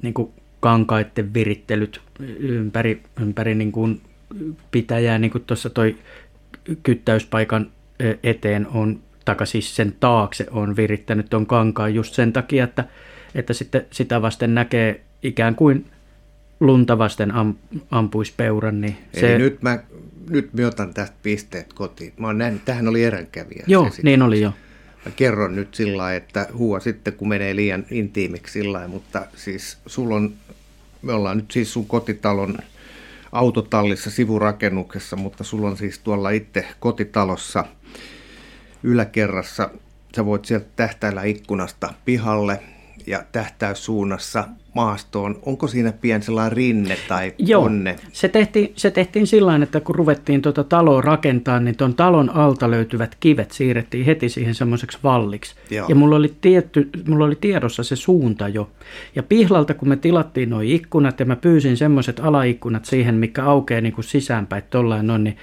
[0.03, 0.15] niin
[0.61, 2.01] kankaiden virittelyt
[2.39, 4.01] ympäri, ympäri niin kuin
[4.71, 5.97] pitäjää, niin kuin tuossa toi
[6.83, 7.71] kyttäyspaikan
[8.23, 12.85] eteen on, taka siis sen taakse on virittänyt tuon kankaan just sen takia, että,
[13.35, 15.87] että sitten sitä vasten näkee ikään kuin
[16.61, 17.55] lunta vasten am,
[17.91, 18.81] ampuisi peuran.
[18.81, 19.35] Niin se...
[19.35, 19.79] Eli nyt mä,
[20.31, 22.13] nyt mä otan tästä pisteet kotiin.
[22.19, 23.65] Mä oon nähnyt, tähän oli eränkävijä.
[23.67, 24.53] Joo, niin oli jo.
[25.05, 29.27] Mä kerron nyt sillä lailla, että huua sitten, kun menee liian intiimiksi sillä lailla, mutta
[29.37, 30.33] siis sulla on,
[31.03, 32.59] me ollaan nyt siis sun kotitalon
[33.33, 37.65] autotallissa sivurakennuksessa, mutta sulla on siis tuolla itse kotitalossa
[38.83, 39.71] yläkerrassa,
[40.17, 42.63] sä voit sieltä tähtäillä ikkunasta pihalle
[43.07, 45.39] ja tähtäyssuunnassa maastoon.
[45.47, 47.71] Onko siinä pieni sellainen rinne tai Joo?
[48.13, 52.71] Se tehtiin, se tehtiin sillä että kun ruvettiin tuota taloa rakentaa, niin tuon talon alta
[52.71, 55.55] löytyvät kivet siirrettiin heti siihen semmoiseksi valliksi.
[55.71, 55.87] Joo.
[55.89, 58.71] Ja mulla oli, tietty, mulla oli tiedossa se suunta jo.
[59.15, 63.81] Ja pihlalta, kun me tilattiin nuo ikkunat ja mä pyysin semmoiset alaikkunat siihen, mikä aukeaa
[63.81, 65.37] niin kuin sisäänpäin, tollain on, niin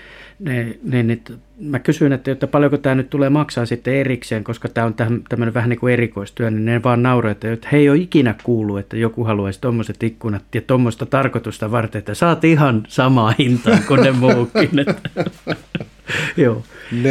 [0.43, 1.19] ne, ne, ne,
[1.59, 4.93] mä kysyin, että, että paljonko tämä nyt tulee maksaa sitten erikseen, koska tämä on
[5.29, 8.79] tämmöinen vähän niin kuin erikoistyö, niin ne vaan nauroivat, että he ei ole ikinä kuullut,
[8.79, 14.01] että joku haluaisi tuommoiset ikkunat ja tuommoista tarkoitusta varten, että saat ihan samaa hintaa kuin
[14.01, 14.69] ne muukin.
[16.37, 16.63] Joo,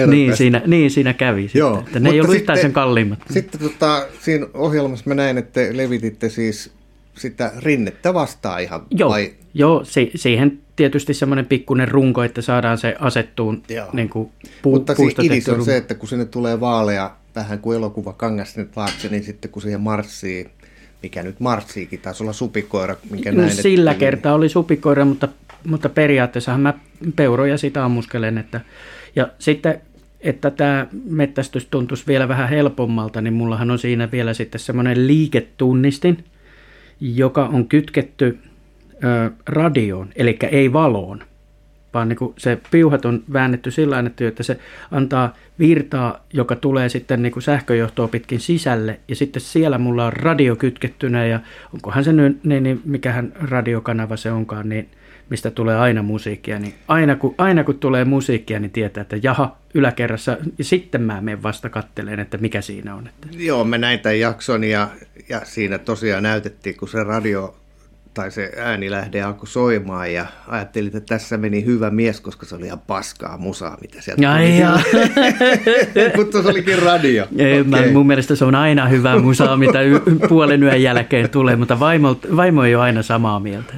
[0.07, 3.19] niin siinä, niin siinä kävi sitten, Joo, että ne ei ollut yhtään sen kalliimmat.
[3.31, 6.73] Sitten tota, siinä ohjelmassa mä näin, että levititte siis
[7.15, 9.33] sitä rinnettä vastaan ihan Joo, vai?
[9.55, 13.63] joo si- siihen tietysti semmoinen pikkuinen runko, että saadaan se asettuun
[13.93, 15.65] niin kuin pu- Mutta siis idis on runko.
[15.65, 19.63] se, että kun sinne tulee vaalea vähän kuin elokuva kangas sinne taakse, niin sitten kun
[19.63, 20.51] siihen marssii,
[21.03, 23.55] mikä nyt marssiikin, taisi olla supikoira, minkä no, näin.
[23.55, 25.29] Sillä että, kertaa oli supikoira, mutta,
[25.67, 26.75] mutta periaatteessa mä
[27.17, 28.39] peuroja sitä ammuskelen.
[28.39, 28.61] Että,
[29.17, 29.81] ja sitten
[30.21, 36.25] että tämä mettästys tuntuisi vielä vähän helpommalta, niin mullahan on siinä vielä sitten semmoinen liiketunnistin,
[37.01, 38.39] joka on kytketty
[39.47, 41.25] radioon, eli ei valoon,
[41.95, 44.59] vaan niin kuin se piuhat on väännetty sillä tavalla, että se
[44.91, 50.13] antaa virtaa, joka tulee sitten niin kuin sähköjohtoa pitkin sisälle, ja sitten siellä mulla on
[50.13, 51.41] radio kytkettynä, ja
[51.75, 54.89] onkohan se nyt, niin, niin mikähän radiokanava se onkaan, niin
[55.31, 59.57] mistä tulee aina musiikkia, niin aina kun, aina kun tulee musiikkia, niin tietää, että jaha,
[59.75, 63.07] yläkerrassa, ja sitten mä menen vasta katteleen, että mikä siinä on.
[63.07, 63.29] Että.
[63.31, 64.89] Joo, mä näin tämän jakson, ja,
[65.29, 67.62] ja siinä tosiaan näytettiin, kun se radio
[68.15, 72.67] tai se äänilähde alkoi soimaan ja ajattelin, että tässä meni hyvä mies, koska se oli
[72.67, 74.57] ihan paskaa musaa, mitä sieltä tuli.
[76.17, 77.27] Mutta se olikin radio.
[77.39, 77.71] Ei, okay.
[77.71, 81.81] mä, mun mielestä se on aina hyvä musaa, mitä y- puolen yön jälkeen tulee, mutta
[81.81, 83.75] vaimo, vaimo ei ole aina samaa mieltä.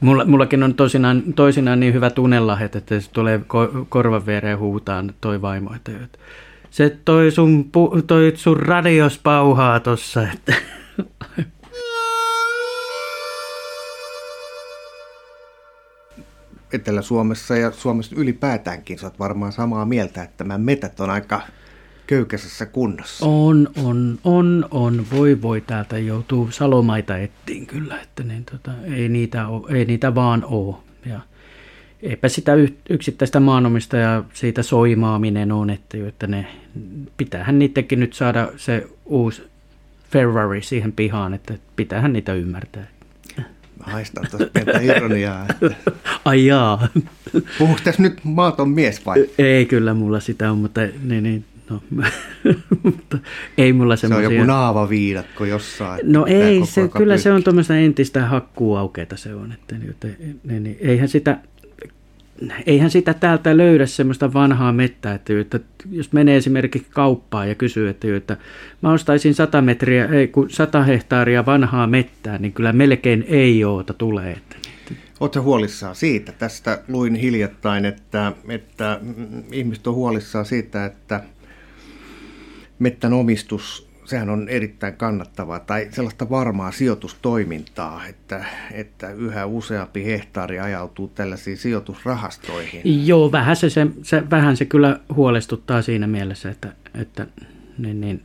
[0.00, 5.14] Mulla, mullakin on toisinaan, toisinaan niin hyvä tunnella, että se tulee ko- korvan viereen huutaan
[5.20, 5.92] toi vaimo, että,
[6.70, 7.70] se toi sun,
[8.06, 10.54] toi sun radios pauhaa tossa, että
[16.72, 21.40] Etelä-Suomessa ja Suomessa ylipäätäänkin sä oot varmaan samaa mieltä, että nämä metät on aika
[22.06, 23.26] köykäisessä kunnossa.
[23.26, 25.06] On, on, on, on.
[25.10, 30.14] Voi voi, täältä joutuu salomaita ettiin kyllä, että niin, tota, ei, niitä ole, ei niitä
[30.14, 30.76] vaan ole.
[31.06, 31.20] Ja
[32.02, 32.52] eipä sitä
[32.90, 36.46] yksittäistä maanomista ja siitä soimaaminen on, että, että ne,
[37.16, 39.42] pitäähän niidenkin nyt saada se uusi
[40.10, 42.86] Ferrari siihen pihaan, että pitäähän niitä ymmärtää.
[43.82, 45.46] Haistan tuosta pientä ironiaa.
[45.50, 45.92] Että...
[46.24, 46.88] Ai jaa.
[47.58, 49.26] Puhuuko tässä nyt maaton mies vai?
[49.38, 51.82] Ei kyllä mulla sitä on, mutta niin, niin, no,
[52.82, 53.18] mutta
[53.58, 54.28] ei mulla semmoisia.
[54.28, 56.00] Se on joku naavaviidakko jossain.
[56.12, 59.52] No ei, se, kyllä se on tuommoista entistä hakkuaukeita se on.
[59.52, 60.08] Että, että,
[60.44, 61.38] niin, niin, eihän sitä,
[62.66, 65.60] eihän sitä täältä löydä semmoista vanhaa mettää, että, että
[65.90, 68.36] jos menee esimerkiksi kauppaan ja kysyy, että, että
[68.82, 73.92] mä ostaisin 100, metriä, ei, kun 100 hehtaaria vanhaa mettää, niin kyllä melkein ei oota
[73.94, 74.32] tulee.
[74.32, 74.56] Että,
[75.20, 76.32] Oletko huolissaan siitä?
[76.32, 79.00] Tästä luin hiljattain, että, että
[79.52, 81.20] ihmiset on huolissaan siitä, että
[82.78, 90.60] mettän omistus sehän on erittäin kannattavaa tai sellaista varmaa sijoitustoimintaa, että, että yhä useampi hehtaari
[90.60, 93.06] ajautuu tällaisiin sijoitusrahastoihin.
[93.06, 97.26] Joo, vähän se, se, se, vähän se kyllä huolestuttaa siinä mielessä, että, että,
[97.78, 98.22] niin, niin,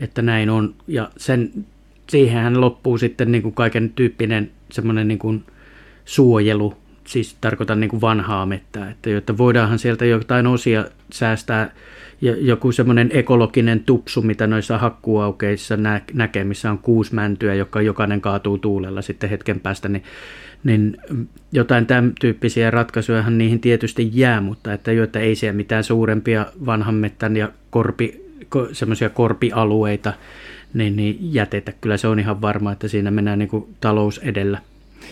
[0.00, 0.74] että näin on.
[0.86, 1.66] Ja sen,
[2.08, 5.44] siihenhän loppuu sitten niin kuin kaiken tyyppinen semmoinen niin kuin
[6.04, 11.70] suojelu, siis tarkoitan niin kuin vanhaa mettää, että jotta voidaanhan sieltä jotain osia säästää
[12.20, 17.82] ja joku semmoinen ekologinen tupsu, mitä noissa hakkuaukeissa nä- näkee, missä on kuusi mäntyä, joka
[17.82, 20.02] jokainen kaatuu tuulella sitten hetken päästä, niin,
[20.64, 20.96] niin
[21.52, 26.94] jotain tämän tyyppisiä ratkaisuja niihin tietysti jää, mutta että, että ei siellä mitään suurempia vanhan
[26.94, 28.24] mettän ja korpi,
[28.72, 30.12] semmoisia korpialueita
[30.74, 31.72] niin, niin jätetä.
[31.80, 34.58] Kyllä se on ihan varma, että siinä mennään niin kuin talous edellä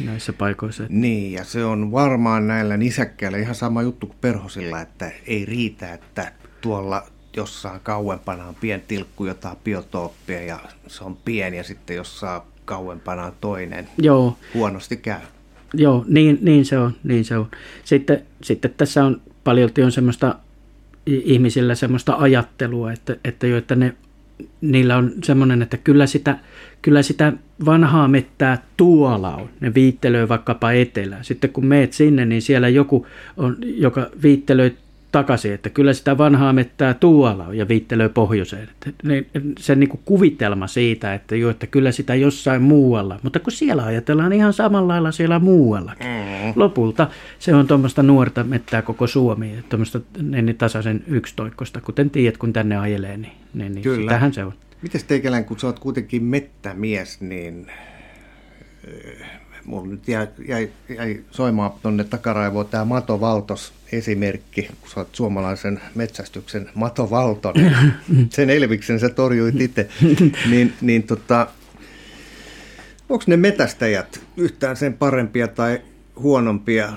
[0.00, 0.84] näissä paikoissa.
[0.88, 5.94] Niin, ja se on varmaan näillä nisäkkäillä ihan sama juttu kuin perhosilla, että ei riitä,
[5.94, 7.06] että tuolla
[7.36, 13.24] jossain kauempana on pieni tilkku jotain biotooppia ja se on pieni ja sitten jossain kauempana
[13.24, 13.88] on toinen.
[13.98, 14.38] Joo.
[14.54, 15.20] Huonosti käy.
[15.74, 16.96] Joo, niin, niin se on.
[17.04, 17.50] Niin se on.
[17.84, 20.36] Sitten, sitten tässä on paljolti on semmoista
[21.06, 23.94] ihmisillä semmoista ajattelua, että, että, jo, että ne,
[24.60, 26.38] niillä on semmoinen, että kyllä sitä,
[26.82, 27.32] kyllä sitä
[27.64, 29.48] vanhaa mettää tuolla on.
[29.60, 31.24] Ne viittelöi vaikkapa etelään.
[31.24, 33.06] Sitten kun meet sinne, niin siellä joku
[33.36, 34.74] on, joka viittelöi
[35.12, 38.62] takaisin, että kyllä sitä vanhaa mettää tuolla on ja viittelöi pohjoiseen.
[38.62, 38.90] Että
[39.58, 43.84] se niin kuin kuvitelma siitä, että, jo, että kyllä sitä jossain muualla, mutta kun siellä
[43.84, 46.06] ajatellaan ihan samalla lailla siellä muuallakin.
[46.06, 46.52] Mm.
[46.56, 52.52] Lopulta se on tuommoista nuorta mettää koko Suomi, tuommoista niin tasaisen yksitoikkosta, kuten tiedät, kun
[52.52, 54.00] tänne ajelee, niin, niin, niin kyllä.
[54.00, 54.52] sitähän se on.
[54.82, 57.66] Mites teikälän, kun sä oot kuitenkin mettämies, niin
[59.64, 65.14] mulla nyt jäi, jäi, jäi soimaan tuonne takaraivoon tämä Mato Valtos esimerkki, kun sä oot
[65.14, 67.54] suomalaisen metsästyksen Mato Valton,
[68.30, 69.88] sen Elviksen sä torjuit itse,
[70.50, 71.46] niin, niin tota,
[73.08, 75.80] onko ne metästäjät yhtään sen parempia tai
[76.16, 76.92] huonompia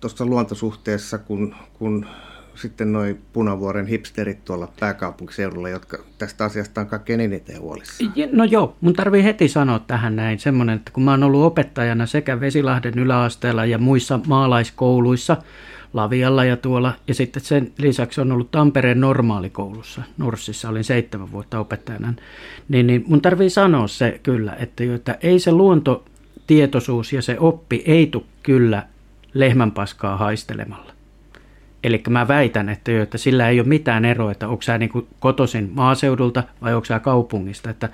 [0.00, 2.06] tuossa luontosuhteessa kuin, kuin
[2.54, 8.04] sitten noin Punavuoren hipsterit tuolla pääkaupunkiseudulla, jotka tästä asiasta on kaikkein eniten huolissa?
[8.32, 12.06] No joo, mun tarvii heti sanoa tähän näin semmoinen, että kun mä oon ollut opettajana
[12.06, 15.36] sekä Vesilahden yläasteella ja muissa maalaiskouluissa,
[15.92, 21.60] Lavialla ja tuolla, ja sitten sen lisäksi on ollut Tampereen normaalikoulussa, Norssissa, olin seitsemän vuotta
[21.60, 22.14] opettajana,
[22.68, 27.82] niin, niin mun tarvii sanoa se kyllä, että, että ei se luontotietoisuus ja se oppi
[27.86, 28.86] ei tule kyllä
[29.34, 30.93] lehmänpaskaa haistelemalla.
[31.84, 35.70] Eli mä väitän, että, että sillä ei ole mitään eroa, että onko sä niin kotoisin
[35.74, 37.70] maaseudulta vai onko sä kaupungista.
[37.70, 37.88] Että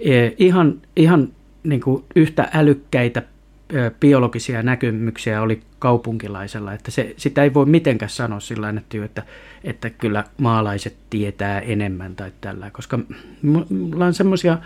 [0.00, 1.28] e, ihan, ihan
[1.64, 3.22] niin kuin yhtä älykkäitä
[3.70, 9.22] e, biologisia näkymyksiä oli kaupunkilaisella, että se, sitä ei voi mitenkään sanoa sillä että, että,
[9.64, 12.98] että kyllä maalaiset tietää enemmän tai tällä, koska
[13.42, 14.58] mulla on semmoisia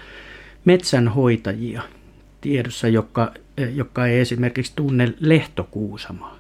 [0.65, 1.83] metsänhoitajia
[2.41, 6.36] tiedossa, jotka, e, jotka ei esimerkiksi tunne lehtokuusamaa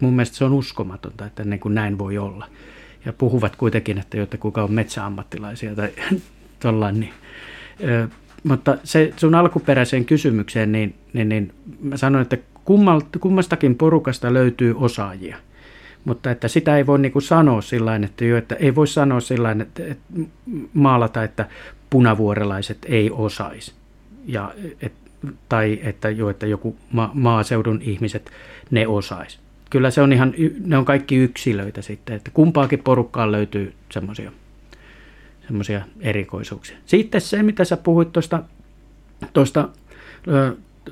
[0.00, 2.46] mun mielestä se on uskomatonta, että niin kuin näin voi olla.
[3.04, 5.88] Ja puhuvat kuitenkin, että jotta kuka on metsäammattilaisia tai
[6.62, 7.12] tollain, niin.
[7.84, 8.08] Ö,
[8.44, 12.38] mutta se sun alkuperäiseen kysymykseen, niin, niin, niin mä sanoin, että
[13.20, 15.36] kummastakin porukasta löytyy osaajia.
[16.04, 19.50] Mutta että sitä ei voi niin kuin sanoa sillä että, että ei voi sanoa sillä
[19.50, 20.20] että, että
[20.74, 21.48] maalata, että
[21.90, 23.72] punavuorelaiset ei osaisi.
[24.26, 24.92] Ja, et,
[25.48, 28.30] tai että, jo, että joku ma- maaseudun ihmiset
[28.70, 29.38] ne osaisi
[29.72, 30.34] kyllä se on ihan,
[30.64, 34.32] ne on kaikki yksilöitä sitten, että kumpaakin porukkaan löytyy semmoisia
[35.46, 36.76] semmoisia erikoisuuksia.
[36.86, 38.42] Sitten se, mitä sä puhuit tuosta,
[39.32, 39.68] tuosta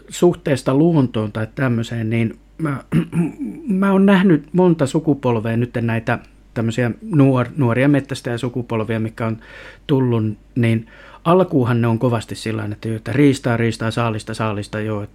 [0.08, 2.84] suhteesta luontoon tai tämmöiseen, niin mä,
[3.80, 6.18] mä oon nähnyt monta sukupolvea nyt näitä
[6.54, 9.38] tämmöisiä nuor, nuoria mettästä ja sukupolvia, mikä on
[9.86, 10.24] tullut,
[10.54, 10.86] niin
[11.24, 15.06] alkuuhan ne on kovasti sillä että, että riistaa, riistaa, saalista, saalista, joo,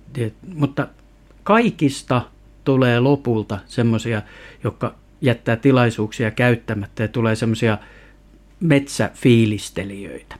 [0.56, 0.88] mutta
[1.44, 2.22] kaikista
[2.66, 4.22] tulee lopulta semmoisia,
[4.64, 7.78] jotka jättää tilaisuuksia käyttämättä ja tulee semmoisia
[8.60, 10.36] metsäfiilistelijöitä.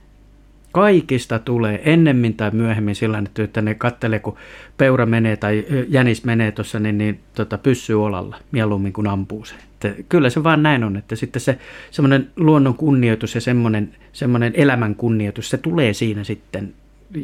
[0.72, 4.36] Kaikista tulee ennemmin tai myöhemmin sillä että ne kattelee, kun
[4.78, 9.56] peura menee tai jänis menee tuossa, niin, niin tota, pyssyy olalla mieluummin kuin ampuu se.
[9.56, 11.58] Että kyllä se vaan näin on, että sitten se
[11.92, 16.74] semmoinen luonnon kunnioitus ja semmoinen, semmoinen elämän kunnioitus, se tulee siinä sitten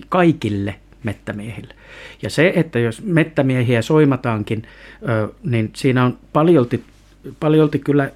[0.09, 1.73] kaikille mettämiehille.
[2.21, 4.63] Ja se, että jos mettämiehiä soimataankin,
[5.43, 6.83] niin siinä on paljolti,
[7.39, 8.11] paljolti kyllä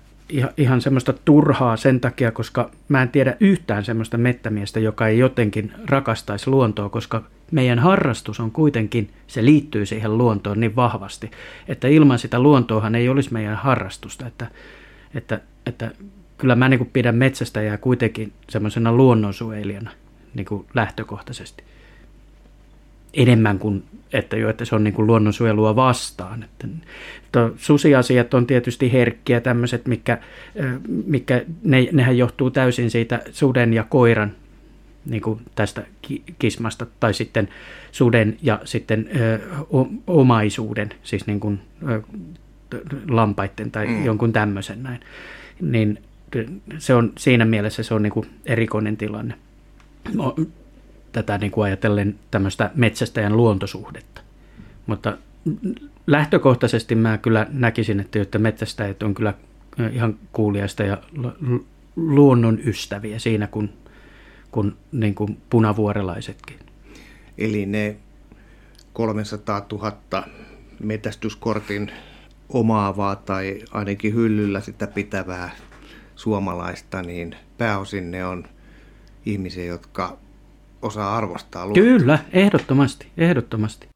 [0.57, 5.73] ihan, semmoista turhaa sen takia, koska mä en tiedä yhtään semmoista mettämiestä, joka ei jotenkin
[5.85, 11.31] rakastaisi luontoa, koska meidän harrastus on kuitenkin, se liittyy siihen luontoon niin vahvasti,
[11.67, 14.47] että ilman sitä luontoahan ei olisi meidän harrastusta, että,
[15.15, 15.91] että, että
[16.37, 19.91] kyllä mä niin pidän metsästäjää kuitenkin semmoisena luonnonsuojelijana
[20.33, 21.63] niin lähtökohtaisesti.
[23.15, 23.83] Enemmän kuin,
[24.13, 26.43] että, jo, että se on niin kuin luonnonsuojelua vastaan.
[26.43, 26.67] Että,
[27.31, 30.17] to, susiasiat on tietysti herkkiä tämmöiset, mikä,
[31.05, 34.31] mikä ne, nehän johtuu täysin siitä suden ja koiran
[35.05, 35.83] niin kuin tästä
[36.39, 37.49] kismasta, tai sitten
[37.91, 39.39] suden ja sitten ö,
[40.07, 41.59] omaisuuden, siis niin kuin,
[41.89, 42.01] ö,
[43.09, 44.05] lampaiden tai mm.
[44.05, 44.99] jonkun tämmöisen näin.
[45.61, 45.99] Niin
[46.77, 49.33] se on, siinä mielessä se on niin kuin erikoinen tilanne.
[51.15, 54.21] Tätä niin kuin ajatellen tämmöistä metsästäjän luontosuhdetta.
[54.87, 55.17] Mutta
[56.07, 59.33] lähtökohtaisesti mä kyllä näkisin, että, että metsästäjät on kyllä
[59.91, 60.97] ihan kuuliaista ja
[61.95, 63.69] luonnon ystäviä siinä, kun,
[64.51, 66.59] kun niin kuin punavuorelaisetkin.
[67.37, 67.97] Eli ne
[68.93, 70.27] 300 000
[70.79, 71.91] metästyskortin
[72.49, 75.49] omaavaa tai ainakin hyllyllä sitä pitävää
[76.15, 78.43] suomalaista, niin pääosin ne on
[79.25, 80.24] ihmisiä, jotka
[80.85, 81.83] osaa arvostaa luontoa.
[81.83, 83.87] Kyllä, ehdottomasti, ehdottomasti.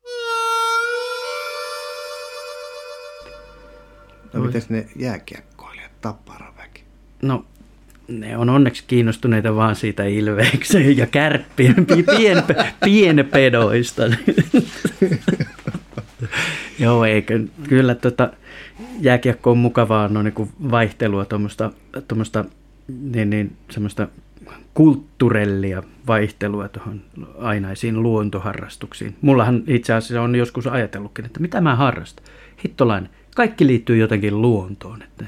[4.34, 6.84] No mitäs ne jääkiekkoilijat, tapparaväki?
[7.22, 7.46] No
[8.08, 12.44] ne on onneksi kiinnostuneita vaan siitä ilveekseen ja kärppien pien,
[12.86, 14.04] pienpedoista.
[16.80, 17.40] Joo, eikö.
[17.70, 18.32] Kyllä tota,
[19.02, 20.34] jääkiekko on mukavaa no, niin
[20.72, 21.26] vaihtelua,
[22.08, 22.46] tuommoista
[22.88, 24.08] niin, niin, semmoista
[24.74, 27.02] kulttuurellia vaihtelua tuohon
[27.38, 29.16] ainaisiin luontoharrastuksiin.
[29.22, 32.26] Mullahan itse asiassa on joskus ajatellutkin, että mitä mä harrastan.
[32.64, 35.02] Hittolainen, kaikki liittyy jotenkin luontoon.
[35.02, 35.26] Että.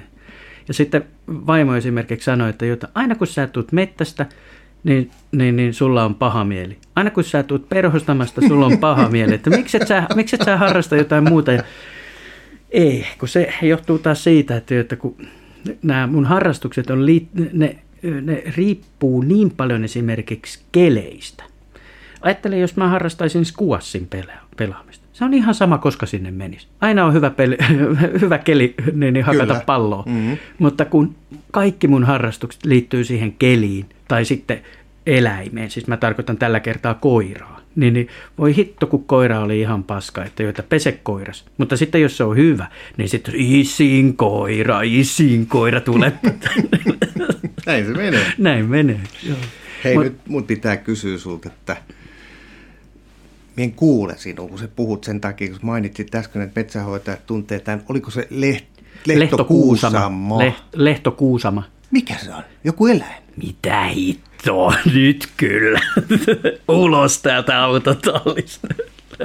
[0.68, 4.26] Ja sitten vaimo esimerkiksi sanoi, että jota, aina kun sä tulet mettästä,
[4.84, 6.78] niin, niin, niin sulla on paha mieli.
[6.96, 9.34] Aina kun sä tulet perhostamasta, sulla on paha mieli.
[9.34, 11.52] Että miksi et sä, miksi et sä harrasta jotain muuta?
[11.52, 11.64] Ja
[12.72, 15.16] ei, kun se johtuu taas siitä, että, että kun
[15.84, 17.06] nämä mun harrastukset on,
[17.54, 21.44] ne, ne riippuu niin paljon esimerkiksi keleistä.
[22.22, 25.06] Ajattelen, jos mä harrastaisin skuassin pela- pelaamista.
[25.14, 26.68] Se on ihan sama, koska sinne menisi.
[26.82, 27.58] Aina on hyvä, peli,
[28.22, 29.66] hyvä keli niin, niin hakata Kyllä.
[29.66, 30.04] palloa.
[30.08, 30.38] Mm-hmm.
[30.60, 31.16] Mutta kun
[31.52, 34.62] kaikki mun harrastukset liittyy siihen keliin tai sitten
[35.06, 38.08] eläimeen, siis mä tarkoitan tällä kertaa koiraa, niin, niin
[38.38, 41.46] voi hitto, kun koira oli ihan paska, että joita pese koiras.
[41.58, 42.68] Mutta sitten jos se on hyvä,
[42.98, 46.14] niin sitten isin koira, isin koira tulee.
[47.66, 48.26] Näin se menee.
[48.38, 49.38] Näin menee, joo.
[49.84, 51.78] Hei, Mut, nyt mun pitää kysyä sulta, että
[53.58, 57.84] en kuule sinua, kun sä puhut sen takia, kun mainitsit äsken, että metsähoitajat tuntee tämän,
[57.90, 58.66] oliko se leht,
[59.06, 60.38] lehtokuusama?
[60.40, 61.64] Leht, lehtokuusama.
[61.92, 62.44] Mikä se on?
[62.64, 63.24] Joku eläin?
[63.44, 64.74] Mitä hittoa?
[64.94, 65.80] Nyt kyllä.
[66.68, 68.68] Ulos täältä autotallista.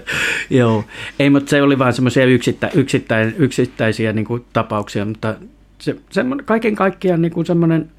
[0.51, 0.85] Joo,
[1.19, 5.35] ei, mutta se oli vain semmoisia yksittä, yksittäin, yksittäisiä niin kuin, tapauksia, mutta
[5.79, 7.91] se, semmoinen, kaiken kaikkiaan niin kuin semmoinen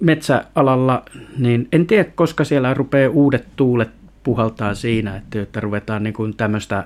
[0.00, 1.04] metsäalalla,
[1.38, 3.90] niin en tiedä, koska siellä rupeaa uudet tuulet
[4.24, 6.84] puhaltaa siinä, että, että ruvetaan niin kuin tämmöistä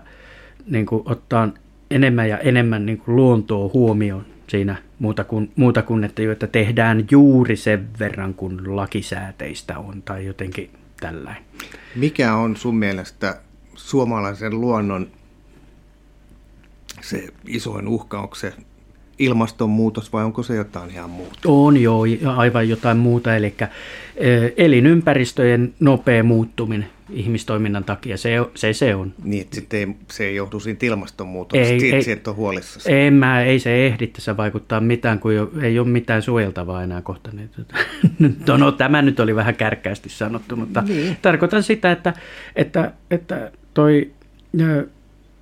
[0.66, 1.48] niin kuin ottaa
[1.90, 7.04] enemmän ja enemmän niin kuin luontoa huomioon siinä muuta kuin, muuta kuin että, että tehdään
[7.10, 10.70] juuri sen verran, kun lakisääteistä on tai jotenkin
[11.00, 11.42] tällainen.
[11.96, 13.40] Mikä on sun mielestä
[13.74, 15.06] suomalaisen luonnon
[17.00, 18.20] se isoin uhka?
[18.20, 18.52] Onko se
[19.18, 21.38] ilmastonmuutos vai onko se jotain ihan muuta?
[21.44, 22.04] On joo,
[22.36, 23.54] aivan jotain muuta, eli
[24.56, 29.14] elinympäristöjen nopea muuttuminen ihmistoiminnan takia, se, se, se on.
[29.24, 32.90] Niin, että sitten ei, se ei johdu siitä ilmastonmuutoksesta, ei, ei, et ole huolissa.
[32.90, 37.02] Ei, mä, ei se ehdi tässä vaikuttaa mitään, kun jo, ei ole mitään suojeltavaa enää
[37.02, 37.30] kohta.
[37.32, 37.50] Niin,
[38.46, 41.16] no, no, tämä nyt oli vähän kärkkäästi sanottu, mutta niin.
[41.22, 42.12] tarkoitan sitä, että,
[42.56, 44.10] että, että toi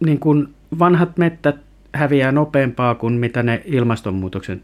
[0.01, 0.49] niin kuin
[0.79, 1.57] vanhat mettät
[1.95, 4.63] häviää nopeampaa kuin mitä ne ilmastonmuutoksen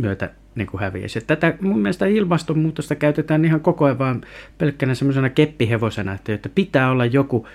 [0.00, 1.20] myötä niin kuin häviäisi.
[1.20, 4.20] Tätä mun mielestä ilmastonmuutosta käytetään ihan koko ajan vaan
[4.58, 7.46] pelkkänä semmoisena keppihevosena, että, että pitää olla joku,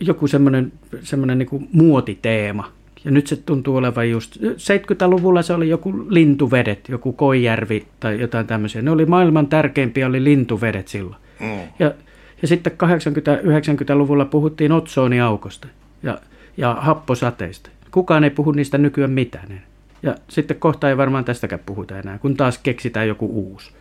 [0.00, 0.72] joku semmoinen,
[1.02, 2.72] semmoinen niin kuin muotiteema.
[3.04, 8.46] Ja nyt se tuntuu olevan just, 70-luvulla se oli joku lintuvedet, joku Koijärvi tai jotain
[8.46, 8.82] tämmöisiä.
[8.82, 11.16] Ne oli maailman tärkeimpiä, oli lintuvedet silloin.
[11.40, 11.60] Mm.
[11.78, 11.94] Ja,
[12.42, 15.68] ja sitten 80-90-luvulla puhuttiin otsooniaukosta
[16.02, 16.18] ja,
[16.56, 17.70] ja happosateista.
[17.90, 19.62] Kukaan ei puhu niistä nykyään mitään.
[20.02, 23.72] Ja sitten kohta ei varmaan tästäkään puhuta enää, kun taas keksitään joku uusi.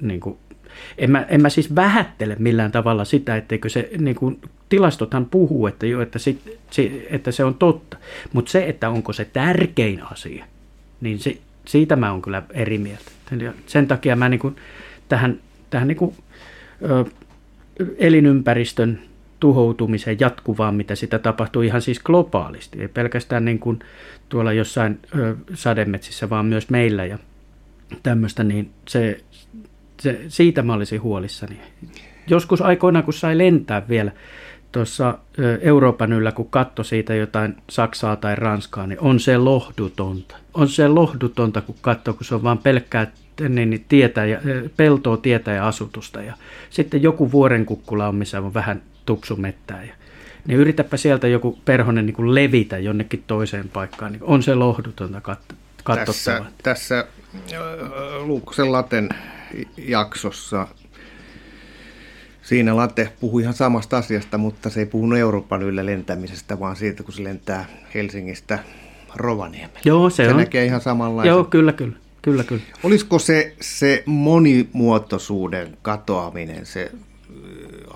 [0.00, 0.38] niin kuin,
[0.98, 5.66] en, mä, en mä siis vähättele millään tavalla sitä, etteikö se, niin kuin, tilastothan puhuu,
[5.66, 7.96] että, jo, että, sit, si, että se on totta.
[8.32, 10.44] Mutta se, että onko se tärkein asia,
[11.00, 13.10] niin se, siitä mä oon kyllä eri mieltä.
[13.66, 14.56] Sen takia mä niin kuin,
[15.08, 15.40] tähän,
[15.70, 16.14] tähän niin kuin,
[16.82, 17.04] ö,
[17.98, 19.00] elinympäristön
[19.40, 23.78] tuhoutumiseen jatkuvaan, mitä sitä tapahtuu ihan siis globaalisti, ei pelkästään niin kuin
[24.28, 27.04] tuolla jossain ö, sademetsissä, vaan myös meillä.
[27.04, 27.18] Ja,
[28.02, 29.20] tämmöistä, niin se,
[30.00, 31.60] se, siitä mä olisin huolissani.
[32.28, 34.12] Joskus aikoina, kun sai lentää vielä
[34.72, 35.18] tuossa
[35.60, 40.36] Euroopan yllä, kun katso siitä jotain Saksaa tai Ranskaa, niin on se lohdutonta.
[40.54, 43.06] On se lohdutonta, kun katsoo, kun se on vain pelkkää
[43.48, 44.40] niin, niin tietä ja,
[44.76, 46.22] peltoa, tietä ja asutusta.
[46.22, 46.34] Ja
[46.70, 49.84] sitten joku vuorenkukkula on, missä on vähän tuksumettää.
[49.84, 49.94] Ja,
[50.46, 54.12] niin yritäpä sieltä joku perhonen niin kuin levitä jonnekin toiseen paikkaan.
[54.12, 56.04] Niin on se lohdutonta katsottavaa.
[56.06, 57.06] Tässä, tässä
[58.24, 59.08] Luukkosen Laten
[59.78, 60.66] jaksossa
[62.46, 67.02] Siinä Late puhui ihan samasta asiasta, mutta se ei puhunut Euroopan yllä lentämisestä, vaan siitä,
[67.02, 67.64] kun se lentää
[67.94, 68.58] Helsingistä
[69.14, 69.80] Rovaniemelle.
[69.84, 70.36] Joo, se, se on.
[70.36, 71.30] näkee ihan samanlaisen.
[71.30, 71.96] Joo, kyllä, kyllä.
[72.22, 72.62] Kyllä, kyllä.
[72.82, 76.92] Olisiko se, se monimuotoisuuden katoaminen se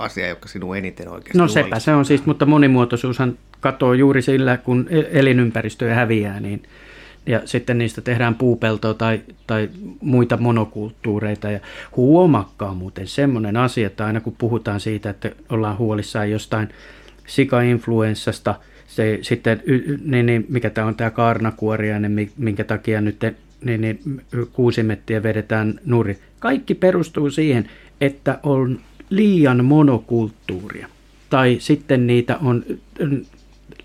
[0.00, 4.56] asia, joka sinun eniten oikeasti No sepä se on siis, mutta monimuotoisuushan katoaa juuri sillä,
[4.56, 6.62] kun e- elinympäristöä häviää, niin
[7.26, 9.68] ja sitten niistä tehdään puupeltoa tai, tai
[10.00, 11.50] muita monokulttuureita.
[11.50, 11.60] Ja
[11.96, 16.68] huomakkaa muuten semmoinen asia, että aina kun puhutaan siitä, että ollaan huolissaan jostain
[17.26, 18.54] sika-influenssasta,
[18.86, 19.62] se sitten,
[20.04, 23.16] niin, niin, mikä tämä on tämä kaarnakuoriainen, minkä takia nyt
[23.64, 24.00] niin, niin,
[24.52, 26.18] kuusimettiä vedetään nuri.
[26.38, 27.70] Kaikki perustuu siihen,
[28.00, 28.80] että on
[29.10, 30.88] liian monokulttuuria.
[31.30, 32.64] Tai sitten niitä on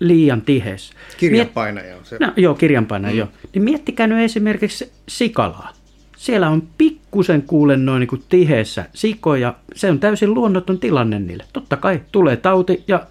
[0.00, 0.92] liian tiheys.
[1.16, 2.16] Kirjanpainaja on se.
[2.20, 3.18] No, joo, kirjanpainaja, mm.
[3.18, 3.28] joo.
[3.54, 5.72] Niin miettikää nyt esimerkiksi sikalaa.
[6.16, 9.54] Siellä on pikkusen kuulen noin niin tiheessä sikoja.
[9.74, 11.44] Se on täysin luonnoton tilanne niille.
[11.52, 13.06] Totta kai tulee tauti ja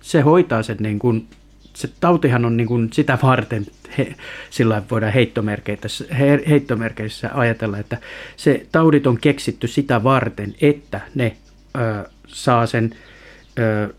[0.00, 1.26] se hoitaa sen niin kuin,
[1.74, 3.66] se tautihan on niin kuin sitä varten,
[3.98, 4.14] he,
[4.50, 7.98] sillä voidaan heittomerkeissä, he, heittomerkeissä ajatella, että
[8.36, 11.36] se taudit on keksitty sitä varten, että ne
[11.76, 12.94] ö, saa sen
[13.58, 13.94] ö,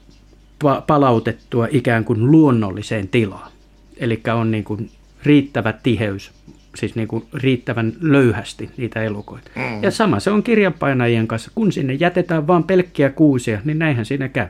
[0.87, 3.51] palautettua ikään kuin luonnolliseen tilaan.
[3.97, 4.91] Eli on niin kuin
[5.23, 6.31] riittävä tiheys,
[6.75, 9.51] siis niin kuin riittävän löyhästi niitä elukoita.
[9.55, 9.83] Mm.
[9.83, 11.51] Ja sama se on kirjanpainajien kanssa.
[11.55, 14.47] Kun sinne jätetään vain pelkkiä kuusia, niin näinhän siinä käy.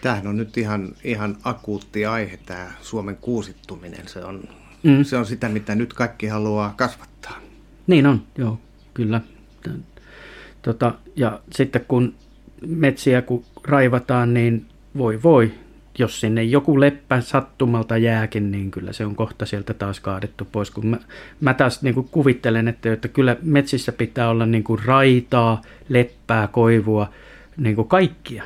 [0.00, 4.08] Tämähän on nyt ihan, ihan akuutti aihe, tämä Suomen kuusittuminen.
[4.08, 4.42] Se on,
[4.82, 5.04] mm.
[5.04, 7.38] se on sitä, mitä nyt kaikki haluaa kasvattaa.
[7.86, 8.58] Niin on, joo,
[8.94, 9.20] kyllä.
[10.62, 12.14] Tota, ja sitten kun
[12.66, 14.66] metsiä kun raivataan, niin
[14.96, 15.52] voi voi,
[15.98, 20.70] jos sinne joku leppä sattumalta jääkin, niin kyllä se on kohta sieltä taas kaadettu pois.
[20.70, 20.96] Kun mä,
[21.40, 26.46] mä taas niin kuin kuvittelen, että, että kyllä metsissä pitää olla niin kuin raitaa, leppää,
[26.46, 27.10] koivua,
[27.56, 28.42] niin kuin kaikkia.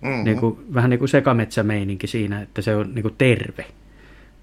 [0.00, 0.24] Mm-hmm.
[0.24, 3.66] Niin kuin, vähän niin kuin sekametsämeininki siinä, että se on niin kuin terve.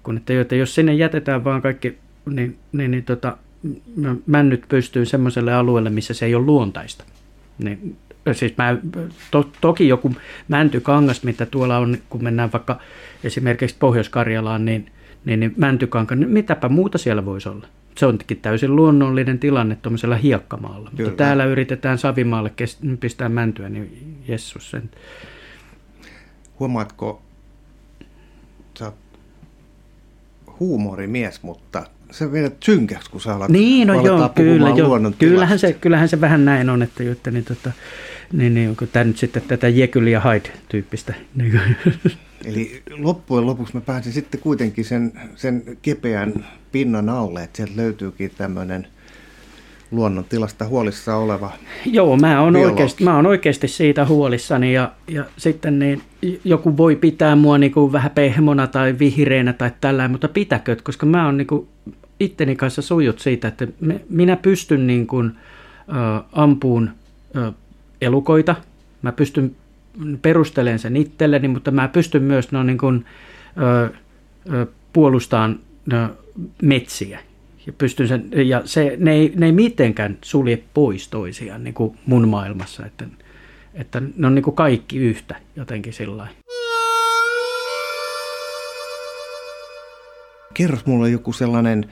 [0.02, 3.36] Kun että, että jos sinne jätetään vaan kaikki, niin, niin, niin tota,
[4.26, 7.04] mä nyt pystyn semmoiselle alueelle, missä se ei ole luontaista.
[7.58, 7.96] Niin
[8.34, 8.76] siis mä,
[9.30, 10.12] to, toki joku
[10.48, 12.80] mäntykangas, mitä tuolla on, kun mennään vaikka
[13.24, 14.92] esimerkiksi Pohjois-Karjalaan, niin,
[15.24, 17.66] niin, niin mäntykanka, niin mitäpä muuta siellä voisi olla?
[17.96, 20.90] Se on täysin luonnollinen tilanne tuollaisella hiekkamaalla.
[20.96, 21.10] Kyllä.
[21.10, 22.52] Mutta täällä yritetään Savimaalle
[23.00, 24.90] pistää mäntyä, niin jessus sen.
[26.58, 27.22] Huomaatko,
[28.78, 28.92] sä
[30.60, 35.00] huumorimies, mutta se vedät synkäksi, kun sä alat, Niin, no joo, kyllä, joo.
[35.18, 37.72] Kyllähän, se, kyllähän se vähän näin on, että, että niin, tota,
[38.32, 41.14] niin, niin onko tämä nyt sitten tätä Jekyll ja Hyde-tyyppistä?
[41.34, 41.60] Niin
[42.44, 48.30] Eli loppujen lopuksi mä pääsin sitten kuitenkin sen, sen kepeän pinnan alle, että sieltä löytyykin
[48.38, 48.86] tämmöinen
[49.90, 51.50] luonnontilasta huolissa oleva
[51.86, 56.02] Joo, mä oon, oikeasti, mä oon oikeasti siitä huolissani ja, ja sitten niin
[56.44, 61.06] joku voi pitää mua niin kuin vähän pehmona tai vihreänä tai tällä, mutta pitäkö, koska
[61.06, 61.68] mä oon niin kuin
[62.20, 65.32] itteni kanssa sujut siitä, että me, minä pystyn niin kuin,
[65.88, 66.90] ä, ampuun
[67.36, 67.52] ä,
[68.00, 68.56] elukoita.
[69.02, 69.56] Mä pystyn
[70.22, 73.04] perustelemaan sen itselleni, mutta mä pystyn myös no, niin kuin,
[73.58, 73.90] ö,
[74.52, 76.10] ö, puolustamaan no,
[76.62, 77.20] metsiä.
[77.68, 81.98] Ja, pystyn sen, ja se, ne, ei, ne ei mitenkään sulje pois toisiaan niin kuin
[82.06, 83.06] mun maailmassa, että,
[83.74, 86.28] että ne on niin kuin kaikki yhtä jotenkin sillä
[90.54, 91.90] Kerros mulle joku sellainen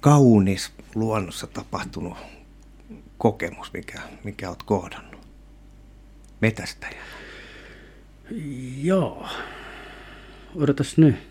[0.00, 2.16] kaunis luonnossa tapahtunut
[3.18, 5.20] kokemus, mikä, mikä olet kohdannut
[6.40, 7.06] metästäjänä?
[8.82, 9.26] Joo.
[10.56, 11.27] Odotas nyt.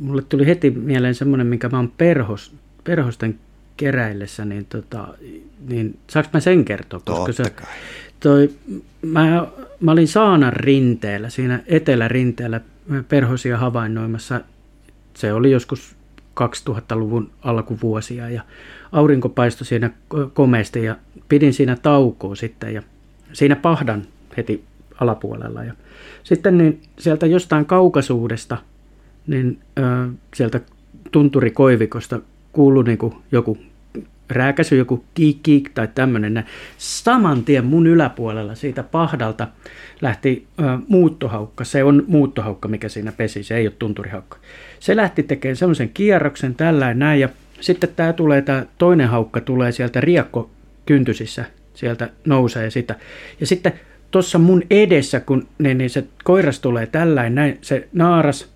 [0.00, 3.38] Mulle tuli heti mieleen semmoinen, minkä mä oon perhos, perhosten
[3.76, 5.08] keräillessä, niin, tota,
[5.68, 7.00] niin saanko mä sen kertoa?
[7.04, 7.66] Koska se, kai.
[8.20, 8.50] Toi,
[9.02, 9.46] mä,
[9.80, 12.60] mä olin Saanan rinteellä, siinä etelärinteellä
[13.08, 14.40] perhosia havainnoimassa.
[15.14, 15.96] Se oli joskus
[16.40, 18.42] 2000-luvun alkuvuosia ja
[18.92, 19.90] aurinko paistoi siinä
[20.34, 20.96] komeasti ja
[21.28, 22.82] pidin siinä taukoa sitten ja
[23.32, 24.02] siinä pahdan
[24.36, 24.64] heti
[25.00, 25.64] alapuolella.
[25.64, 25.72] Ja
[26.24, 28.58] sitten niin sieltä jostain kaukaisuudesta,
[29.26, 29.82] niin ö,
[30.34, 30.60] sieltä
[31.12, 32.20] tunturikoivikosta
[32.52, 32.98] kuului niin
[33.32, 33.58] joku
[34.28, 36.44] rääkäsy, joku kiik, kiik tai tämmöinen.
[36.78, 39.48] Saman tien mun yläpuolella siitä pahdalta
[40.00, 41.64] lähti ö, muuttohaukka.
[41.64, 44.38] Se on muuttohaukka, mikä siinä pesi, se ei ole tunturihaukka.
[44.80, 47.28] Se lähti tekemään semmoisen kierroksen tällä näin ja
[47.60, 50.50] sitten tämä tulee, tämä toinen haukka tulee sieltä riekko
[50.86, 51.44] kyntysissä,
[51.74, 52.94] sieltä nousee sitä.
[53.40, 53.72] Ja sitten
[54.10, 58.53] tuossa mun edessä, kun niin, niin se koiras tulee tällainen, näin, se naaras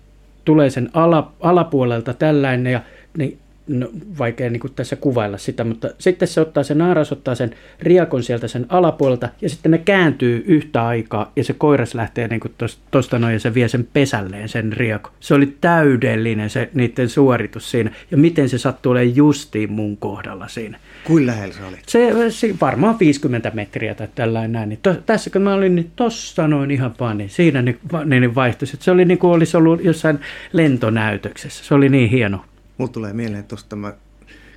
[0.49, 2.81] tulee sen ala, alapuolelta tällainen ja
[3.17, 3.39] niin
[3.69, 7.55] no, vaikea niin kuin tässä kuvailla sitä, mutta sitten se ottaa sen naaras, ottaa sen
[7.79, 12.39] riakon sieltä sen alapuolelta ja sitten ne kääntyy yhtä aikaa ja se koiras lähtee niin
[12.39, 12.53] kuin
[12.91, 15.13] tosta noin ja se vie sen pesälleen sen riakon.
[15.19, 20.47] Se oli täydellinen se niiden suoritus siinä ja miten se sattuu olemaan justiin mun kohdalla
[20.47, 20.79] siinä.
[21.03, 21.77] Kuin lähellä se oli?
[21.87, 24.69] Se, se varmaan 50 metriä tai tällainen näin.
[24.69, 27.75] Niin to, tässä kun mä olin niin tossa noin ihan vaan, niin siinä ne,
[28.05, 28.77] ne, ne vaihtuisi.
[28.79, 30.19] Se oli niin kuin olisi ollut jossain
[30.53, 31.63] lentonäytöksessä.
[31.63, 32.45] Se oli niin hieno
[32.79, 33.93] Mulla tulee mieleen, että tuosta mä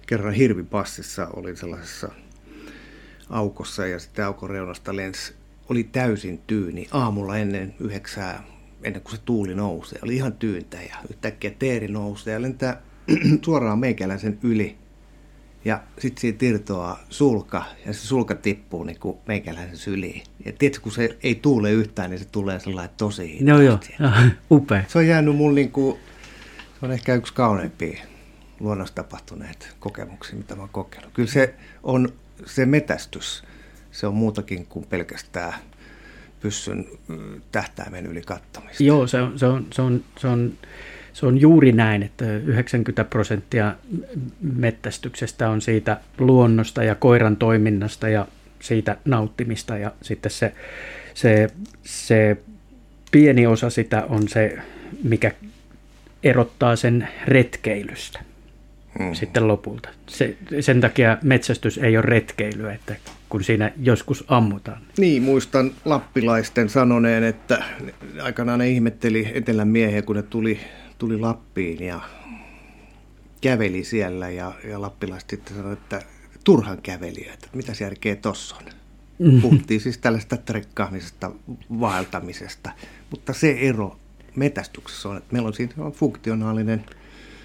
[0.06, 2.08] kerran hirvipassissa olin sellaisessa
[3.30, 5.34] aukossa ja sitten aukon reunasta lens
[5.68, 8.44] oli täysin tyyni aamulla ennen yhdeksää,
[8.82, 9.98] ennen kuin se tuuli nousee.
[10.02, 12.82] Oli ihan tyyntä ja yhtäkkiä teeri nousee ja lentää
[13.44, 14.76] suoraan meikäläisen yli.
[15.64, 20.22] Ja sitten siitä irtoaa sulka ja se sulka tippuu niin kuin meikäläisen syliin.
[20.44, 23.94] Ja tiedätkö, kun se ei tuule yhtään, niin se tulee sellainen tosi hitaasti.
[23.98, 24.84] Joo, joo, upea.
[24.88, 25.98] Se on jäänyt mun niin kuin,
[26.80, 28.11] se on ehkä yksi kauneimpia
[28.60, 31.10] luonnossa tapahtuneet kokemuksia, mitä mä oon kokenut.
[31.14, 32.12] Kyllä se on
[32.46, 33.44] se metästys,
[33.90, 35.54] se on muutakin kuin pelkästään
[36.40, 38.82] pyssyn mm, tähtäimen yli kattomista.
[38.82, 40.52] Joo, se on, se on, se on, se on,
[41.12, 43.74] se on juuri näin, että 90 prosenttia
[44.40, 48.26] mettästyksestä on siitä luonnosta ja koiran toiminnasta ja
[48.60, 50.54] siitä nauttimista ja sitten se,
[51.14, 51.50] se,
[51.82, 52.36] se
[53.12, 54.58] pieni osa sitä on se,
[55.04, 55.32] mikä
[56.22, 58.20] erottaa sen retkeilystä
[58.98, 59.14] mm.
[59.14, 59.88] sitten lopulta.
[60.06, 62.96] Se, sen takia metsästys ei ole retkeilyä, että
[63.28, 64.82] kun siinä joskus ammutaan.
[64.98, 67.64] Niin, muistan lappilaisten sanoneen, että
[68.22, 70.60] aikanaan ne ihmetteli etelän miehiä, kun ne tuli,
[70.98, 72.00] tuli Lappiin ja
[73.40, 76.02] käveli siellä ja, ja lappilaiset sitten sanoi, että
[76.44, 78.62] turhan kävelijöitä, että mitä järkeä tossa on.
[79.18, 79.42] Mm.
[79.42, 81.30] Puhuttiin siis tällaista trekkaamisesta,
[81.80, 82.70] vaeltamisesta,
[83.10, 83.96] mutta se ero
[84.36, 86.84] metästyksessä on, että meillä on siinä funktionaalinen–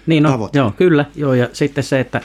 [0.08, 0.58] niin no, tavoite.
[0.58, 1.04] Joo, kyllä.
[1.16, 2.20] Joo, ja sitten se, että,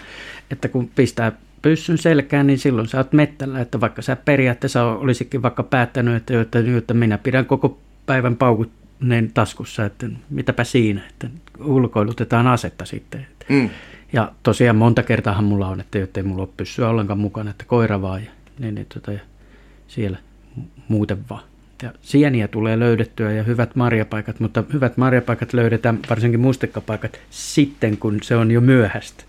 [0.51, 1.31] että kun pistää
[1.61, 6.41] pyssyn selkään, niin silloin sä oot mettällä, että vaikka sä periaatteessa olisikin vaikka päättänyt, että,
[6.41, 8.71] että, että minä pidän koko päivän paukut
[9.33, 11.27] taskussa, että mitäpä siinä, että
[11.59, 13.27] ulkoilutetaan asetta sitten.
[13.49, 13.69] Mm.
[14.13, 18.01] Ja tosiaan monta kertaahan mulla on, että ei mulla ole pyssyä ollenkaan mukana, että koira
[18.01, 19.19] vaan ja, niin, niin, tota, ja
[19.87, 20.17] siellä
[20.87, 21.43] muuten vaan.
[21.83, 28.19] Ja sieniä tulee löydettyä ja hyvät marjapaikat, mutta hyvät marjapaikat löydetään, varsinkin mustekkapaikat, sitten kun
[28.21, 29.23] se on jo myöhäistä.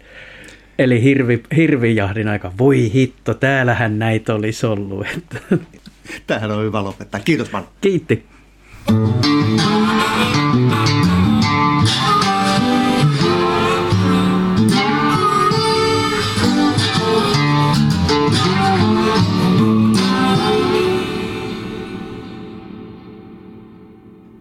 [0.79, 2.53] Eli hirvi, hirvijahdin aika.
[2.59, 5.07] Voi hitto, täällähän näitä olisi ollut.
[6.27, 7.21] Tähän on hyvä lopettaa.
[7.21, 7.65] Kiitos man.
[7.81, 8.25] Kiitti.